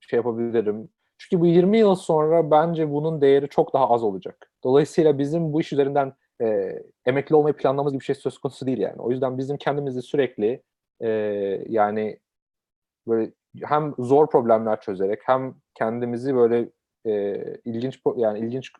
şey 0.00 0.16
yapabilirim. 0.16 0.88
Çünkü 1.18 1.40
bu 1.40 1.46
20 1.46 1.78
yıl 1.78 1.94
sonra 1.94 2.50
bence 2.50 2.90
bunun 2.92 3.20
değeri 3.20 3.48
çok 3.48 3.74
daha 3.74 3.90
az 3.90 4.02
olacak. 4.02 4.50
Dolayısıyla 4.64 5.18
bizim 5.18 5.52
bu 5.52 5.60
iş 5.60 5.72
üzerinden 5.72 6.12
e, 6.42 6.78
emekli 7.06 7.34
olmayı 7.36 7.54
planlamamız 7.54 7.92
gibi 7.92 8.00
bir 8.00 8.04
şey 8.04 8.14
söz 8.14 8.38
konusu 8.38 8.66
değil 8.66 8.78
yani. 8.78 9.02
O 9.02 9.10
yüzden 9.10 9.38
bizim 9.38 9.56
kendimizi 9.56 10.02
sürekli 10.02 10.62
e, 11.00 11.08
yani 11.68 12.18
böyle 13.08 13.32
hem 13.64 13.94
zor 13.98 14.30
problemler 14.30 14.80
çözerek 14.80 15.20
hem 15.24 15.54
kendimizi 15.74 16.34
böyle 16.34 16.68
e, 17.06 17.42
ilginç 17.64 18.00
yani 18.16 18.38
ilginç 18.38 18.72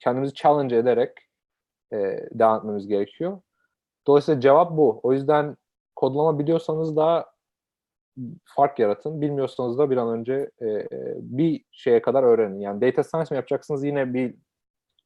kendimizi 0.00 0.34
challenge 0.34 0.76
ederek 0.76 1.10
e, 1.92 1.96
devam 2.32 2.58
etmemiz 2.58 2.86
gerekiyor. 2.86 3.40
Dolayısıyla 4.06 4.40
cevap 4.40 4.76
bu. 4.76 5.00
O 5.02 5.12
yüzden 5.12 5.56
kodlama 5.96 6.38
biliyorsanız 6.38 6.96
da 6.96 7.33
fark 8.44 8.78
yaratın. 8.78 9.20
Bilmiyorsanız 9.20 9.78
da 9.78 9.90
bir 9.90 9.96
an 9.96 10.18
önce 10.18 10.50
e, 10.60 10.66
e, 10.66 10.88
bir 11.16 11.64
şeye 11.70 12.02
kadar 12.02 12.22
öğrenin. 12.22 12.60
Yani 12.60 12.80
data 12.80 13.02
science 13.04 13.34
mi 13.34 13.36
yapacaksınız 13.36 13.84
yine 13.84 14.14
bir 14.14 14.34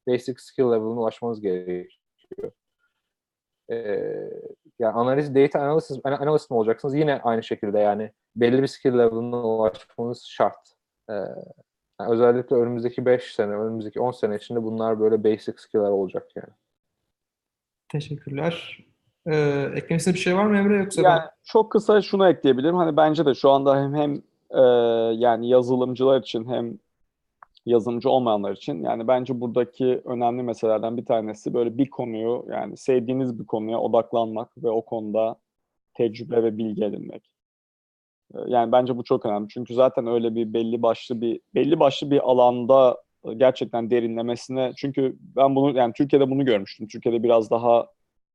basic 0.09 0.35
skill 0.39 0.65
level'ına 0.65 1.01
ulaşmanız 1.01 1.41
gerekiyor. 1.41 2.53
E, 3.71 3.77
yani 4.79 4.93
analiz, 4.93 5.35
data 5.35 5.61
analysis, 5.61 6.01
ana- 6.05 6.19
analyst 6.19 6.51
mi 6.51 6.57
olacaksınız? 6.57 6.95
Yine 6.95 7.21
aynı 7.23 7.43
şekilde 7.43 7.79
yani 7.79 8.13
belli 8.37 8.63
bir 8.63 8.67
skill 8.67 8.93
level'ına 8.93 9.45
ulaşmanız 9.45 10.25
şart. 10.25 10.73
E, 11.11 11.13
yani 12.01 12.13
özellikle 12.13 12.57
önümüzdeki 12.57 13.07
5 13.07 13.35
sene, 13.35 13.53
önümüzdeki 13.53 14.01
10 14.01 14.11
sene 14.11 14.37
içinde 14.37 14.63
bunlar 14.63 15.01
böyle 15.01 15.25
basic 15.25 15.59
skill'ler 15.59 15.91
olacak 15.91 16.29
yani. 16.37 16.53
Teşekkürler. 17.89 18.79
Ee, 19.29 19.71
eklemek 19.75 20.07
bir 20.07 20.15
şey 20.19 20.37
var 20.37 20.45
mı 20.47 20.57
Emre 20.59 20.77
yoksa 20.77 21.03
Yani 21.03 21.21
çok 21.45 21.73
kısa 21.73 22.03
şunu 22.03 22.29
ekleyebilirim. 22.29 22.77
Hani 22.77 22.97
bence 22.97 23.27
de 23.27 23.35
şu 23.35 23.51
anda 23.51 23.77
hem 23.83 23.95
hem 23.95 24.15
e, 24.51 24.61
yani 25.25 25.49
yazılımcılar 25.49 26.21
için 26.21 26.49
hem 26.49 26.79
yazılımcı 27.67 28.11
olmayanlar 28.11 28.53
için 28.53 28.83
yani 28.83 29.09
bence 29.09 29.41
buradaki 29.41 30.03
önemli 30.05 30.43
meselelerden 30.43 30.97
bir 30.97 31.05
tanesi 31.05 31.55
böyle 31.55 31.79
bir 31.79 31.91
konuyu 31.91 32.47
yani 32.53 32.77
sevdiğiniz 32.77 33.39
bir 33.39 33.47
konuya 33.47 33.79
odaklanmak 33.81 34.59
ve 34.59 34.71
o 34.71 34.85
konuda 34.85 35.37
tecrübe 35.95 36.43
ve 36.43 36.59
bilgi 36.59 36.85
edinmek. 36.85 37.31
E, 38.35 38.39
Yani 38.47 38.73
bence 38.73 38.97
bu 38.97 39.05
çok 39.05 39.27
önemli. 39.27 39.49
Çünkü 39.49 39.75
zaten 39.75 40.07
öyle 40.07 40.35
bir 40.35 40.53
belli 40.53 40.83
başlı 40.83 41.21
bir 41.21 41.41
belli 41.55 41.81
başlı 41.81 42.11
bir 42.11 42.31
alanda 42.31 42.97
e, 43.25 43.35
gerçekten 43.35 43.91
derinlemesine 43.91 44.73
çünkü 44.77 45.17
ben 45.21 45.57
bunu 45.57 45.79
yani 45.79 45.93
Türkiye'de 45.93 46.31
bunu 46.31 46.45
görmüştüm. 46.45 46.89
Türkiye'de 46.89 47.23
biraz 47.23 47.51
daha 47.51 47.87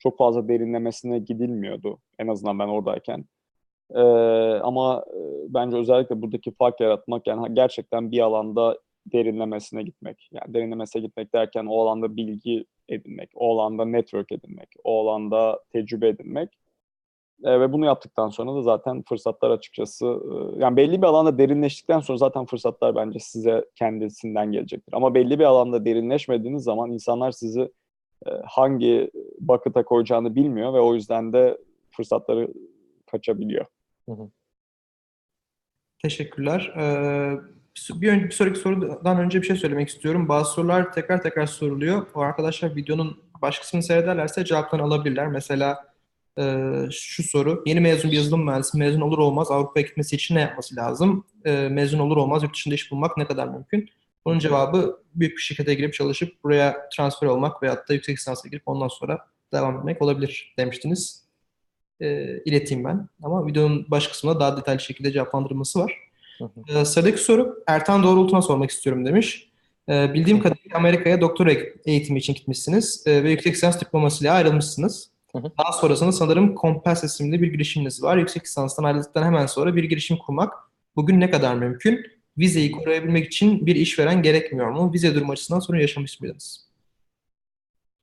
çok 0.03 0.17
fazla 0.17 0.47
derinlemesine 0.47 1.19
gidilmiyordu 1.19 1.99
en 2.19 2.27
azından 2.27 2.59
ben 2.59 2.67
oradayken. 2.67 3.25
Ee, 3.95 3.99
ama 4.63 5.05
e, 5.07 5.19
bence 5.53 5.77
özellikle 5.77 6.21
buradaki 6.21 6.51
fark 6.51 6.79
yaratmak 6.79 7.27
yani 7.27 7.53
gerçekten 7.53 8.11
bir 8.11 8.19
alanda 8.19 8.79
derinlemesine 9.05 9.83
gitmek. 9.83 10.29
Yani 10.31 10.53
derinlemesine 10.53 11.01
gitmek 11.01 11.33
derken 11.33 11.65
o 11.65 11.81
alanda 11.81 12.15
bilgi 12.15 12.65
edinmek, 12.89 13.29
o 13.35 13.53
alanda 13.53 13.85
network 13.85 14.31
edinmek, 14.31 14.69
o 14.83 15.01
alanda 15.01 15.59
tecrübe 15.69 16.07
edinmek. 16.07 16.49
Ee, 17.43 17.59
ve 17.59 17.73
bunu 17.73 17.85
yaptıktan 17.85 18.29
sonra 18.29 18.55
da 18.55 18.61
zaten 18.61 19.03
fırsatlar 19.09 19.51
açıkçası 19.51 20.05
e, 20.05 20.61
yani 20.63 20.77
belli 20.77 21.01
bir 21.01 21.07
alanda 21.07 21.37
derinleştikten 21.37 21.99
sonra 21.99 22.17
zaten 22.17 22.45
fırsatlar 22.45 22.95
bence 22.95 23.19
size 23.19 23.65
kendisinden 23.75 24.51
gelecektir. 24.51 24.93
Ama 24.93 25.15
belli 25.15 25.39
bir 25.39 25.45
alanda 25.45 25.85
derinleşmediğiniz 25.85 26.63
zaman 26.63 26.91
insanlar 26.91 27.31
sizi 27.31 27.61
e, 27.61 27.69
hangi 28.45 29.11
bucket'a 29.39 29.83
koyacağını 29.83 30.35
bilmiyor 30.35 30.73
ve 30.73 30.79
o 30.79 30.95
yüzden 30.95 31.33
de 31.33 31.57
fırsatları 31.91 32.53
kaçabiliyor. 33.11 33.65
Teşekkürler. 36.03 36.73
Ee, 36.77 37.33
bir, 38.01 38.11
ön- 38.11 38.23
bir 38.23 38.31
sonraki 38.31 38.59
sorudan 38.59 39.19
önce 39.19 39.41
bir 39.41 39.47
şey 39.47 39.55
söylemek 39.55 39.89
istiyorum. 39.89 40.29
Bazı 40.29 40.51
sorular 40.51 40.91
tekrar 40.91 41.21
tekrar 41.21 41.45
soruluyor. 41.45 42.07
O 42.15 42.19
arkadaşlar 42.19 42.75
videonun 42.75 43.23
baş 43.41 43.59
kısmını 43.59 43.83
seyrederlerse 43.83 44.45
cevaplarını 44.45 44.85
alabilirler. 44.85 45.27
Mesela 45.27 45.93
e, 46.39 46.65
şu 46.91 47.23
soru. 47.23 47.63
Yeni 47.65 47.79
mezun 47.79 48.11
bir 48.11 48.15
yazılım 48.15 48.45
mühendisi 48.45 48.77
mezun 48.77 49.01
olur 49.01 49.17
olmaz 49.17 49.51
Avrupa'ya 49.51 49.85
gitmesi 49.85 50.15
için 50.15 50.35
ne 50.35 50.41
yapması 50.41 50.75
lazım? 50.75 51.25
E, 51.45 51.67
mezun 51.69 51.99
olur 51.99 52.17
olmaz 52.17 52.43
yurt 52.43 52.53
dışında 52.53 52.75
iş 52.75 52.91
bulmak 52.91 53.17
ne 53.17 53.27
kadar 53.27 53.47
mümkün? 53.47 53.89
Bunun 54.25 54.39
cevabı 54.39 54.99
büyük 55.15 55.37
bir 55.37 55.41
şirkete 55.41 55.73
girip 55.73 55.93
çalışıp 55.93 56.43
buraya 56.43 56.89
transfer 56.95 57.27
olmak 57.27 57.63
veyahut 57.63 57.89
da 57.89 57.93
yüksek 57.93 58.17
lisansa 58.17 58.49
girip 58.49 58.63
ondan 58.65 58.87
sonra 58.87 59.27
devam 59.53 59.77
etmek 59.77 60.01
olabilir 60.01 60.53
demiştiniz. 60.57 61.23
E, 62.01 62.37
ileteyim 62.45 62.83
ben. 62.83 63.07
Ama 63.23 63.47
videonun 63.47 63.85
baş 63.91 64.07
kısmında 64.07 64.39
daha 64.39 64.57
detaylı 64.57 64.79
şekilde 64.79 65.11
cevaplandırılması 65.11 65.79
var. 65.79 65.97
Hı 66.37 66.45
hı. 66.45 66.79
Ee, 66.79 66.85
sıradaki 66.85 67.17
soru 67.17 67.63
Ertan 67.67 68.03
Doğrultu'na 68.03 68.41
sormak 68.41 68.69
istiyorum 68.71 69.05
demiş. 69.05 69.49
Ee, 69.89 70.13
bildiğim 70.13 70.39
kadarıyla 70.39 70.77
Amerika'ya 70.77 71.21
doktora 71.21 71.51
eğitimi 71.85 72.19
için 72.19 72.33
gitmişsiniz 72.33 73.03
ee, 73.07 73.23
ve 73.23 73.31
yüksek 73.31 73.53
lisans 73.53 73.81
diplomasıyla 73.81 74.33
ayrılmışsınız. 74.33 75.09
Hı 75.31 75.37
hı. 75.37 75.51
Daha 75.57 75.71
sonrasında 75.71 76.11
sanırım 76.11 76.55
Compass 76.55 77.03
isimli 77.03 77.41
bir 77.41 77.47
girişiminiz 77.47 78.03
var. 78.03 78.17
Yüksek 78.17 78.43
lisanstan 78.43 78.83
ayrıldıktan 78.83 79.23
hemen 79.23 79.45
sonra 79.45 79.75
bir 79.75 79.83
girişim 79.83 80.17
kurmak 80.17 80.53
bugün 80.95 81.19
ne 81.19 81.31
kadar 81.31 81.55
mümkün? 81.55 82.05
Vizeyi 82.37 82.71
koruyabilmek 82.71 83.25
için 83.25 83.65
bir 83.65 83.75
işveren 83.75 84.21
gerekmiyor 84.21 84.71
mu? 84.71 84.93
Vize 84.93 85.15
durum 85.15 85.29
açısından 85.29 85.59
sorun 85.59 85.79
yaşamış 85.79 86.21
mıydınız? 86.21 86.73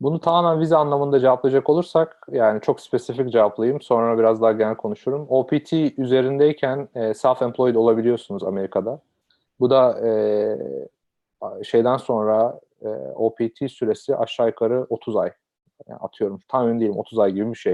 Bunu 0.00 0.20
tamamen 0.20 0.60
vize 0.60 0.76
anlamında 0.76 1.20
cevaplayacak 1.20 1.70
olursak 1.70 2.26
yani 2.32 2.60
çok 2.60 2.80
spesifik 2.80 3.32
cevaplayayım 3.32 3.80
sonra 3.80 4.18
biraz 4.18 4.42
daha 4.42 4.52
genel 4.52 4.76
konuşurum. 4.76 5.26
OPT 5.28 5.72
üzerindeyken 5.72 6.88
e, 6.94 7.00
self-employed 7.00 7.76
olabiliyorsunuz 7.76 8.44
Amerika'da. 8.44 9.00
Bu 9.60 9.70
da 9.70 10.00
e, 10.06 11.64
şeyden 11.64 11.96
sonra 11.96 12.60
e, 12.82 12.88
OPT 13.14 13.70
süresi 13.70 14.16
aşağı 14.16 14.46
yukarı 14.46 14.86
30 14.90 15.16
ay. 15.16 15.32
Yani 15.88 15.98
atıyorum 15.98 16.40
tam 16.48 16.68
emin 16.68 16.80
değilim 16.80 16.98
30 16.98 17.18
ay 17.18 17.32
gibi 17.32 17.50
bir 17.50 17.58
şey. 17.58 17.72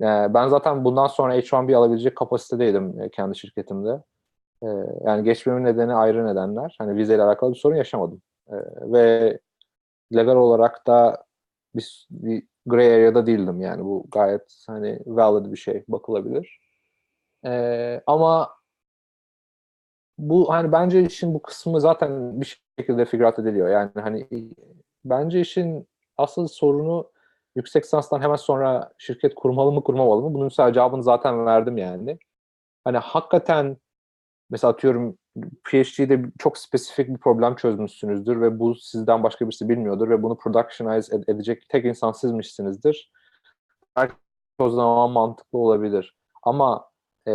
E, 0.00 0.34
ben 0.34 0.48
zaten 0.48 0.84
bundan 0.84 1.06
sonra 1.06 1.36
H1B 1.36 1.76
alabilecek 1.76 2.16
kapasitedeydim 2.16 3.00
e, 3.00 3.08
kendi 3.10 3.38
şirketimde. 3.38 4.02
E, 4.62 4.66
yani 5.04 5.24
geçmemin 5.24 5.64
nedeni 5.64 5.94
ayrı 5.94 6.26
nedenler. 6.26 6.76
Hani 6.78 6.96
vizeyle 6.96 7.22
alakalı 7.22 7.50
bir 7.52 7.58
sorun 7.58 7.76
yaşamadım. 7.76 8.22
E, 8.48 8.54
ve 8.92 9.38
legal 10.16 10.36
olarak 10.36 10.86
da 10.86 11.24
bir, 11.74 12.06
bir 12.10 12.44
gray 12.66 12.94
area'da 12.94 13.26
değildim 13.26 13.60
yani 13.60 13.84
bu 13.84 14.06
gayet 14.12 14.64
hani 14.66 15.00
valid 15.06 15.52
bir 15.52 15.56
şey 15.56 15.84
bakılabilir. 15.88 16.60
Ee, 17.46 18.02
ama 18.06 18.50
bu 20.18 20.50
hani 20.52 20.72
bence 20.72 21.02
işin 21.02 21.34
bu 21.34 21.42
kısmı 21.42 21.80
zaten 21.80 22.40
bir 22.40 22.60
şekilde 22.78 23.04
figure 23.04 23.26
out 23.26 23.38
ediliyor. 23.38 23.68
Yani 23.68 23.90
hani 23.94 24.28
bence 25.04 25.40
işin 25.40 25.88
asıl 26.16 26.48
sorunu 26.48 27.10
yüksek 27.56 27.84
lisanstan 27.84 28.20
hemen 28.20 28.36
sonra 28.36 28.92
şirket 28.98 29.34
kurmalı 29.34 29.72
mı 29.72 29.84
kurmamalı 29.84 30.22
mı? 30.22 30.34
Bunun 30.34 30.44
mesela 30.44 30.72
cevabını 30.72 31.02
zaten 31.02 31.46
verdim 31.46 31.78
yani. 31.78 32.18
Hani 32.84 32.98
hakikaten 32.98 33.76
mesela 34.50 34.72
atıyorum 34.72 35.18
PhD'de 35.64 36.22
çok 36.38 36.58
spesifik 36.58 37.08
bir 37.08 37.18
problem 37.18 37.56
çözmüşsünüzdür 37.56 38.40
ve 38.40 38.58
bu 38.58 38.74
sizden 38.74 39.22
başka 39.22 39.48
birisi 39.48 39.68
bilmiyordur 39.68 40.10
ve 40.10 40.22
bunu 40.22 40.38
productionize 40.38 41.16
ed- 41.16 41.34
edecek 41.34 41.68
tek 41.68 41.84
insan 41.84 42.12
sizmişsinizdir. 42.12 43.12
Belki 43.96 44.14
o 44.58 44.70
zaman 44.70 45.10
mantıklı 45.10 45.58
olabilir. 45.58 46.16
Ama 46.42 46.90
e, 47.28 47.32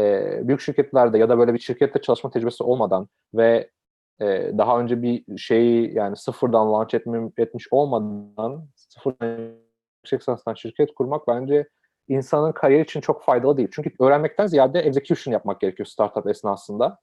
büyük 0.47 0.61
şirketlerde 0.61 1.17
ya 1.17 1.29
da 1.29 1.37
böyle 1.37 1.53
bir 1.53 1.59
şirkette 1.59 2.01
çalışma 2.01 2.31
tecrübesi 2.31 2.63
olmadan 2.63 3.07
ve 3.33 3.69
e, 4.21 4.51
daha 4.57 4.79
önce 4.79 5.01
bir 5.01 5.37
şeyi 5.37 5.93
yani 5.93 6.17
sıfırdan 6.17 6.73
launch 6.73 6.95
etmi- 6.95 7.31
etmiş 7.37 7.67
olmadan 7.71 8.67
sıfırdan 8.75 9.51
yüksek 10.03 10.21
şirket 10.55 10.93
kurmak 10.93 11.27
bence 11.27 11.69
insanın 12.07 12.51
kariyer 12.51 12.81
için 12.81 13.01
çok 13.01 13.23
faydalı 13.23 13.57
değil. 13.57 13.69
Çünkü 13.71 13.91
öğrenmekten 13.99 14.47
ziyade 14.47 14.79
execution 14.79 15.33
yapmak 15.33 15.61
gerekiyor 15.61 15.87
startup 15.87 16.27
esnasında. 16.27 16.97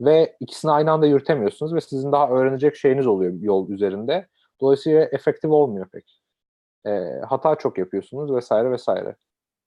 Ve 0.00 0.36
ikisini 0.40 0.70
aynı 0.70 0.90
anda 0.90 1.06
yürütemiyorsunuz 1.06 1.74
ve 1.74 1.80
sizin 1.80 2.12
daha 2.12 2.30
öğrenecek 2.30 2.76
şeyiniz 2.76 3.06
oluyor 3.06 3.32
yol 3.40 3.70
üzerinde. 3.70 4.28
Dolayısıyla 4.60 5.04
efektif 5.04 5.50
olmuyor 5.50 5.88
pek. 5.88 6.22
E, 6.86 6.90
hata 7.28 7.54
çok 7.54 7.78
yapıyorsunuz 7.78 8.34
vesaire 8.34 8.70
vesaire. 8.70 9.16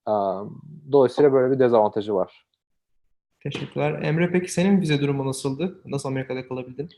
Um, 0.07 0.61
dolayısıyla 0.91 1.33
böyle 1.33 1.53
bir 1.53 1.59
dezavantajı 1.59 2.15
var. 2.15 2.45
Teşekkürler. 3.43 4.01
Emre 4.01 4.31
peki 4.31 4.51
senin 4.51 4.81
vize 4.81 5.01
durumu 5.01 5.25
nasıldı? 5.27 5.81
Nasıl 5.85 6.09
Amerika'da 6.09 6.47
kalabildin? 6.47 6.89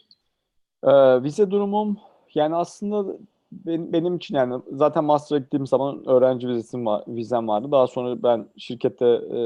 Ee, 0.84 1.24
vize 1.24 1.52
durumum 1.52 1.98
yani 2.36 2.56
aslında 2.56 3.18
benim, 3.66 3.94
benim 3.94 4.16
için 4.16 4.36
yani 4.36 4.62
zaten 4.72 5.04
master'a 5.04 5.40
gittiğim 5.40 5.68
zaman 5.68 6.08
öğrenci 6.08 6.48
vizesim 6.48 6.86
var, 6.86 7.04
vizem 7.08 7.48
vardı. 7.48 7.72
Daha 7.72 7.88
sonra 7.88 8.24
ben 8.24 8.50
şirkete 8.58 9.06
e, 9.06 9.40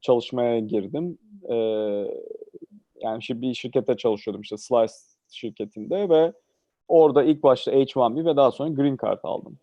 çalışmaya 0.00 0.58
girdim. 0.58 1.18
E, 1.48 1.54
yani 3.00 3.22
şimdi 3.22 3.42
bir 3.42 3.54
şirkette 3.54 3.96
çalışıyordum 3.96 4.42
işte 4.42 4.56
Slice 4.56 4.92
şirketinde 5.30 6.08
ve 6.08 6.32
orada 6.88 7.22
ilk 7.22 7.42
başta 7.42 7.72
H1B 7.72 8.24
ve 8.24 8.36
daha 8.36 8.50
sonra 8.50 8.68
Green 8.68 8.98
Card 9.02 9.20
aldım. 9.22 9.58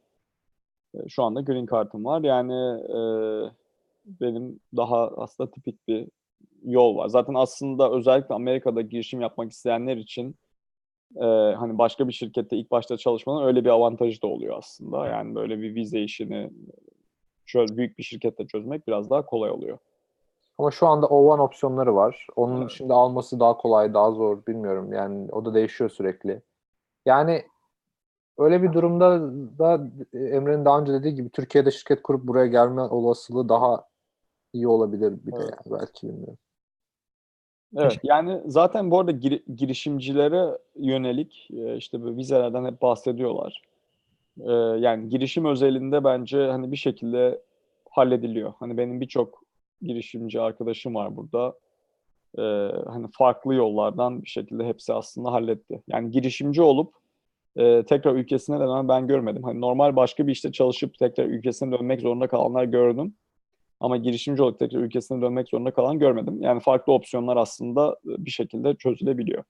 E, 0.95 1.09
şu 1.09 1.23
anda 1.23 1.41
Green 1.41 1.67
Card'ım 1.71 2.05
var. 2.05 2.21
Yani 2.21 2.81
e, 2.89 2.99
benim 4.05 4.59
daha 4.77 5.07
aslında 5.07 5.51
tipik 5.51 5.87
bir 5.87 6.07
yol 6.63 6.97
var. 6.97 7.07
Zaten 7.07 7.33
aslında 7.33 7.91
özellikle 7.91 8.35
Amerika'da 8.35 8.81
girişim 8.81 9.21
yapmak 9.21 9.51
isteyenler 9.51 9.97
için 9.97 10.35
e, 11.15 11.55
hani 11.55 11.77
başka 11.77 12.07
bir 12.07 12.13
şirkette 12.13 12.57
ilk 12.57 12.71
başta 12.71 12.97
çalışmanın 12.97 13.45
öyle 13.45 13.65
bir 13.65 13.69
avantajı 13.69 14.21
da 14.21 14.27
oluyor 14.27 14.57
aslında. 14.57 15.07
Yani 15.07 15.35
böyle 15.35 15.61
bir 15.61 15.75
vize 15.75 15.99
işini 15.99 16.51
çöz, 17.45 17.77
büyük 17.77 17.97
bir 17.97 18.03
şirkette 18.03 18.47
çözmek 18.47 18.87
biraz 18.87 19.09
daha 19.09 19.25
kolay 19.25 19.51
oluyor. 19.51 19.77
Ama 20.57 20.71
şu 20.71 20.87
anda 20.87 21.05
O1 21.05 21.41
opsiyonları 21.41 21.95
var. 21.95 22.27
Onun 22.35 22.61
Evet. 22.61 22.71
şimdi 22.71 22.93
alması 22.93 23.39
daha 23.39 23.57
kolay, 23.57 23.93
daha 23.93 24.11
zor 24.11 24.45
bilmiyorum. 24.45 24.93
Yani 24.93 25.31
o 25.31 25.45
da 25.45 25.53
değişiyor 25.53 25.89
sürekli. 25.89 26.41
Yani 27.05 27.43
öyle 28.37 28.63
bir 28.63 28.73
durumda 28.73 29.21
da 29.59 29.87
Emre'nin 30.13 30.65
daha 30.65 30.79
önce 30.79 30.93
dediği 30.93 31.15
gibi 31.15 31.29
Türkiye'de 31.29 31.71
şirket 31.71 32.01
kurup 32.01 32.23
buraya 32.23 32.47
gelme 32.47 32.81
olasılığı 32.81 33.49
daha 33.49 33.83
iyi 34.53 34.67
olabilir 34.67 35.13
bir 35.25 35.31
de 35.31 35.37
Evet. 35.39 35.53
yani 35.65 35.79
belki 35.79 36.07
bilmiyorum. 36.07 36.37
Evet 37.77 37.99
yani 38.03 38.41
zaten 38.45 38.91
bu 38.91 38.99
arada 38.99 39.11
gir- 39.11 39.43
girişimcilere 39.55 40.57
yönelik 40.75 41.47
e, 41.53 41.77
işte 41.77 42.03
böyle 42.03 42.17
vizelerden 42.17 42.65
hep 42.65 42.81
bahsediyorlar. 42.81 43.61
E, 44.39 44.51
yani 44.79 45.09
girişim 45.09 45.45
özelinde 45.45 46.03
bence 46.03 46.45
hani 46.47 46.71
bir 46.71 46.77
şekilde 46.77 47.41
hallediliyor. 47.89 48.53
Hani 48.59 48.77
benim 48.77 49.01
birçok 49.01 49.43
girişimci 49.81 50.41
arkadaşım 50.41 50.95
var 50.95 51.15
burada. 51.15 51.53
E, 52.37 52.41
hani 52.89 53.07
farklı 53.11 53.53
yollardan 53.55 54.21
bir 54.23 54.27
şekilde 54.29 54.65
hepsi 54.65 54.93
aslında 54.93 55.31
halletti. 55.31 55.81
Yani 55.87 56.11
girişimci 56.11 56.61
olup 56.61 56.93
e, 57.57 57.83
tekrar 57.83 58.15
ülkesine 58.15 58.59
dönen 58.59 58.87
ben 58.87 59.07
görmedim. 59.07 59.43
Hani 59.43 59.61
normal 59.61 59.95
başka 59.95 60.27
bir 60.27 60.31
işte 60.31 60.51
çalışıp 60.51 60.97
tekrar 60.99 61.25
ülkesine 61.25 61.71
dönmek 61.71 62.01
zorunda 62.01 62.27
kalanlar 62.27 62.63
gördüm. 62.63 63.13
Ama 63.79 63.97
girişimci 63.97 64.41
olarak 64.41 64.59
tekrar 64.59 64.79
ülkesine 64.79 65.21
dönmek 65.21 65.49
zorunda 65.49 65.71
kalan 65.73 65.99
görmedim. 65.99 66.41
Yani 66.41 66.59
farklı 66.59 66.93
opsiyonlar 66.93 67.37
aslında 67.37 67.91
e, 68.05 68.25
bir 68.25 68.31
şekilde 68.31 68.75
çözülebiliyor. 68.75 69.43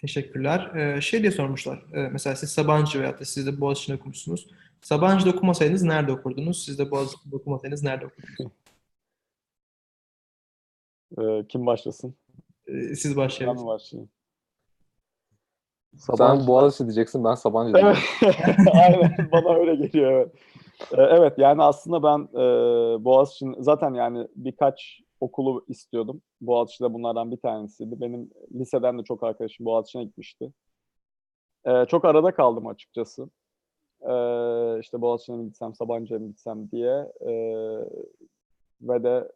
Teşekkürler. 0.00 0.74
Ee, 0.76 1.00
şey 1.00 1.20
diye 1.22 1.32
sormuşlar. 1.32 1.84
Ee, 1.94 2.08
mesela 2.12 2.36
siz 2.36 2.50
Sabancı 2.52 3.00
veyahut 3.00 3.20
da 3.20 3.24
siz 3.24 3.46
de 3.46 3.60
Boğaziçi'nde 3.60 3.96
okumuşsunuz. 3.96 4.46
Sabancı'da 4.82 5.30
okumasaydınız 5.30 5.82
nerede 5.82 6.12
okurdunuz? 6.12 6.64
Siz 6.64 6.78
de 6.78 6.90
Boğaziçi'nde 6.90 7.36
okumasaydınız 7.36 7.82
nerede 7.82 8.06
okurdunuz? 8.06 8.52
E, 11.18 11.46
kim 11.48 11.66
başlasın? 11.66 12.14
Ee, 12.66 12.72
siz 12.94 13.10
Ben 13.10 13.16
başlayın. 13.16 13.60
mi 13.60 13.66
başlayayım? 13.66 14.10
Sen 15.96 16.14
Sabancı- 16.14 16.46
Boğaziçi 16.46 16.84
diyeceksin, 16.84 17.24
ben 17.24 17.34
Sabancı 17.34 17.78
Evet. 17.78 17.96
diyeceğim. 18.20 18.56
Aynen 18.74 19.28
bana 19.32 19.54
öyle 19.54 19.74
geliyor 19.74 20.12
evet. 20.12 20.32
Ee, 20.92 21.02
Evet 21.02 21.38
yani 21.38 21.62
aslında 21.62 22.02
ben 22.02 22.18
e, 22.40 22.44
Boğaziçi'nin 23.04 23.62
zaten 23.62 23.94
yani 23.94 24.28
birkaç 24.36 25.00
okulu 25.20 25.64
istiyordum. 25.68 26.22
Boğaziçi 26.40 26.84
de 26.84 26.94
bunlardan 26.94 27.30
bir 27.30 27.36
tanesiydi. 27.36 28.00
Benim 28.00 28.30
liseden 28.54 28.98
de 28.98 29.04
çok 29.04 29.22
arkadaşım 29.22 29.66
Boğaziçi'ne 29.66 30.04
gitmişti. 30.04 30.52
Ee, 31.64 31.84
çok 31.88 32.04
arada 32.04 32.34
kaldım 32.34 32.66
açıkçası. 32.66 33.22
Ee, 34.02 34.78
işte 34.80 35.00
Boğaziçi'ne 35.00 35.36
mi 35.36 35.44
gitsem, 35.44 35.74
Sabancı'ya 35.74 36.20
mı 36.20 36.26
gitsem 36.26 36.70
diye. 36.70 37.12
Ee, 37.20 37.84
ve 38.82 39.02
de 39.02 39.32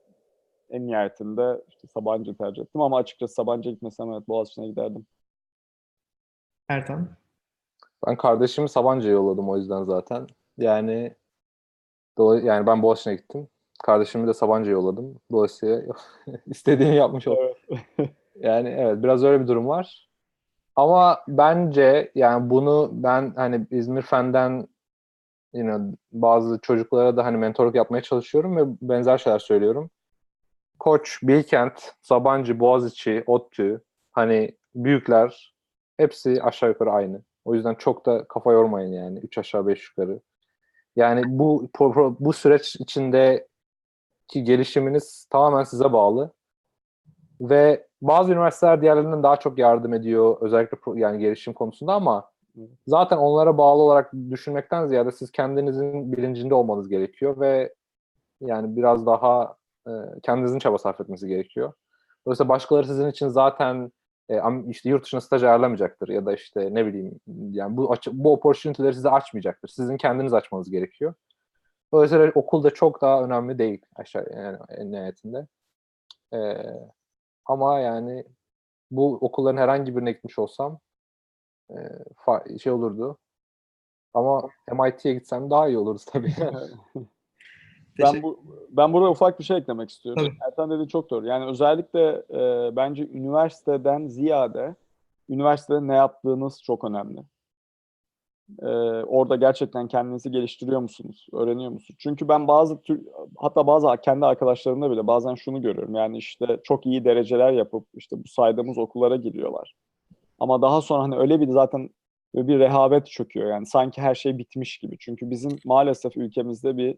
en 0.71 0.87
nihayetinde 0.87 1.65
işte 1.69 1.89
Sabancı 1.89 2.37
tercih 2.37 2.63
ettim 2.63 2.81
ama 2.81 2.97
açıkçası 2.97 3.35
Sabancı'ya 3.35 3.73
gitmesem 3.75 4.13
evet 4.13 4.29
Boğaziçi'ne 4.29 4.69
giderdim. 4.69 5.07
Ertan. 6.69 7.09
Ben 8.07 8.17
kardeşimi 8.17 8.69
Sabancı'ya 8.69 9.13
yolladım 9.13 9.49
o 9.49 9.57
yüzden 9.57 9.83
zaten. 9.83 10.27
Yani 10.59 11.15
dolay- 12.19 12.45
yani 12.45 12.67
ben 12.67 12.83
Boğaziçi'ne 12.83 13.15
gittim. 13.15 13.49
Kardeşimi 13.85 14.27
de 14.27 14.35
Sabancı'ya 14.35 14.73
yolladım. 14.73 15.21
Dolayısıyla 15.33 15.83
istediğimi 16.47 16.97
yapmış 16.97 17.29
oldum. 17.29 17.57
Evet. 17.99 18.11
Yani 18.41 18.69
evet 18.69 19.03
biraz 19.03 19.25
öyle 19.25 19.43
bir 19.43 19.49
durum 19.49 19.69
var. 19.69 20.09
Ama 20.77 21.19
bence 21.29 22.13
yani 22.15 22.51
bunu 22.51 22.91
ben 22.93 23.33
hani 23.37 23.67
İzmir 23.71 24.03
Fen'den 24.03 24.69
yine 25.55 25.79
bazı 26.13 26.59
çocuklara 26.63 27.17
da 27.17 27.25
hani 27.25 27.37
mentorluk 27.37 27.75
yapmaya 27.75 28.03
çalışıyorum 28.03 28.57
ve 28.57 28.63
benzer 28.83 29.19
şeyler 29.19 29.39
söylüyorum. 29.39 29.91
Koç, 30.79 31.19
Bilkent, 31.23 31.93
Sabancı, 32.03 32.61
Boğaziçi, 32.61 33.25
ODTÜ 33.27 33.81
hani 34.13 34.57
büyükler 34.75 35.55
hepsi 35.97 36.43
aşağı 36.43 36.69
yukarı 36.71 36.91
aynı. 36.93 37.23
O 37.45 37.55
yüzden 37.55 37.75
çok 37.75 38.07
da 38.07 38.25
kafa 38.29 38.53
yormayın 38.53 38.93
yani. 38.93 39.19
Üç 39.19 39.39
aşağı 39.39 39.67
beş 39.67 39.89
yukarı. 39.91 40.21
Yani 40.97 41.23
bu 41.27 41.69
bu 42.21 42.33
süreç 42.33 42.77
içindeki 42.77 43.45
gelişiminiz 44.35 45.27
tamamen 45.31 45.65
size 45.65 45.93
bağlı. 45.93 46.33
Ve 47.41 47.87
bazı 48.03 48.33
üniversiteler 48.33 48.83
diğerlerinden 48.83 49.23
daha 49.23 49.37
çok 49.37 49.59
yardım 49.59 49.95
ediyor 49.95 50.37
özellikle 50.41 50.79
yani 51.01 51.19
gelişim 51.19 51.53
konusunda 51.53 51.95
ama 51.95 52.31
zaten 52.87 53.17
onlara 53.17 53.59
bağlı 53.59 53.83
olarak 53.83 54.13
düşünmekten 54.31 54.87
ziyade 54.87 55.13
siz 55.13 55.31
kendinizin 55.31 56.13
bilincinde 56.13 56.55
olmanız 56.55 56.89
gerekiyor 56.89 57.41
ve 57.41 57.75
yani 58.41 58.77
biraz 58.77 59.07
daha 59.07 59.57
e, 59.87 59.91
kendinizin 60.23 60.59
çaba 60.59 60.79
sarf 60.79 61.01
etmesi 61.01 61.29
gerekiyor. 61.29 61.73
Dolayısıyla 62.27 62.49
başkaları 62.49 62.87
sizin 62.87 63.09
için 63.09 63.29
zaten 63.29 63.93
e, 64.29 64.41
işte 64.69 64.89
yurt 64.89 65.05
dışına 65.05 65.21
staj 65.21 65.43
ayarlamayacaktır 65.43 66.09
ya 66.09 66.27
da 66.27 66.35
işte 66.35 66.75
ne 66.75 66.87
bileyim 66.87 67.21
yani 67.51 67.77
bu 67.77 67.95
bu 68.13 68.33
opportunity'leri 68.33 68.95
size 68.95 69.11
açmayacaktır. 69.11 69.69
Sizin 69.69 69.97
kendiniz 69.97 70.35
açmanız 70.35 70.71
gerekiyor. 70.71 71.15
Dolayısıyla 71.93 72.33
okul 72.35 72.63
da 72.63 72.71
çok 72.71 73.03
daha 73.03 73.25
önemli 73.25 73.59
değil 73.59 73.83
aşağı 73.97 74.27
yani 74.37 74.93
nihayetinde. 74.93 75.47
E, 76.35 76.39
ama 77.47 77.81
yani 77.81 78.25
bu 78.91 79.15
okulların 79.15 79.63
herhangi 79.63 79.97
birine 79.97 80.13
gitmiş 80.13 80.39
olsam 80.39 80.79
e, 81.71 81.75
fa- 82.17 82.59
şey 82.59 82.73
olurdu. 82.73 83.19
Ama 84.15 84.51
MIT'ye 84.73 85.15
gitsem 85.15 85.51
daha 85.51 85.69
iyi 85.69 85.79
olurdu 85.79 86.03
tabii. 86.07 86.35
Ben 87.99 88.23
bu 88.23 88.41
ben 88.71 88.93
burada 88.93 89.11
ufak 89.11 89.39
bir 89.39 89.45
şey 89.45 89.57
eklemek 89.57 89.91
istiyorum. 89.91 90.25
Tabii. 90.25 90.37
Ertan 90.47 90.71
dedi 90.71 90.89
çok 90.89 91.11
doğru. 91.11 91.27
Yani 91.27 91.47
özellikle 91.47 92.23
e, 92.31 92.77
bence 92.77 93.09
üniversiteden 93.09 94.07
ziyade 94.07 94.75
üniversitede 95.29 95.87
ne 95.87 95.95
yaptığınız 95.95 96.63
çok 96.63 96.85
önemli. 96.85 97.21
E, 98.63 98.67
orada 99.05 99.37
gerçekten 99.37 99.89
kendinizi 99.89 100.31
geliştiriyor 100.31 100.81
musunuz? 100.81 101.27
Öğreniyor 101.33 101.71
musunuz? 101.71 101.99
Çünkü 101.99 102.29
ben 102.29 102.49
bazı 102.49 102.79
hatta 103.37 103.67
bazı 103.67 103.89
kendi 104.03 104.27
arkadaşlarımda 104.27 104.91
bile 104.91 105.07
bazen 105.07 105.35
şunu 105.35 105.63
görüyorum. 105.63 105.95
Yani 105.95 106.19
işte 106.19 106.61
çok 106.65 106.87
iyi 106.87 107.05
dereceler 107.05 107.53
yapıp 107.53 107.87
işte 107.95 108.25
bu 108.25 108.29
saydığımız 108.29 108.79
okullara 108.79 109.17
giriyorlar. 109.17 109.75
Ama 110.39 110.63
daha 110.63 110.81
sonra 110.81 111.03
hani 111.03 111.17
öyle 111.17 111.41
bir 111.41 111.49
zaten 111.49 111.91
bir 112.35 112.59
rehavet 112.59 113.07
çöküyor. 113.07 113.51
Yani 113.51 113.67
sanki 113.67 114.03
her 114.03 114.15
şey 114.15 114.39
bitmiş 114.39 114.79
gibi. 114.79 114.97
Çünkü 114.99 115.31
bizim 115.31 115.59
maalesef 115.65 116.17
ülkemizde 116.17 116.77
bir 116.77 116.97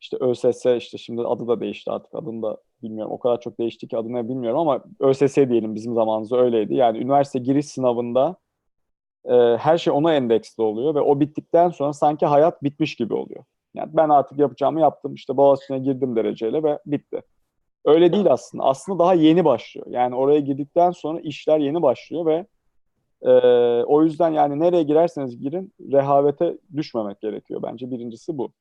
işte 0.00 0.16
ÖSS 0.20 0.66
işte 0.66 0.98
şimdi 0.98 1.22
adı 1.22 1.48
da 1.48 1.60
değişti 1.60 1.90
artık 1.90 2.14
adını 2.14 2.42
da 2.42 2.56
bilmiyorum. 2.82 3.12
O 3.12 3.18
kadar 3.18 3.40
çok 3.40 3.58
değişti 3.58 3.88
ki 3.88 3.98
adını 3.98 4.28
bilmiyorum 4.28 4.58
ama 4.58 4.84
ÖSS 5.00 5.36
diyelim 5.36 5.74
bizim 5.74 5.94
zamanımızda 5.94 6.40
öyleydi. 6.40 6.74
Yani 6.74 6.98
üniversite 6.98 7.38
giriş 7.38 7.66
sınavında 7.66 8.36
e, 9.24 9.34
her 9.56 9.78
şey 9.78 9.92
ona 9.92 10.14
endeksli 10.14 10.62
oluyor 10.62 10.94
ve 10.94 11.00
o 11.00 11.20
bittikten 11.20 11.70
sonra 11.70 11.92
sanki 11.92 12.26
hayat 12.26 12.62
bitmiş 12.62 12.94
gibi 12.96 13.14
oluyor. 13.14 13.44
Yani 13.74 13.90
ben 13.92 14.08
artık 14.08 14.38
yapacağımı 14.38 14.80
yaptım 14.80 15.14
işte 15.14 15.36
Boğaziçi'ne 15.36 15.78
girdim 15.78 16.16
dereceyle 16.16 16.62
ve 16.62 16.78
bitti. 16.86 17.22
Öyle 17.84 18.12
değil 18.12 18.32
aslında. 18.32 18.64
Aslında 18.64 18.98
daha 18.98 19.14
yeni 19.14 19.44
başlıyor. 19.44 19.86
Yani 19.90 20.14
oraya 20.14 20.40
girdikten 20.40 20.90
sonra 20.90 21.20
işler 21.20 21.58
yeni 21.58 21.82
başlıyor 21.82 22.26
ve 22.26 22.46
e, 23.22 23.30
o 23.84 24.04
yüzden 24.04 24.30
yani 24.30 24.60
nereye 24.60 24.82
girerseniz 24.82 25.40
girin 25.40 25.72
rehavete 25.92 26.58
düşmemek 26.76 27.20
gerekiyor. 27.20 27.62
Bence 27.62 27.90
birincisi 27.90 28.38
bu. 28.38 28.52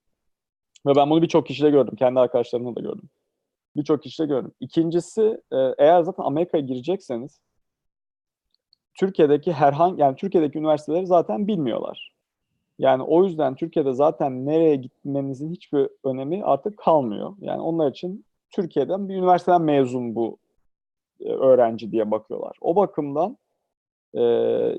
Ve 0.86 0.95
ben 0.95 1.09
bunu 1.09 1.21
birçok 1.21 1.47
kişide 1.47 1.69
gördüm. 1.69 1.95
Kendi 1.95 2.19
arkadaşlarımda 2.19 2.76
da 2.76 2.82
gördüm. 2.82 3.09
Birçok 3.76 4.03
kişide 4.03 4.28
gördüm. 4.28 4.51
İkincisi 4.59 5.41
e, 5.51 5.57
eğer 5.78 6.01
zaten 6.03 6.23
Amerika'ya 6.23 6.63
girecekseniz 6.63 7.39
Türkiye'deki 8.93 9.53
herhangi 9.53 10.01
yani 10.01 10.15
Türkiye'deki 10.15 10.59
üniversiteleri 10.59 11.07
zaten 11.07 11.47
bilmiyorlar. 11.47 12.15
Yani 12.80 13.03
o 13.03 13.23
yüzden 13.23 13.55
Türkiye'de 13.55 13.93
zaten 13.93 14.45
nereye 14.45 14.76
gitmenizin 14.76 15.51
hiçbir 15.51 15.89
önemi 16.03 16.43
artık 16.43 16.78
kalmıyor. 16.78 17.34
Yani 17.39 17.61
onlar 17.61 17.91
için 17.91 18.26
Türkiye'den 18.49 19.09
bir 19.09 19.15
üniversiteden 19.15 19.61
mezun 19.61 20.15
bu 20.15 20.38
e, 21.19 21.30
öğrenci 21.30 21.91
diye 21.91 22.11
bakıyorlar. 22.11 22.57
O 22.61 22.76
bakımdan 22.76 23.38
e, 24.16 24.22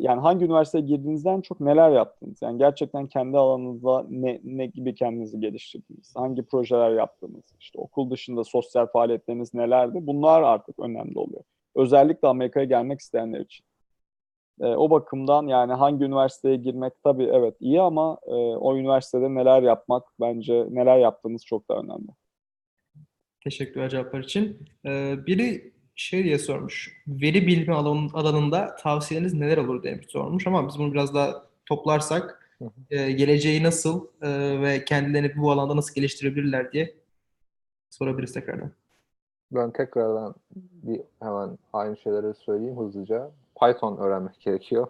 yani 0.00 0.20
hangi 0.20 0.44
üniversiteye 0.44 0.84
girdiğinizden 0.84 1.40
çok 1.40 1.60
neler 1.60 1.90
yaptınız? 1.90 2.42
Yani 2.42 2.58
gerçekten 2.58 3.06
kendi 3.06 3.38
alanınızda 3.38 4.06
ne, 4.10 4.40
ne 4.44 4.66
gibi 4.66 4.94
kendinizi 4.94 5.40
geliştirdiniz? 5.40 6.12
Hangi 6.16 6.42
projeler 6.42 6.90
yaptınız? 6.90 7.44
İşte 7.60 7.78
okul 7.78 8.10
dışında 8.10 8.44
sosyal 8.44 8.86
faaliyetleriniz 8.86 9.54
nelerdi? 9.54 9.98
Bunlar 10.06 10.42
artık 10.42 10.78
önemli 10.78 11.18
oluyor. 11.18 11.42
Özellikle 11.76 12.28
Amerika'ya 12.28 12.66
gelmek 12.66 13.00
isteyenler 13.00 13.40
için. 13.40 13.66
E, 14.60 14.66
o 14.66 14.90
bakımdan 14.90 15.46
yani 15.46 15.72
hangi 15.72 16.04
üniversiteye 16.04 16.56
girmek 16.56 16.92
tabii 17.04 17.24
evet 17.32 17.56
iyi 17.60 17.80
ama 17.80 18.18
e, 18.26 18.34
o 18.34 18.76
üniversitede 18.76 19.34
neler 19.34 19.62
yapmak 19.62 20.04
bence 20.20 20.66
neler 20.70 20.98
yaptığınız 20.98 21.44
çok 21.44 21.68
daha 21.68 21.78
önemli. 21.78 22.08
Teşekkürler 23.44 23.88
cevaplar 23.88 24.20
için. 24.20 24.68
Ee, 24.86 25.14
biri 25.26 25.72
şey 25.96 26.24
diye 26.24 26.38
sormuş. 26.38 27.02
Veri 27.08 27.46
bilimi 27.46 27.74
alan- 27.74 28.10
alanında 28.14 28.76
tavsiyeleriniz 28.76 29.34
neler 29.34 29.58
olur 29.58 29.82
diye 29.82 30.00
sormuş 30.08 30.46
ama 30.46 30.68
biz 30.68 30.78
bunu 30.78 30.92
biraz 30.92 31.14
daha 31.14 31.46
toplarsak 31.66 32.42
Hı 32.58 32.64
hı. 32.64 32.70
e, 32.90 33.12
geleceği 33.12 33.62
nasıl 33.62 34.06
e, 34.22 34.60
ve 34.60 34.84
kendilerini 34.84 35.36
bu 35.36 35.52
alanda 35.52 35.76
nasıl 35.76 35.94
geliştirebilirler 35.94 36.72
diye 36.72 36.94
sorabiliriz 37.90 38.32
tekrardan. 38.32 38.70
Ben 39.52 39.70
tekrardan 39.70 40.34
bir 40.56 41.00
hemen 41.22 41.58
aynı 41.72 41.96
şeyleri 41.96 42.34
söyleyeyim 42.34 42.78
hızlıca. 42.78 43.30
Python 43.60 43.96
öğrenmek 43.96 44.40
gerekiyor. 44.40 44.88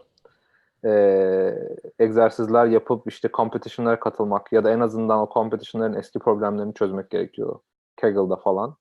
Ee, 0.85 1.55
egzersizler 1.99 2.67
yapıp 2.67 3.09
işte 3.09 3.29
competition'lara 3.35 4.01
katılmak 4.01 4.53
ya 4.53 4.65
da 4.65 4.71
en 4.71 4.81
azından 4.81 5.19
o 5.19 5.31
competition'ların 5.35 5.95
eski 5.95 6.19
problemlerini 6.19 6.75
çözmek 6.75 7.11
gerekiyor. 7.11 7.59
Kaggle'da 7.97 8.37
falan. 8.37 8.77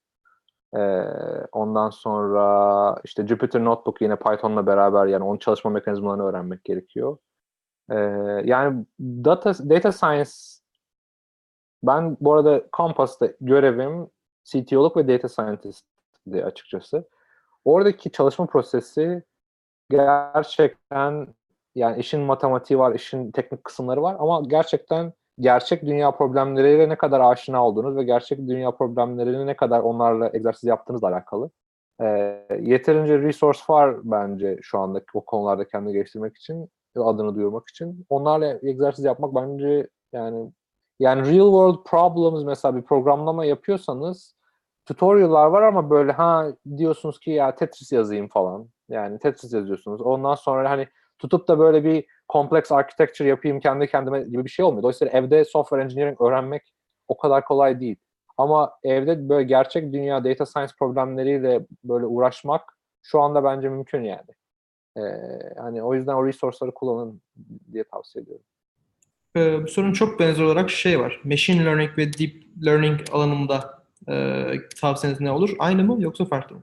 Ondan 1.51 1.89
sonra 1.89 2.95
işte 3.03 3.27
Jupyter 3.27 3.65
Notebook 3.65 4.01
yine 4.01 4.15
Python'la 4.15 4.67
beraber 4.67 5.05
yani 5.05 5.23
onun 5.23 5.37
çalışma 5.37 5.71
mekanizmalarını 5.71 6.23
öğrenmek 6.23 6.63
gerekiyor. 6.63 7.17
Yani 8.43 8.85
data 8.99 9.53
data 9.69 9.91
science 9.91 10.31
ben 11.83 12.17
bu 12.21 12.33
arada 12.33 12.63
Compass'ta 12.77 13.27
görevim 13.41 14.09
CTO'luk 14.43 14.97
ve 14.97 15.07
data 15.07 15.29
scientist'di 15.29 16.45
açıkçası. 16.45 17.09
Oradaki 17.65 18.11
çalışma 18.11 18.45
prosesi 18.45 19.23
gerçekten 19.89 21.27
yani 21.75 21.99
işin 21.99 22.21
matematiği 22.21 22.79
var, 22.79 22.95
işin 22.95 23.31
teknik 23.31 23.63
kısımları 23.63 24.01
var 24.01 24.15
ama 24.19 24.43
gerçekten 24.47 25.13
gerçek 25.39 25.85
dünya 25.85 26.11
problemleriyle 26.11 26.89
ne 26.89 26.95
kadar 26.95 27.19
aşina 27.19 27.67
olduğunuz 27.67 27.95
ve 27.95 28.03
gerçek 28.03 28.39
dünya 28.39 28.71
problemlerini 28.71 29.45
ne 29.45 29.55
kadar 29.55 29.79
onlarla 29.79 30.29
egzersiz 30.33 30.63
yaptığınızla 30.63 31.07
alakalı. 31.07 31.49
Ee, 32.01 32.47
yeterince 32.61 33.19
resource 33.19 33.59
var 33.69 33.95
bence 34.03 34.59
şu 34.61 34.79
anda 34.79 35.01
o 35.13 35.21
konularda 35.21 35.67
kendini 35.67 35.93
geliştirmek 35.93 36.37
için 36.37 36.69
adını 36.95 37.35
duyurmak 37.35 37.69
için. 37.69 38.05
Onlarla 38.09 38.59
egzersiz 38.63 39.05
yapmak 39.05 39.35
bence 39.35 39.87
yani 40.13 40.51
yani 40.99 41.21
real 41.21 41.45
world 41.45 41.83
problems 41.85 42.43
mesela 42.45 42.75
bir 42.75 42.81
programlama 42.81 43.45
yapıyorsanız 43.45 44.35
tutorial'lar 44.85 45.47
var 45.47 45.61
ama 45.61 45.89
böyle 45.89 46.11
ha 46.11 46.47
diyorsunuz 46.77 47.19
ki 47.19 47.31
ya 47.31 47.55
Tetris 47.55 47.91
yazayım 47.91 48.27
falan. 48.27 48.69
Yani 48.89 49.19
Tetris 49.19 49.53
yazıyorsunuz. 49.53 50.01
Ondan 50.01 50.35
sonra 50.35 50.69
hani 50.69 50.87
tutup 51.19 51.47
da 51.47 51.59
böyle 51.59 51.83
bir 51.83 52.05
complex 52.29 52.71
architecture 52.71 53.27
yapayım 53.27 53.59
kendi 53.59 53.87
kendime 53.87 54.23
gibi 54.23 54.45
bir 54.45 54.49
şey 54.49 54.65
olmuyor. 54.65 54.83
Dolayısıyla 54.83 55.19
evde 55.19 55.45
software 55.45 55.83
engineering 55.83 56.21
öğrenmek 56.21 56.73
o 57.07 57.17
kadar 57.17 57.45
kolay 57.45 57.79
değil. 57.79 57.95
Ama 58.37 58.71
evde 58.83 59.29
böyle 59.29 59.43
gerçek 59.43 59.93
dünya 59.93 60.23
data 60.23 60.45
science 60.45 60.73
problemleriyle 60.79 61.65
böyle 61.83 62.05
uğraşmak 62.05 62.77
şu 63.03 63.21
anda 63.21 63.43
bence 63.43 63.69
mümkün 63.69 64.03
yani. 64.03 64.31
Ee, 64.97 65.01
hani 65.57 65.83
o 65.83 65.93
yüzden 65.93 66.13
o 66.13 66.27
resource'ları 66.27 66.73
kullanın 66.73 67.21
diye 67.71 67.83
tavsiye 67.83 68.23
ediyorum. 68.23 68.45
Ee, 69.35 69.63
bu 69.63 69.67
sorunun 69.67 69.93
çok 69.93 70.19
benzer 70.19 70.43
olarak 70.43 70.69
şey 70.69 70.99
var. 70.99 71.21
Machine 71.23 71.65
learning 71.65 71.97
ve 71.97 72.13
deep 72.13 72.33
learning 72.65 72.99
alanında 73.11 73.83
e, 74.09 74.45
tavsiyeniz 74.81 75.21
ne 75.21 75.31
olur? 75.31 75.55
Aynı 75.59 75.83
mı 75.83 76.01
yoksa 76.01 76.25
farklı 76.25 76.55
mı? 76.55 76.61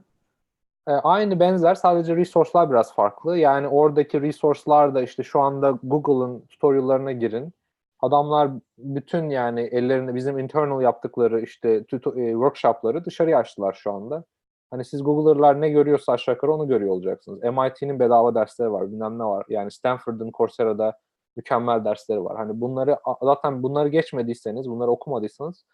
E, 0.87 0.91
aynı 0.91 1.39
benzer 1.39 1.75
sadece 1.75 2.15
resource'lar 2.15 2.69
biraz 2.69 2.95
farklı. 2.95 3.37
Yani 3.37 3.67
oradaki 3.67 4.21
resource'lar 4.21 4.95
da 4.95 5.01
işte 5.01 5.23
şu 5.23 5.39
anda 5.39 5.79
Google'ın 5.83 6.45
tutorial'larına 6.45 7.11
girin. 7.11 7.53
Adamlar 8.01 8.51
bütün 8.77 9.29
yani 9.29 9.61
ellerinde 9.61 10.15
bizim 10.15 10.39
internal 10.39 10.81
yaptıkları 10.81 11.41
işte 11.41 11.69
e, 12.15 12.31
workshop'ları 12.31 13.05
dışarıya 13.05 13.37
açtılar 13.37 13.73
şu 13.73 13.91
anda. 13.91 14.23
Hani 14.71 14.85
siz 14.85 15.03
Google'lar 15.03 15.61
ne 15.61 15.69
görüyorsa 15.69 16.13
aşağı 16.13 16.35
yukarı 16.35 16.53
onu 16.53 16.67
görüyor 16.67 16.91
olacaksınız. 16.91 17.43
MIT'nin 17.43 17.99
bedava 17.99 18.35
dersleri 18.35 18.71
var, 18.71 18.91
bilmem 18.91 19.19
ne 19.19 19.23
var. 19.23 19.45
Yani 19.49 19.71
Stanford'ın 19.71 20.31
Coursera'da 20.31 20.97
mükemmel 21.35 21.85
dersleri 21.85 22.23
var. 22.23 22.37
Hani 22.37 22.61
bunları 22.61 22.97
zaten 23.21 23.63
bunları 23.63 23.89
geçmediyseniz, 23.89 24.69
bunları 24.69 24.91
okumadıysanız 24.91 25.65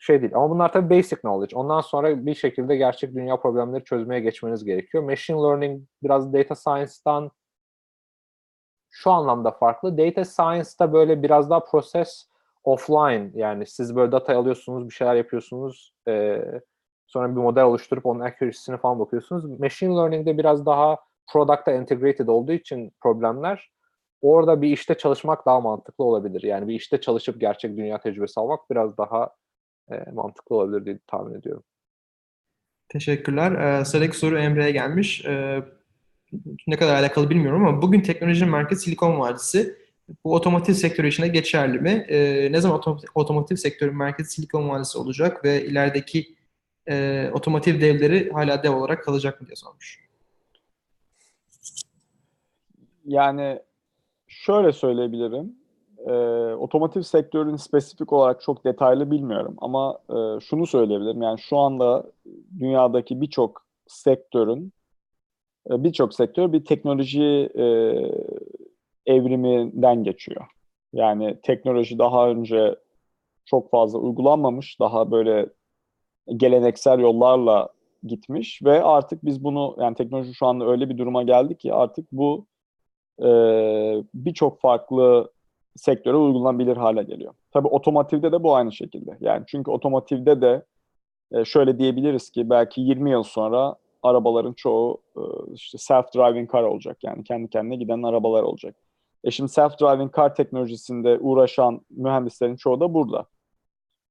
şey 0.00 0.22
değil. 0.22 0.34
Ama 0.34 0.50
bunlar 0.50 0.72
tabii 0.72 0.98
basic 0.98 1.16
knowledge. 1.16 1.56
Ondan 1.56 1.80
sonra 1.80 2.26
bir 2.26 2.34
şekilde 2.34 2.76
gerçek 2.76 3.14
dünya 3.14 3.36
problemleri 3.36 3.84
çözmeye 3.84 4.20
geçmeniz 4.20 4.64
gerekiyor. 4.64 5.04
Machine 5.04 5.36
learning 5.36 5.82
biraz 6.02 6.32
data 6.32 6.54
science'dan 6.54 7.30
şu 8.90 9.10
anlamda 9.10 9.50
farklı. 9.50 9.98
Data 9.98 10.24
science'da 10.24 10.92
böyle 10.92 11.22
biraz 11.22 11.50
daha 11.50 11.64
proses 11.64 12.28
offline. 12.64 13.30
Yani 13.34 13.66
siz 13.66 13.96
böyle 13.96 14.12
data 14.12 14.36
alıyorsunuz, 14.36 14.88
bir 14.88 14.94
şeyler 14.94 15.14
yapıyorsunuz. 15.14 15.94
E, 16.08 16.42
sonra 17.06 17.30
bir 17.30 17.40
model 17.40 17.64
oluşturup 17.64 18.06
onun 18.06 18.20
accuracy'sine 18.20 18.76
falan 18.76 18.98
bakıyorsunuz. 18.98 19.60
Machine 19.60 19.94
learning'de 19.94 20.38
biraz 20.38 20.66
daha 20.66 20.98
product'a 21.32 21.72
integrated 21.72 22.28
olduğu 22.28 22.52
için 22.52 22.92
problemler 23.02 23.70
orada 24.22 24.62
bir 24.62 24.68
işte 24.68 24.94
çalışmak 24.98 25.46
daha 25.46 25.60
mantıklı 25.60 26.04
olabilir. 26.04 26.42
Yani 26.42 26.68
bir 26.68 26.74
işte 26.74 27.00
çalışıp 27.00 27.40
gerçek 27.40 27.76
dünya 27.76 27.98
tecrübesi 27.98 28.40
almak 28.40 28.70
biraz 28.70 28.98
daha 28.98 29.30
e, 29.90 30.10
mantıklı 30.10 30.56
olabilir 30.56 30.84
diye 30.84 30.98
tahmin 31.06 31.34
ediyorum. 31.34 31.62
Teşekkürler. 32.90 33.52
Ee, 33.52 33.84
sıradaki 33.84 34.18
soru 34.18 34.38
Emre'ye 34.38 34.70
gelmiş. 34.70 35.24
Ee, 35.24 35.62
ne 36.66 36.76
kadar 36.76 36.94
alakalı 36.94 37.30
bilmiyorum 37.30 37.66
ama 37.66 37.82
bugün 37.82 38.00
teknolojinin 38.00 38.50
merkezi 38.50 38.82
Silikon 38.82 39.20
Vadisi. 39.20 39.76
Bu 40.24 40.34
otomotiv 40.34 40.74
sektörü 40.74 41.08
içinde 41.08 41.28
geçerli 41.28 41.78
mi? 41.78 42.06
Ee, 42.08 42.52
ne 42.52 42.60
zaman 42.60 42.78
otomotiv, 42.78 43.08
otomotiv 43.14 43.56
sektörün 43.56 43.96
merkezi 43.96 44.30
Silikon 44.30 44.68
Vadisi 44.68 44.98
olacak 44.98 45.44
ve 45.44 45.64
ilerideki 45.64 46.34
e, 46.88 47.30
otomotiv 47.32 47.80
devleri 47.80 48.30
hala 48.32 48.62
dev 48.62 48.70
olarak 48.70 49.04
kalacak 49.04 49.40
mı 49.40 49.46
diye 49.46 49.56
sormuş. 49.56 50.00
Yani 53.04 53.60
şöyle 54.28 54.72
söyleyebilirim. 54.72 55.59
Ee, 56.06 56.12
otomotiv 56.54 57.02
sektörünün 57.02 57.56
spesifik 57.56 58.12
olarak 58.12 58.40
çok 58.40 58.64
detaylı 58.64 59.10
bilmiyorum 59.10 59.54
ama 59.58 59.98
e, 60.10 60.40
şunu 60.40 60.66
söyleyebilirim. 60.66 61.22
Yani 61.22 61.38
şu 61.38 61.58
anda 61.58 62.04
dünyadaki 62.58 63.20
birçok 63.20 63.62
sektörün 63.86 64.72
e, 65.70 65.84
birçok 65.84 66.14
sektör 66.14 66.52
bir 66.52 66.64
teknoloji 66.64 67.50
e, 67.54 67.64
evriminden 69.06 70.04
geçiyor. 70.04 70.46
Yani 70.92 71.40
teknoloji 71.42 71.98
daha 71.98 72.30
önce 72.30 72.76
çok 73.44 73.70
fazla 73.70 73.98
uygulanmamış, 73.98 74.80
daha 74.80 75.10
böyle 75.10 75.48
geleneksel 76.36 76.98
yollarla 76.98 77.68
gitmiş 78.02 78.62
ve 78.64 78.82
artık 78.82 79.24
biz 79.24 79.44
bunu 79.44 79.76
yani 79.78 79.94
teknoloji 79.94 80.34
şu 80.34 80.46
anda 80.46 80.70
öyle 80.70 80.88
bir 80.88 80.98
duruma 80.98 81.22
geldi 81.22 81.58
ki 81.58 81.74
artık 81.74 82.12
bu 82.12 82.46
e, 83.22 83.28
birçok 84.14 84.60
farklı 84.60 85.30
sektöre 85.76 86.16
uygulanabilir 86.16 86.76
hale 86.76 87.02
geliyor. 87.02 87.34
Tabii 87.50 87.68
otomotivde 87.68 88.32
de 88.32 88.42
bu 88.42 88.54
aynı 88.54 88.72
şekilde. 88.72 89.16
Yani 89.20 89.44
çünkü 89.46 89.70
otomotivde 89.70 90.40
de 90.40 90.62
e, 91.32 91.44
şöyle 91.44 91.78
diyebiliriz 91.78 92.30
ki 92.30 92.50
belki 92.50 92.80
20 92.80 93.10
yıl 93.10 93.22
sonra 93.22 93.74
arabaların 94.02 94.52
çoğu 94.52 95.02
e, 95.16 95.20
işte 95.52 95.78
self-driving 95.78 96.52
car 96.52 96.62
olacak. 96.62 96.98
Yani 97.02 97.24
kendi 97.24 97.50
kendine 97.50 97.76
giden 97.76 98.02
arabalar 98.02 98.42
olacak. 98.42 98.76
E 99.24 99.30
şimdi 99.30 99.50
self-driving 99.50 100.16
car 100.16 100.34
teknolojisinde 100.34 101.18
uğraşan 101.18 101.80
mühendislerin 101.90 102.56
çoğu 102.56 102.80
da 102.80 102.94
burada. 102.94 103.26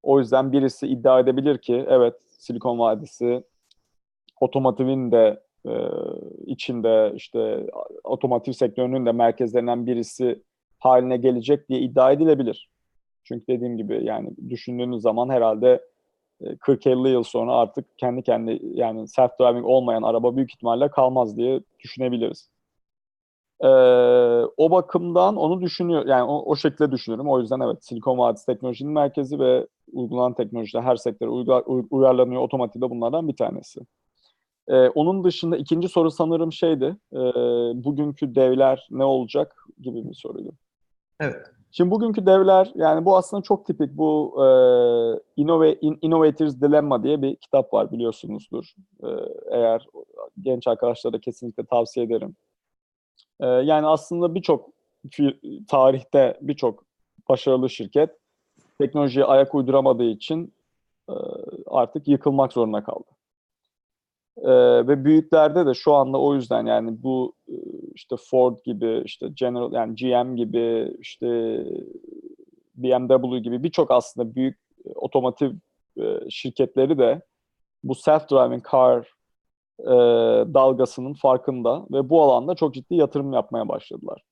O 0.04 0.20
yüzden 0.20 0.52
birisi 0.52 0.88
iddia 0.88 1.20
edebilir 1.20 1.58
ki 1.58 1.86
evet 1.90 2.16
Silikon 2.28 2.80
Vadisi 2.80 3.44
otomotivin 4.42 5.12
de 5.12 5.44
e, 5.66 5.74
içinde 6.46 7.12
işte 7.16 7.68
otomotiv 8.04 8.52
sektörünün 8.52 9.06
de 9.06 9.12
merkezlerinden 9.12 9.86
birisi 9.86 10.44
haline 10.80 11.18
gelecek 11.18 11.70
diye 11.70 11.80
iddia 11.80 12.12
edilebilir. 12.12 12.70
Çünkü 13.24 13.48
dediğim 13.48 13.78
gibi 13.78 14.06
yani 14.06 14.30
düşündüğünüz 14.50 15.02
zaman 15.02 15.30
herhalde 15.30 15.82
40-50 16.42 17.10
yıl 17.10 17.24
sonra 17.24 17.54
artık 17.54 17.98
kendi 17.98 18.24
kendi 18.24 18.60
yani 18.64 19.02
self-driving 19.02 19.64
olmayan 19.64 20.04
araba 20.04 20.36
büyük 20.36 20.54
ihtimalle 20.54 20.90
kalmaz 20.90 21.38
diye 21.38 21.62
düşünebiliriz. 21.80 22.50
Ee, 23.62 23.68
o 24.58 24.72
bakımdan 24.72 25.36
onu 25.36 25.62
düşünüyor 25.62 26.06
yani 26.06 26.24
o, 26.24 26.44
o 26.52 26.56
şekilde 26.56 26.92
düşünüyorum. 26.92 27.30
O 27.30 27.40
yüzden 27.40 27.60
evet 27.60 27.86
Silikon 27.86 28.18
Vadisi 28.18 28.46
teknolojinin 28.46 28.94
merkezi 28.94 29.40
ve 29.40 29.68
uygulanan 29.92 30.34
teknolojide 30.34 30.82
her 30.82 30.96
sektöre 30.96 31.30
uygar, 31.30 31.64
uyarlanıyor. 31.90 32.42
Otomotivde 32.42 32.90
bunlardan 32.90 33.28
bir 33.28 33.36
tanesi. 33.36 33.80
Ee, 34.68 34.90
onun 34.90 35.24
dışında 35.24 35.58
ikinci 35.58 35.90
soru 35.90 36.12
sanırım 36.12 36.54
şeydi. 36.54 36.96
E, 37.14 37.20
bugünkü 37.84 38.36
devler 38.36 38.88
ne 38.92 39.04
olacak 39.04 39.56
gibi 39.82 40.10
bir 40.10 40.14
soruydu. 40.14 40.52
Evet. 41.20 41.52
Şimdi 41.72 41.92
bugünkü 41.92 42.26
devler 42.26 42.72
yani 42.76 43.06
bu 43.06 43.18
aslında 43.18 43.44
çok 43.44 43.66
tipik 43.66 43.98
bu 43.98 44.36
e, 44.38 44.46
Innova, 45.42 45.68
Innovators 45.82 46.62
Dilemma 46.62 47.04
diye 47.04 47.22
bir 47.22 47.36
kitap 47.36 47.74
var 47.74 47.92
biliyorsunuzdur. 47.92 48.74
E, 49.04 49.08
eğer 49.52 49.88
genç 50.42 50.68
arkadaşlara 50.68 51.14
da 51.14 51.20
kesinlikle 51.20 51.66
tavsiye 51.66 52.06
ederim. 52.06 52.36
E, 53.40 53.46
yani 53.46 53.88
aslında 53.88 54.36
birçok 54.36 54.70
tarihte 55.68 56.38
birçok 56.42 56.86
başarılı 57.30 57.70
şirket 57.70 58.10
teknolojiye 58.82 59.26
ayak 59.26 59.56
uyduramadığı 59.56 60.10
için 60.10 60.54
e, 61.10 61.14
artık 61.68 62.08
yıkılmak 62.08 62.54
zorunda 62.54 62.84
kaldı. 62.84 63.19
E, 64.44 64.52
ve 64.88 65.06
büyüklerde 65.06 65.66
de 65.66 65.74
şu 65.74 65.94
anda 65.94 66.18
o 66.18 66.36
yüzden 66.36 66.66
yani 66.66 67.04
bu 67.04 67.34
e, 67.48 67.56
işte 67.96 68.16
Ford 68.30 68.58
gibi 68.66 69.02
işte 69.06 69.28
General 69.34 69.74
yani 69.74 69.96
GM 69.96 70.36
gibi 70.36 70.96
işte 71.00 71.28
BMW 72.76 73.40
gibi 73.40 73.64
birçok 73.64 73.92
aslında 73.92 74.36
büyük 74.36 74.58
e, 74.86 74.90
otomotiv 74.96 75.52
e, 75.98 76.30
şirketleri 76.30 76.98
de 76.98 77.22
bu 77.84 77.94
self-driving 77.94 78.72
car 78.72 79.14
e, 79.80 79.94
dalgasının 80.54 81.14
farkında 81.14 81.86
ve 81.92 82.10
bu 82.10 82.22
alanda 82.24 82.56
çok 82.56 82.74
ciddi 82.74 82.96
yatırım 82.96 83.34
yapmaya 83.34 83.68
başladılar. 83.70 84.24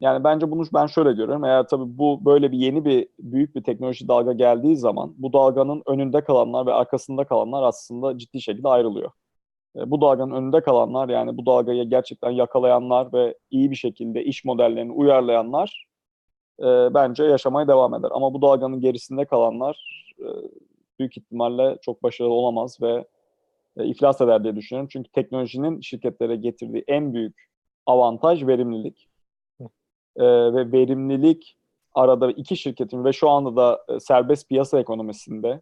Yani 0.00 0.24
bence 0.24 0.50
bunu 0.50 0.64
ben 0.74 0.86
şöyle 0.86 1.12
görüyorum. 1.12 1.44
Eğer 1.44 1.68
tabii 1.68 1.98
bu 1.98 2.24
böyle 2.24 2.52
bir 2.52 2.58
yeni 2.58 2.84
bir 2.84 3.08
büyük 3.18 3.56
bir 3.56 3.62
teknoloji 3.64 4.08
dalga 4.08 4.32
geldiği 4.32 4.76
zaman 4.76 5.14
bu 5.18 5.32
dalganın 5.32 5.82
önünde 5.86 6.24
kalanlar 6.24 6.66
ve 6.66 6.72
arkasında 6.72 7.24
kalanlar 7.24 7.62
aslında 7.62 8.18
ciddi 8.18 8.40
şekilde 8.42 8.68
ayrılıyor. 8.68 9.10
E, 9.76 9.90
bu 9.90 10.00
dalganın 10.00 10.34
önünde 10.34 10.60
kalanlar 10.60 11.08
yani 11.08 11.36
bu 11.36 11.46
dalgayı 11.46 11.84
gerçekten 11.84 12.30
yakalayanlar 12.30 13.12
ve 13.12 13.34
iyi 13.50 13.70
bir 13.70 13.76
şekilde 13.76 14.24
iş 14.24 14.44
modellerini 14.44 14.92
uyarlayanlar 14.92 15.86
e, 16.60 16.64
bence 16.94 17.24
yaşamaya 17.24 17.68
devam 17.68 17.94
eder. 17.94 18.08
Ama 18.12 18.34
bu 18.34 18.42
dalganın 18.42 18.80
gerisinde 18.80 19.24
kalanlar 19.24 20.04
e, 20.18 20.26
büyük 20.98 21.16
ihtimalle 21.16 21.78
çok 21.82 22.02
başarılı 22.02 22.32
olamaz 22.32 22.78
ve 22.82 23.04
e, 23.76 23.84
iflas 23.84 24.20
eder 24.20 24.44
diye 24.44 24.56
düşünüyorum. 24.56 24.88
Çünkü 24.92 25.10
teknolojinin 25.10 25.80
şirketlere 25.80 26.36
getirdiği 26.36 26.84
en 26.88 27.14
büyük 27.14 27.46
avantaj 27.86 28.46
verimlilik. 28.46 29.08
E, 30.16 30.24
ve 30.24 30.72
verimlilik 30.72 31.56
arada 31.94 32.30
iki 32.30 32.56
şirketin 32.56 33.04
ve 33.04 33.12
şu 33.12 33.30
anda 33.30 33.56
da 33.56 33.84
e, 33.88 34.00
serbest 34.00 34.48
piyasa 34.48 34.80
ekonomisinde 34.80 35.60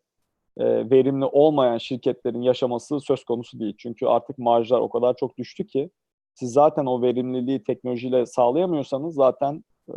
e, 0.59 0.91
verimli 0.91 1.25
olmayan 1.25 1.79
şirketlerin 1.79 2.43
yaşaması 2.43 3.01
söz 3.01 3.25
konusu 3.25 3.61
değil. 3.61 3.75
Çünkü 3.79 4.07
artık 4.07 4.39
marjlar 4.39 4.81
o 4.81 4.89
kadar 4.89 5.17
çok 5.17 5.39
düştü 5.39 5.67
ki 5.67 5.91
siz 6.35 6.53
zaten 6.53 6.87
o 6.87 7.03
verimliliği 7.03 7.65
teknolojiyle 7.65 8.27
sağlayamıyorsanız 8.27 9.15
zaten 9.15 9.65
e, 9.89 9.95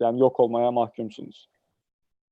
yani 0.00 0.20
yok 0.20 0.40
olmaya 0.40 0.70
mahkumsunuz. 0.70 1.48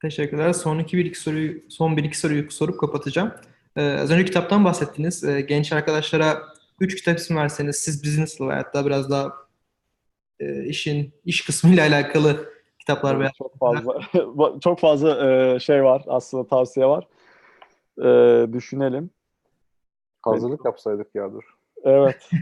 Teşekkürler. 0.02 0.52
Son 0.52 0.78
iki 0.78 0.96
bir 0.98 1.04
iki 1.04 1.20
soruyu 1.20 1.60
son 1.68 1.96
bir 1.96 2.04
iki 2.04 2.18
soruyu 2.18 2.50
sorup 2.50 2.80
kapatacağım. 2.80 3.32
Ee, 3.76 3.82
az 3.82 4.10
önce 4.10 4.24
kitaptan 4.24 4.64
bahsettiniz. 4.64 5.24
Ee, 5.24 5.40
genç 5.40 5.72
arkadaşlara 5.72 6.42
üç 6.80 6.96
kitap 6.96 7.18
ismi 7.18 7.36
verseniz 7.36 7.76
siz 7.76 8.04
business 8.04 8.40
ve 8.40 8.54
hatta 8.54 8.86
biraz 8.86 9.10
daha 9.10 9.32
e, 10.40 10.64
işin 10.64 11.12
iş 11.24 11.44
kısmıyla 11.44 11.88
alakalı 11.88 12.48
kitaplar 12.78 13.20
veya 13.20 13.30
çok 13.38 13.58
fazla 13.58 14.00
çok 14.60 14.78
fazla 14.78 15.30
e, 15.30 15.58
şey 15.60 15.84
var 15.84 16.04
aslında 16.06 16.46
tavsiye 16.46 16.86
var. 16.86 17.06
E, 18.04 18.46
düşünelim. 18.52 19.10
Hazırlık 20.22 20.64
yapsaydık 20.64 21.14
ya 21.14 21.32
dur. 21.32 21.42
Evet. 21.84 22.30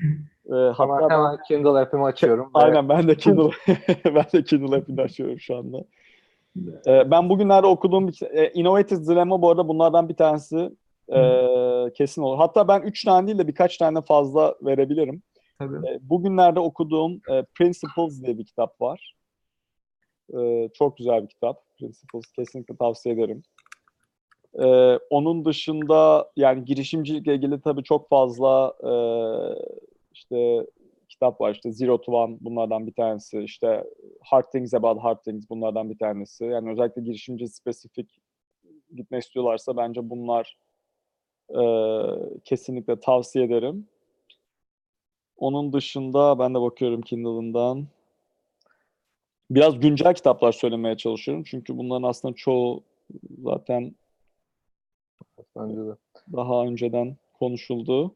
E, 0.46 0.54
Hemen, 0.54 0.72
hatta 0.72 1.10
ben, 1.10 1.14
hemen 1.14 1.38
Kindle 1.48 1.68
app'imi 1.68 2.04
açıyorum. 2.04 2.50
aynen 2.54 2.88
ben 2.88 3.08
de 3.08 3.16
Kindle 3.16 3.50
ben 4.04 4.24
de 4.32 4.44
Kindle 4.44 4.76
app'ini 4.76 5.00
açıyorum 5.00 5.40
şu 5.40 5.56
anda. 5.56 5.84
E, 6.86 7.10
ben 7.10 7.28
bugünlerde 7.28 7.66
okuduğum 7.66 8.08
bir 8.08 8.22
e, 8.22 8.52
Innovative 8.52 9.06
Dilemma 9.06 9.42
bu 9.42 9.50
arada 9.50 9.68
bunlardan 9.68 10.08
bir 10.08 10.14
tanesi 10.14 10.70
e, 11.12 11.20
kesin 11.94 12.22
olur. 12.22 12.36
Hatta 12.36 12.68
ben 12.68 12.80
üç 12.80 13.04
tane 13.04 13.26
değil 13.26 13.38
de 13.38 13.48
birkaç 13.48 13.76
tane 13.76 14.02
fazla 14.02 14.54
verebilirim. 14.62 15.22
tabii. 15.58 15.76
E, 15.76 15.98
Bugünlerde 16.02 16.60
okuduğum 16.60 17.20
e, 17.30 17.42
Principles 17.54 18.22
diye 18.22 18.38
bir 18.38 18.44
kitap 18.44 18.80
var. 18.80 19.16
E, 20.38 20.68
çok 20.74 20.96
güzel 20.96 21.22
bir 21.22 21.28
kitap. 21.28 21.62
Principles 21.78 22.32
kesinlikle 22.32 22.76
tavsiye 22.76 23.14
ederim. 23.14 23.42
E, 24.58 24.66
onun 25.10 25.44
dışında 25.44 26.30
yani 26.36 26.64
girişimcilikle 26.64 27.34
ilgili 27.34 27.60
tabii 27.60 27.82
çok 27.82 28.08
fazla 28.08 28.74
e, 28.82 28.92
işte 30.12 30.66
kitap 31.08 31.40
var. 31.40 31.52
İşte 31.54 31.72
Zero 31.72 32.00
to 32.00 32.12
One 32.12 32.36
bunlardan 32.40 32.86
bir 32.86 32.94
tanesi. 32.94 33.40
İşte 33.40 33.84
Hard 34.20 34.50
Things 34.52 34.74
About 34.74 35.02
Hard 35.02 35.18
Things 35.18 35.50
bunlardan 35.50 35.90
bir 35.90 35.98
tanesi. 35.98 36.44
Yani 36.44 36.70
özellikle 36.70 37.02
girişimci 37.02 37.48
spesifik 37.48 38.20
gitmek 38.94 39.22
istiyorlarsa 39.22 39.76
bence 39.76 40.10
bunlar 40.10 40.56
e, 41.50 41.60
kesinlikle 42.44 43.00
tavsiye 43.00 43.44
ederim. 43.44 43.88
Onun 45.36 45.72
dışında 45.72 46.38
ben 46.38 46.54
de 46.54 46.60
bakıyorum 46.60 47.02
Kindle'ından. 47.02 47.86
Biraz 49.50 49.80
güncel 49.80 50.14
kitaplar 50.14 50.52
söylemeye 50.52 50.96
çalışıyorum. 50.96 51.44
Çünkü 51.44 51.78
bunların 51.78 52.08
aslında 52.08 52.34
çoğu 52.34 52.82
zaten 53.42 53.94
Bence 55.56 55.76
de. 55.76 55.96
daha 56.32 56.64
önceden 56.64 57.16
konuşuldu. 57.38 58.14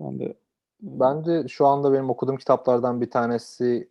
Ben 0.00 0.18
de 0.18 0.34
Bence 0.80 1.48
şu 1.48 1.66
anda 1.66 1.92
benim 1.92 2.10
okuduğum 2.10 2.36
kitaplardan 2.36 3.00
bir 3.00 3.10
tanesi 3.10 3.88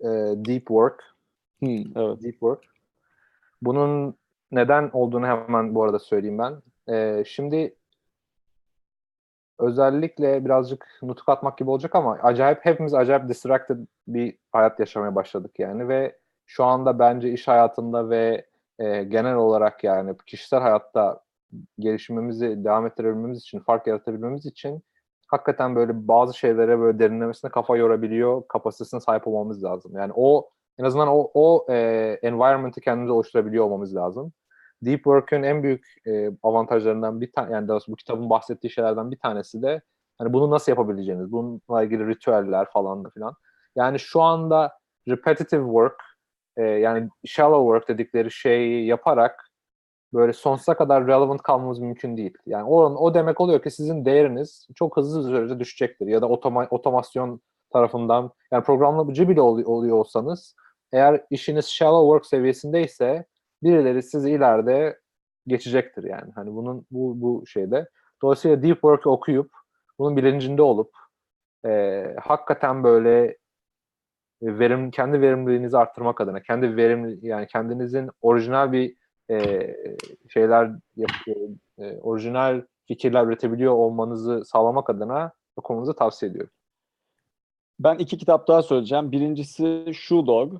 e, 0.00 0.06
Deep 0.46 0.66
Work. 0.66 1.04
Hı, 1.62 1.66
evet. 1.96 2.22
Deep 2.22 2.32
Work. 2.32 2.64
Bunun 3.62 4.14
neden 4.52 4.90
olduğunu 4.92 5.26
hemen 5.26 5.74
bu 5.74 5.84
arada 5.84 5.98
söyleyeyim 5.98 6.38
ben. 6.38 6.62
E, 6.94 7.24
şimdi 7.26 7.74
özellikle 9.58 10.44
birazcık 10.44 10.86
nutuk 11.02 11.28
atmak 11.28 11.58
gibi 11.58 11.70
olacak 11.70 11.94
ama 11.94 12.18
acayip 12.22 12.58
hepimiz 12.62 12.94
acayip 12.94 13.28
distracted 13.28 13.78
bir 14.08 14.38
hayat 14.52 14.80
yaşamaya 14.80 15.14
başladık 15.14 15.58
yani 15.58 15.88
ve 15.88 16.18
şu 16.46 16.64
anda 16.64 16.98
bence 16.98 17.32
iş 17.32 17.48
hayatında 17.48 18.10
ve 18.10 18.46
e, 18.78 19.02
genel 19.04 19.34
olarak 19.34 19.84
yani 19.84 20.16
kişisel 20.26 20.60
hayatta 20.60 21.20
gelişimimizi 21.78 22.64
devam 22.64 22.86
ettirebilmemiz 22.86 23.38
için, 23.38 23.60
fark 23.60 23.86
yaratabilmemiz 23.86 24.46
için 24.46 24.82
hakikaten 25.28 25.76
böyle 25.76 26.08
bazı 26.08 26.38
şeylere 26.38 26.78
böyle 26.78 26.98
derinlemesine 26.98 27.50
kafa 27.50 27.76
yorabiliyor, 27.76 28.48
kapasitesine 28.48 29.00
sahip 29.00 29.28
olmamız 29.28 29.64
lazım. 29.64 29.92
Yani 29.96 30.12
o 30.16 30.50
en 30.78 30.84
azından 30.84 31.08
o, 31.08 31.30
o 31.34 31.66
e, 31.70 31.76
environment'ı 32.22 32.80
kendimize 32.80 33.12
oluşturabiliyor 33.12 33.64
olmamız 33.64 33.96
lazım. 33.96 34.32
Deep 34.82 34.96
Work'ün 34.96 35.42
en 35.42 35.62
büyük 35.62 35.86
e, 36.06 36.30
avantajlarından 36.42 37.20
bir 37.20 37.32
tane 37.32 37.52
yani 37.52 37.68
bu 37.88 37.96
kitabın 37.96 38.30
bahsettiği 38.30 38.70
şeylerden 38.70 39.10
bir 39.10 39.18
tanesi 39.18 39.62
de 39.62 39.82
hani 40.18 40.32
bunu 40.32 40.50
nasıl 40.50 40.72
yapabileceğiniz, 40.72 41.32
bununla 41.32 41.82
ilgili 41.82 42.06
ritüeller 42.06 42.66
falan 42.70 43.04
da 43.04 43.10
filan. 43.10 43.34
Yani 43.76 43.98
şu 43.98 44.22
anda 44.22 44.78
repetitive 45.08 45.64
work 45.64 46.02
yani 46.62 47.08
shallow 47.24 47.64
work 47.64 47.88
dedikleri 47.88 48.30
şeyi 48.30 48.86
yaparak 48.86 49.50
böyle 50.14 50.32
sonsuza 50.32 50.76
kadar 50.76 51.06
relevant 51.06 51.42
kalmamız 51.42 51.78
mümkün 51.78 52.16
değil. 52.16 52.34
Yani 52.46 52.64
o, 52.64 52.84
o 52.84 53.14
demek 53.14 53.40
oluyor 53.40 53.62
ki 53.62 53.70
sizin 53.70 54.04
değeriniz 54.04 54.66
çok 54.74 54.96
hızlı 54.96 55.20
bir 55.20 55.36
sürece 55.36 55.58
düşecektir. 55.58 56.06
Ya 56.06 56.22
da 56.22 56.28
otoma, 56.28 56.66
otomasyon 56.70 57.40
tarafından 57.72 58.30
yani 58.52 58.64
programlayıcı 58.64 59.28
bile 59.28 59.40
ol, 59.40 59.64
oluyor 59.64 59.96
olsanız 59.96 60.54
eğer 60.92 61.24
işiniz 61.30 61.66
shallow 61.66 62.06
work 62.06 62.26
seviyesindeyse 62.26 63.24
birileri 63.62 64.02
sizi 64.02 64.30
ileride 64.30 64.98
geçecektir 65.46 66.04
yani. 66.04 66.32
Hani 66.34 66.54
bunun 66.54 66.86
bu, 66.90 67.20
bu 67.20 67.46
şeyde. 67.46 67.88
Dolayısıyla 68.22 68.62
deep 68.62 68.74
work 68.74 69.06
okuyup 69.06 69.50
bunun 69.98 70.16
bilincinde 70.16 70.62
olup 70.62 70.90
e, 71.66 72.02
hakikaten 72.22 72.84
böyle 72.84 73.36
verim 74.42 74.90
kendi 74.90 75.20
verimliliğinizi 75.20 75.78
arttırmak 75.78 76.20
adına 76.20 76.42
kendi 76.42 76.76
verim 76.76 77.18
yani 77.22 77.46
kendinizin 77.46 78.10
orijinal 78.20 78.72
bir 78.72 78.96
e, 79.30 79.36
şeyler 80.28 80.70
yap, 80.96 81.10
e, 81.78 81.98
orijinal 81.98 82.62
fikirler 82.88 83.26
üretebiliyor 83.26 83.72
olmanızı 83.72 84.44
sağlamak 84.44 84.90
adına 84.90 85.32
okumanızı 85.56 85.96
tavsiye 85.96 86.30
ediyorum. 86.30 86.50
Ben 87.80 87.98
iki 87.98 88.18
kitap 88.18 88.48
daha 88.48 88.62
söyleyeceğim. 88.62 89.12
Birincisi 89.12 89.86
Shoe 89.94 90.26
Dog. 90.26 90.54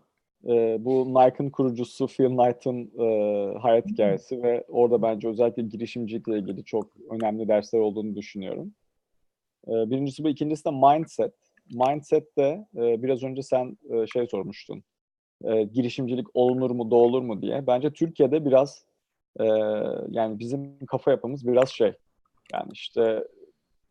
Ee, 0.49 0.77
bu 0.81 1.05
Nike'ın 1.14 1.51
kurucusu 1.51 2.07
Phil 2.07 2.27
Knight'ın 2.27 2.91
e, 2.99 3.59
hayat 3.59 3.87
hikayesi 3.87 4.43
ve 4.43 4.64
orada 4.68 5.03
bence 5.03 5.29
özellikle 5.29 5.62
girişimcilikle 5.62 6.39
ilgili 6.39 6.64
çok 6.64 6.91
önemli 7.11 7.49
dersler 7.49 7.81
olduğunu 7.81 8.16
düşünüyorum. 8.16 8.74
Ee, 9.68 9.70
birincisi 9.70 10.24
bu. 10.24 10.29
ikincisi 10.29 10.64
de 10.64 10.70
Mindset. 10.70 11.35
Mindset 11.70 12.38
de 12.38 12.66
e, 12.76 13.02
biraz 13.02 13.22
önce 13.22 13.42
sen 13.42 13.78
e, 13.90 14.06
şey 14.06 14.26
sormuştun. 14.26 14.82
E, 15.44 15.62
girişimcilik 15.62 16.26
olunur 16.34 16.70
mu, 16.70 16.90
doğulur 16.90 17.22
mu 17.22 17.42
diye. 17.42 17.66
Bence 17.66 17.92
Türkiye'de 17.92 18.44
biraz 18.44 18.84
e, 19.40 19.44
yani 20.08 20.38
bizim 20.38 20.86
kafa 20.86 21.10
yapımız 21.10 21.46
biraz 21.46 21.68
şey. 21.68 21.92
Yani 22.52 22.70
işte 22.72 23.24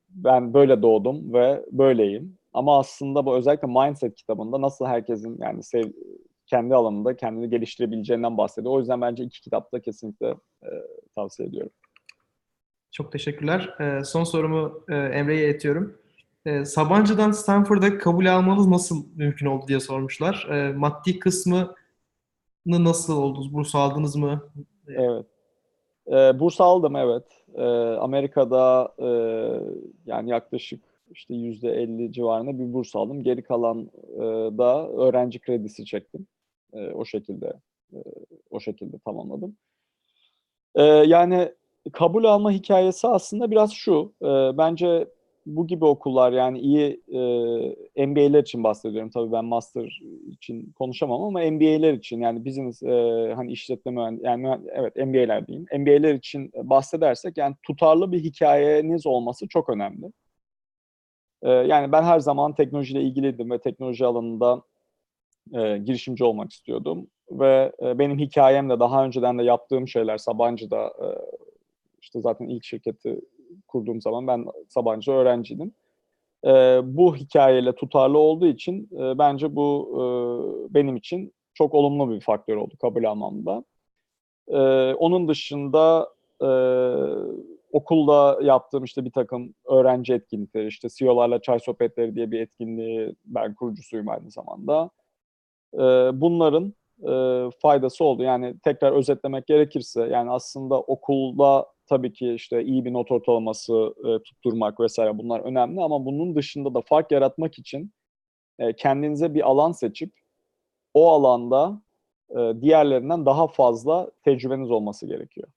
ben 0.10 0.54
böyle 0.54 0.82
doğdum 0.82 1.34
ve 1.34 1.66
böyleyim. 1.72 2.38
Ama 2.54 2.80
aslında 2.80 3.26
bu 3.26 3.38
özellikle 3.38 3.68
Mindset 3.68 4.16
kitabında 4.16 4.62
nasıl 4.62 4.86
herkesin 4.86 5.38
yani 5.42 5.64
sev, 5.64 5.84
kendi 6.46 6.76
alanında 6.76 7.16
kendini 7.16 7.50
geliştirebileceğinden 7.50 8.38
bahsediyor. 8.38 8.74
O 8.74 8.80
yüzden 8.80 9.02
bence 9.02 9.24
iki 9.24 9.42
kitapta 9.42 9.82
kesinlikle 9.82 10.28
e, 10.64 10.70
tavsiye 11.16 11.50
ediyorum. 11.50 11.72
Çok 12.92 13.12
teşekkürler. 13.12 13.76
Ee, 13.80 14.04
son 14.04 14.24
sorumu 14.24 14.84
e, 14.90 14.96
Emre'ye 14.96 15.46
iletiyorum. 15.46 15.98
Ee, 16.46 16.66
Sabancı'dan 16.66 17.32
Stanford'a 17.32 17.98
kabul 17.98 18.26
almanız 18.26 18.68
nasıl 18.68 19.06
mümkün 19.16 19.46
oldu 19.46 19.68
diye 19.68 19.80
sormuşlar. 19.80 20.48
Ee, 20.52 20.74
maddi 20.74 21.20
kısmını 21.20 21.76
nasıl 22.66 23.18
oldu? 23.18 23.54
Burs 23.54 23.76
aldınız 23.76 24.16
mı? 24.16 24.50
Evet. 24.88 25.26
Ee, 26.08 26.40
burs 26.40 26.62
aldım 26.62 26.96
evet. 26.96 27.24
Ee, 27.56 27.64
Amerika'da 28.00 28.94
e, 29.00 29.08
yani 30.06 30.30
yaklaşık 30.30 30.84
işte 31.12 31.34
yüzde 31.34 31.70
50 31.70 32.12
civarında 32.12 32.60
bir 32.60 32.74
burs 32.74 32.96
aldım. 32.96 33.24
Geri 33.24 33.44
kalan 33.44 33.90
e, 34.16 34.22
da 34.58 34.90
öğrenci 34.90 35.40
kredisi 35.40 35.86
çektim. 35.86 36.28
E, 36.74 36.92
o 36.92 37.06
şekilde 37.06 37.54
e, 37.94 37.98
o 38.50 38.60
şekilde 38.60 39.00
tamamladım. 39.00 39.58
E, 40.76 40.84
yani 40.84 41.52
kabul 41.94 42.24
alma 42.24 42.52
hikayesi 42.52 43.08
aslında 43.08 43.52
biraz 43.52 43.72
şu. 43.72 44.14
e, 44.22 44.58
bence 44.58 45.08
bu 45.46 45.68
gibi 45.68 45.86
okullar 45.86 46.32
yani 46.32 46.60
iyi 46.60 47.02
e, 47.98 48.06
MBA'ler 48.08 48.42
için 48.42 48.64
bahsediyorum. 48.64 49.10
Tabii 49.10 49.32
ben 49.32 49.46
master 49.46 50.02
için 50.28 50.74
konuşamam 50.76 51.24
ama 51.24 51.40
MBA'ler 51.40 51.94
için 51.94 52.22
yani 52.22 52.46
business 52.46 52.84
e, 52.84 53.34
hani 53.36 53.52
işletme 53.52 53.92
mühendis 53.92 54.24
yani 54.24 54.58
evet 54.74 54.96
MBA'ler 54.96 55.48
diyeyim. 55.48 55.66
MBA'ler 55.78 56.14
için 56.14 56.52
bahsedersek 56.56 57.38
yani 57.38 57.56
tutarlı 57.64 58.12
bir 58.12 58.24
hikayeniz 58.24 59.08
olması 59.08 59.48
çok 59.48 59.70
önemli. 59.70 60.12
E, 61.42 61.50
yani 61.50 61.92
ben 61.92 62.04
her 62.04 62.20
zaman 62.20 62.56
teknolojiyle 62.56 63.02
ilgiliydim 63.02 63.52
ve 63.52 63.60
teknoloji 63.60 64.06
alanında 64.06 64.62
e, 65.54 65.78
girişimci 65.78 66.24
olmak 66.24 66.52
istiyordum 66.52 67.08
ve 67.32 67.72
e, 67.82 68.00
benim 68.00 68.20
hikayem 68.20 68.70
de 68.70 68.80
daha 68.80 69.06
önceden 69.06 69.40
de 69.40 69.44
yaptığım 69.44 69.88
şeyler 69.88 70.18
Sabancı'da 70.18 70.88
e, 70.88 71.08
işte 72.02 72.22
zaten 72.22 72.48
ilk 72.48 72.64
şirketi 72.64 73.22
kurduğum 73.76 74.02
zaman 74.02 74.28
ben 74.28 74.46
Sabancı 74.70 75.12
öğrenciydim. 75.12 75.72
E, 76.46 76.50
bu 76.84 77.16
hikayeyle 77.16 77.76
tutarlı 77.76 78.18
olduğu 78.18 78.48
için 78.48 78.90
e, 78.92 79.18
bence 79.18 79.56
bu 79.56 79.90
e, 79.94 80.04
benim 80.74 80.96
için 80.96 81.34
çok 81.54 81.74
olumlu 81.74 82.12
bir 82.12 82.22
faktör 82.22 82.56
oldu 82.56 82.74
kabul 82.82 83.04
almamda. 83.04 83.64
E, 84.48 84.58
onun 84.94 85.28
dışında 85.28 86.10
e, 86.42 86.50
okulda 87.72 88.40
yaptığım 88.42 88.84
işte 88.84 89.06
bir 89.06 89.12
takım 89.12 89.54
öğrenci 89.66 90.14
etkinlikleri, 90.14 90.68
işte 90.68 90.88
CEO'larla 90.90 91.42
çay 91.42 91.60
sohbetleri 91.60 92.16
diye 92.16 92.32
bir 92.32 92.40
etkinliği 92.40 93.16
ben 93.26 93.56
kurucusuyum 93.56 94.10
aynı 94.10 94.32
zamanda. 94.32 94.90
E, 95.74 95.80
bunların 96.22 96.74
e, 97.02 97.50
faydası 97.62 98.04
oldu. 98.04 98.24
Yani 98.24 98.60
tekrar 98.60 98.92
özetlemek 98.92 99.48
gerekirse 99.48 100.04
yani 100.04 100.32
aslında 100.32 100.82
okulda 100.82 101.75
tabii 101.88 102.14
ki 102.14 102.34
işte 102.34 102.64
iyi 102.64 102.86
bir 102.86 102.94
not 102.94 103.12
ortalaması 103.12 103.94
e, 104.06 104.24
tutturmak 104.24 104.80
vesaire 104.80 105.18
bunlar 105.18 105.40
önemli 105.40 105.82
ama 105.82 106.06
bunun 106.06 106.36
dışında 106.36 106.74
da 106.74 106.82
fark 106.82 107.12
yaratmak 107.12 107.60
için 107.60 107.92
e, 108.60 108.74
kendinize 108.74 109.34
bir 109.34 109.50
alan 109.50 109.72
seçip 109.72 110.14
o 110.94 111.10
alanda 111.10 111.82
e, 112.30 112.62
diğerlerinden 112.62 113.26
daha 113.26 113.48
fazla 113.48 114.12
tecrübeniz 114.24 114.72
olması 114.72 115.08
gerekiyor. 115.08 115.48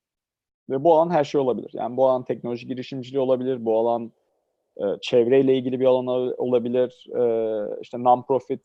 Ve 0.71 0.85
bu 0.85 0.95
alan 0.95 1.11
her 1.11 1.25
şey 1.25 1.41
olabilir. 1.41 1.71
Yani 1.75 1.97
bu 1.97 2.09
alan 2.09 2.25
teknoloji 2.25 2.67
girişimciliği 2.67 3.21
olabilir, 3.21 3.65
bu 3.65 3.79
alan 3.79 4.13
e, 4.77 4.85
çevreyle 5.01 5.57
ilgili 5.57 5.81
bir 5.81 5.85
alan 5.85 6.07
ol- 6.07 6.35
olabilir, 6.39 7.07
e, 7.17 7.23
işte 7.83 7.97
non-profit 7.99 8.61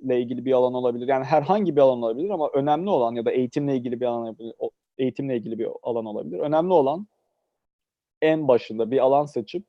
ile 0.00 0.20
ilgili 0.20 0.44
bir 0.44 0.52
alan 0.52 0.74
olabilir. 0.74 1.08
Yani 1.08 1.24
herhangi 1.24 1.76
bir 1.76 1.80
alan 1.80 2.02
olabilir 2.02 2.30
ama 2.30 2.50
önemli 2.54 2.90
olan 2.90 3.14
ya 3.14 3.24
da 3.24 3.30
eğitimle 3.30 3.76
ilgili 3.76 4.00
bir 4.00 4.06
alan 4.06 4.36
eğitimle 4.98 5.36
ilgili 5.36 5.58
bir 5.58 5.68
alan 5.82 6.04
olabilir. 6.04 6.38
Önemli 6.38 6.72
olan 6.72 7.06
en 8.22 8.48
başında 8.48 8.90
bir 8.90 8.98
alan 8.98 9.26
seçip 9.26 9.64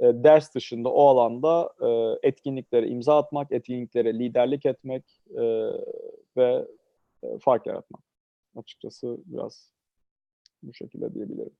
e, 0.00 0.04
ders 0.04 0.54
dışında 0.54 0.88
o 0.88 1.06
alanda 1.06 1.72
e, 1.80 2.18
etkinliklere 2.28 2.88
imza 2.88 3.18
atmak, 3.18 3.52
etkinliklere 3.52 4.18
liderlik 4.18 4.66
etmek 4.66 5.04
e, 5.30 5.42
ve 6.36 6.66
e, 7.22 7.38
fark 7.38 7.66
yaratmak. 7.66 8.02
Açıkçası 8.56 9.18
biraz 9.26 9.72
bu 10.62 10.74
şekilde 10.74 11.14
diyebilirim. 11.14 11.52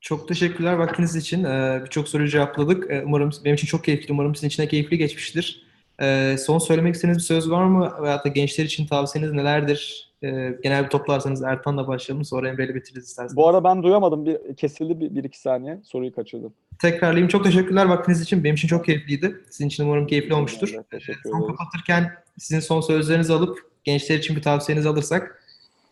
Çok 0.00 0.28
teşekkürler 0.28 0.72
vaktiniz 0.72 1.16
için. 1.16 1.44
Ee, 1.44 1.80
Birçok 1.84 2.08
soruyu 2.08 2.28
cevapladık. 2.28 2.90
Ee, 2.90 3.02
Umarım 3.06 3.30
benim 3.44 3.54
için 3.54 3.66
çok 3.66 3.84
keyifli. 3.84 4.12
Umarım 4.12 4.34
sizin 4.34 4.48
için 4.48 4.62
de 4.62 4.68
keyifli 4.68 4.98
geçmiştir. 4.98 5.66
Ee, 6.02 6.36
Son 6.38 6.58
söylemek 6.58 6.94
istediğiniz 6.94 7.18
bir 7.18 7.26
söz 7.26 7.50
var 7.50 7.64
mı? 7.64 7.92
Veyahut 8.02 8.24
da 8.24 8.28
gençler 8.28 8.64
için 8.64 8.86
tavsiyeniz 8.86 9.32
nelerdir? 9.32 10.09
Ee, 10.22 10.58
Genel 10.62 10.84
bir 10.84 10.88
toplarsanız 10.88 11.42
Ertan'la 11.42 11.88
başlayalım. 11.88 12.24
Sonra 12.24 12.48
Emre'yle 12.48 12.74
bitiririz 12.74 13.08
isterseniz. 13.08 13.36
Bu 13.36 13.48
arada 13.48 13.64
ben 13.64 13.82
duyamadım. 13.82 14.26
Bir, 14.26 14.56
kesildi 14.56 15.00
bir, 15.00 15.14
bir 15.14 15.24
iki 15.24 15.40
saniye. 15.40 15.80
Soruyu 15.84 16.14
kaçırdım. 16.14 16.54
Tekrarlayayım. 16.78 17.28
Çok 17.28 17.44
teşekkürler 17.44 17.86
vaktiniz 17.86 18.20
için. 18.20 18.44
Benim 18.44 18.54
için 18.54 18.68
çok 18.68 18.84
keyifliydi. 18.84 19.44
Sizin 19.50 19.66
için 19.66 19.84
umarım 19.84 20.06
keyifli 20.06 20.34
olmuştur. 20.34 20.70
Ben 20.72 20.82
de 20.82 20.86
teşekkür 20.90 21.30
Son 21.30 21.46
kapatırken 21.46 22.12
sizin 22.38 22.60
son 22.60 22.80
sözlerinizi 22.80 23.32
alıp 23.32 23.58
gençler 23.84 24.18
için 24.18 24.36
bir 24.36 24.42
tavsiyenizi 24.42 24.88
alırsak 24.88 25.44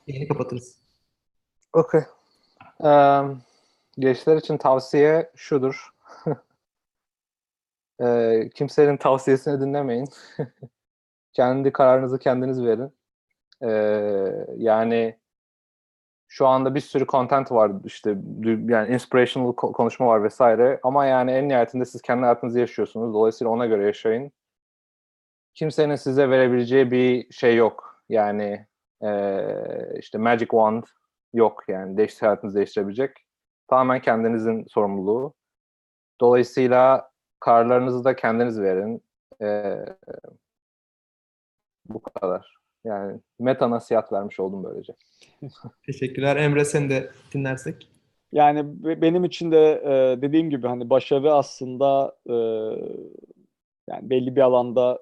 yayını 0.06 0.28
kapatırız. 0.28 0.78
Okey. 1.72 2.00
Eee, 2.84 3.22
gençler 3.98 4.36
için 4.36 4.56
tavsiye 4.58 5.30
şudur. 5.36 5.88
Eee, 8.00 8.50
kimsenin 8.54 8.96
tavsiyesini 8.96 9.60
dinlemeyin. 9.60 10.08
Kendi 11.32 11.72
kararınızı 11.72 12.18
kendiniz 12.18 12.64
verin. 12.64 12.97
Eee, 13.62 14.46
yani 14.56 15.18
şu 16.28 16.46
anda 16.46 16.74
bir 16.74 16.80
sürü 16.80 17.06
content 17.06 17.52
var 17.52 17.72
işte 17.84 18.10
yani 18.68 18.94
inspirational 18.94 19.48
ko- 19.52 19.72
konuşma 19.72 20.06
var 20.06 20.24
vesaire 20.24 20.80
ama 20.82 21.06
yani 21.06 21.30
en 21.32 21.48
nihayetinde 21.48 21.84
siz 21.84 22.02
kendi 22.02 22.20
hayatınızı 22.22 22.60
yaşıyorsunuz. 22.60 23.14
Dolayısıyla 23.14 23.50
ona 23.52 23.66
göre 23.66 23.84
yaşayın. 23.84 24.32
Kimsenin 25.54 25.96
size 25.96 26.30
verebileceği 26.30 26.90
bir 26.90 27.32
şey 27.32 27.56
yok. 27.56 28.02
Yani 28.08 28.66
eee, 29.02 29.96
işte 29.98 30.18
magic 30.18 30.46
wand 30.46 30.82
yok 31.32 31.64
yani 31.68 31.96
değiş 31.96 32.22
hayatınızı 32.22 32.56
değiştirebilecek. 32.56 33.16
Tamamen 33.68 34.00
kendinizin 34.00 34.64
sorumluluğu. 34.68 35.34
Dolayısıyla 36.20 37.10
kararlarınızı 37.40 38.04
da 38.04 38.16
kendiniz 38.16 38.60
verin. 38.62 39.04
Ee, 39.42 39.76
bu 41.88 42.02
kadar. 42.02 42.57
Yani 42.84 43.20
meta 43.38 43.70
nasihat 43.70 44.12
vermiş 44.12 44.40
oldum 44.40 44.64
böylece. 44.64 44.94
Teşekkürler. 45.86 46.36
Emre 46.36 46.64
seni 46.64 46.90
de 46.90 47.10
dinlersek. 47.34 47.88
Yani 48.32 48.84
be- 48.84 49.02
benim 49.02 49.24
için 49.24 49.52
de 49.52 49.82
e, 49.84 50.22
dediğim 50.22 50.50
gibi 50.50 50.66
hani 50.66 50.90
başarı 50.90 51.34
aslında 51.34 52.16
e, 52.26 52.34
yani 53.88 54.10
belli 54.10 54.36
bir 54.36 54.40
alanda 54.40 54.98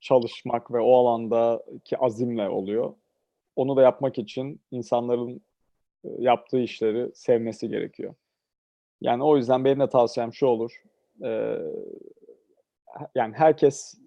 çalışmak 0.00 0.72
ve 0.72 0.80
o 0.80 0.96
alandaki 0.96 1.98
azimle 1.98 2.48
oluyor. 2.48 2.94
Onu 3.56 3.76
da 3.76 3.82
yapmak 3.82 4.18
için 4.18 4.60
insanların 4.70 5.40
e, 6.04 6.08
yaptığı 6.18 6.60
işleri 6.60 7.10
sevmesi 7.14 7.68
gerekiyor. 7.68 8.14
Yani 9.00 9.24
o 9.24 9.36
yüzden 9.36 9.64
benim 9.64 9.80
de 9.80 9.88
tavsiyem 9.88 10.32
şu 10.32 10.46
olur. 10.46 10.82
E, 11.24 11.58
yani 13.14 13.34
herkes 13.34 14.05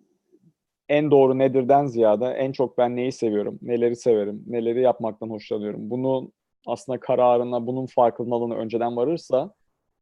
en 0.90 1.12
doğru 1.12 1.38
nedirden 1.38 1.86
ziyade 1.86 2.26
en 2.26 2.52
çok 2.52 2.78
ben 2.78 2.96
neyi 2.96 3.12
seviyorum, 3.12 3.60
neleri 3.62 3.96
severim, 3.96 4.44
neleri 4.48 4.82
yapmaktan 4.82 5.30
hoşlanıyorum. 5.30 5.90
Bunu 5.90 6.32
aslında 6.68 7.00
kararına, 7.00 7.68
bunun 7.68 7.86
farkındalığına 7.86 8.56
önceden 8.56 8.96
varırsa 8.96 9.54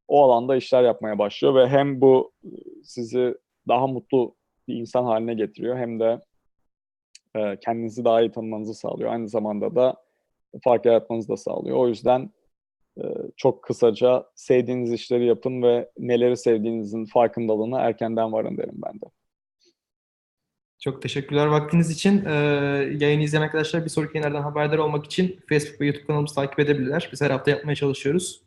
o 0.07 0.23
alanda 0.23 0.55
işler 0.55 0.83
yapmaya 0.83 1.19
başlıyor 1.19 1.55
ve 1.55 1.67
hem 1.67 2.01
bu 2.01 2.31
e, 2.43 2.49
sizi 2.83 3.35
daha 3.67 3.87
mutlu 3.87 4.35
bir 4.67 4.75
insan 4.75 5.03
haline 5.03 5.33
getiriyor 5.33 5.77
hem 5.77 5.99
de 5.99 6.21
e, 7.35 7.59
kendinizi 7.59 8.05
daha 8.05 8.21
iyi 8.21 8.31
tanımanızı 8.31 8.73
sağlıyor. 8.73 9.11
Aynı 9.11 9.29
zamanda 9.29 9.75
da 9.75 9.95
fark 10.63 10.85
yaratmanızı 10.85 11.29
da 11.29 11.37
sağlıyor. 11.37 11.77
O 11.77 11.87
yüzden 11.87 12.29
e, 12.97 13.03
çok 13.37 13.63
kısaca 13.63 14.25
sevdiğiniz 14.35 14.93
işleri 14.93 15.25
yapın 15.25 15.61
ve 15.61 15.91
neleri 15.97 16.37
sevdiğinizin 16.37 17.05
farkındalığına 17.05 17.79
erkenden 17.79 18.33
varın 18.33 18.57
derim 18.57 18.75
ben 18.85 18.93
de. 18.93 19.05
Çok 20.79 21.01
teşekkürler 21.01 21.45
vaktiniz 21.45 21.91
için. 21.91 22.25
Ee, 22.25 22.31
yayını 22.99 23.23
izleyen 23.23 23.43
arkadaşlar 23.43 23.85
bir 23.85 23.89
sonraki 23.89 24.17
yayınlardan 24.17 24.43
haberdar 24.43 24.77
olmak 24.77 25.05
için 25.05 25.39
Facebook 25.49 25.81
ve 25.81 25.85
YouTube 25.85 26.05
kanalımızı 26.05 26.35
takip 26.35 26.59
edebilirler. 26.59 27.09
Biz 27.11 27.21
her 27.21 27.31
hafta 27.31 27.51
yapmaya 27.51 27.75
çalışıyoruz. 27.75 28.41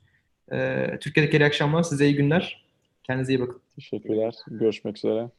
Ee, 0.52 0.98
Türkiye'deki 1.00 1.36
iyi 1.36 1.44
akşamlar. 1.44 1.82
Size 1.82 2.06
iyi 2.06 2.16
günler. 2.16 2.64
Kendinize 3.04 3.32
iyi 3.32 3.40
bakın. 3.40 3.60
Teşekkürler. 3.76 4.34
Görüşmek 4.50 4.96
üzere. 4.96 5.30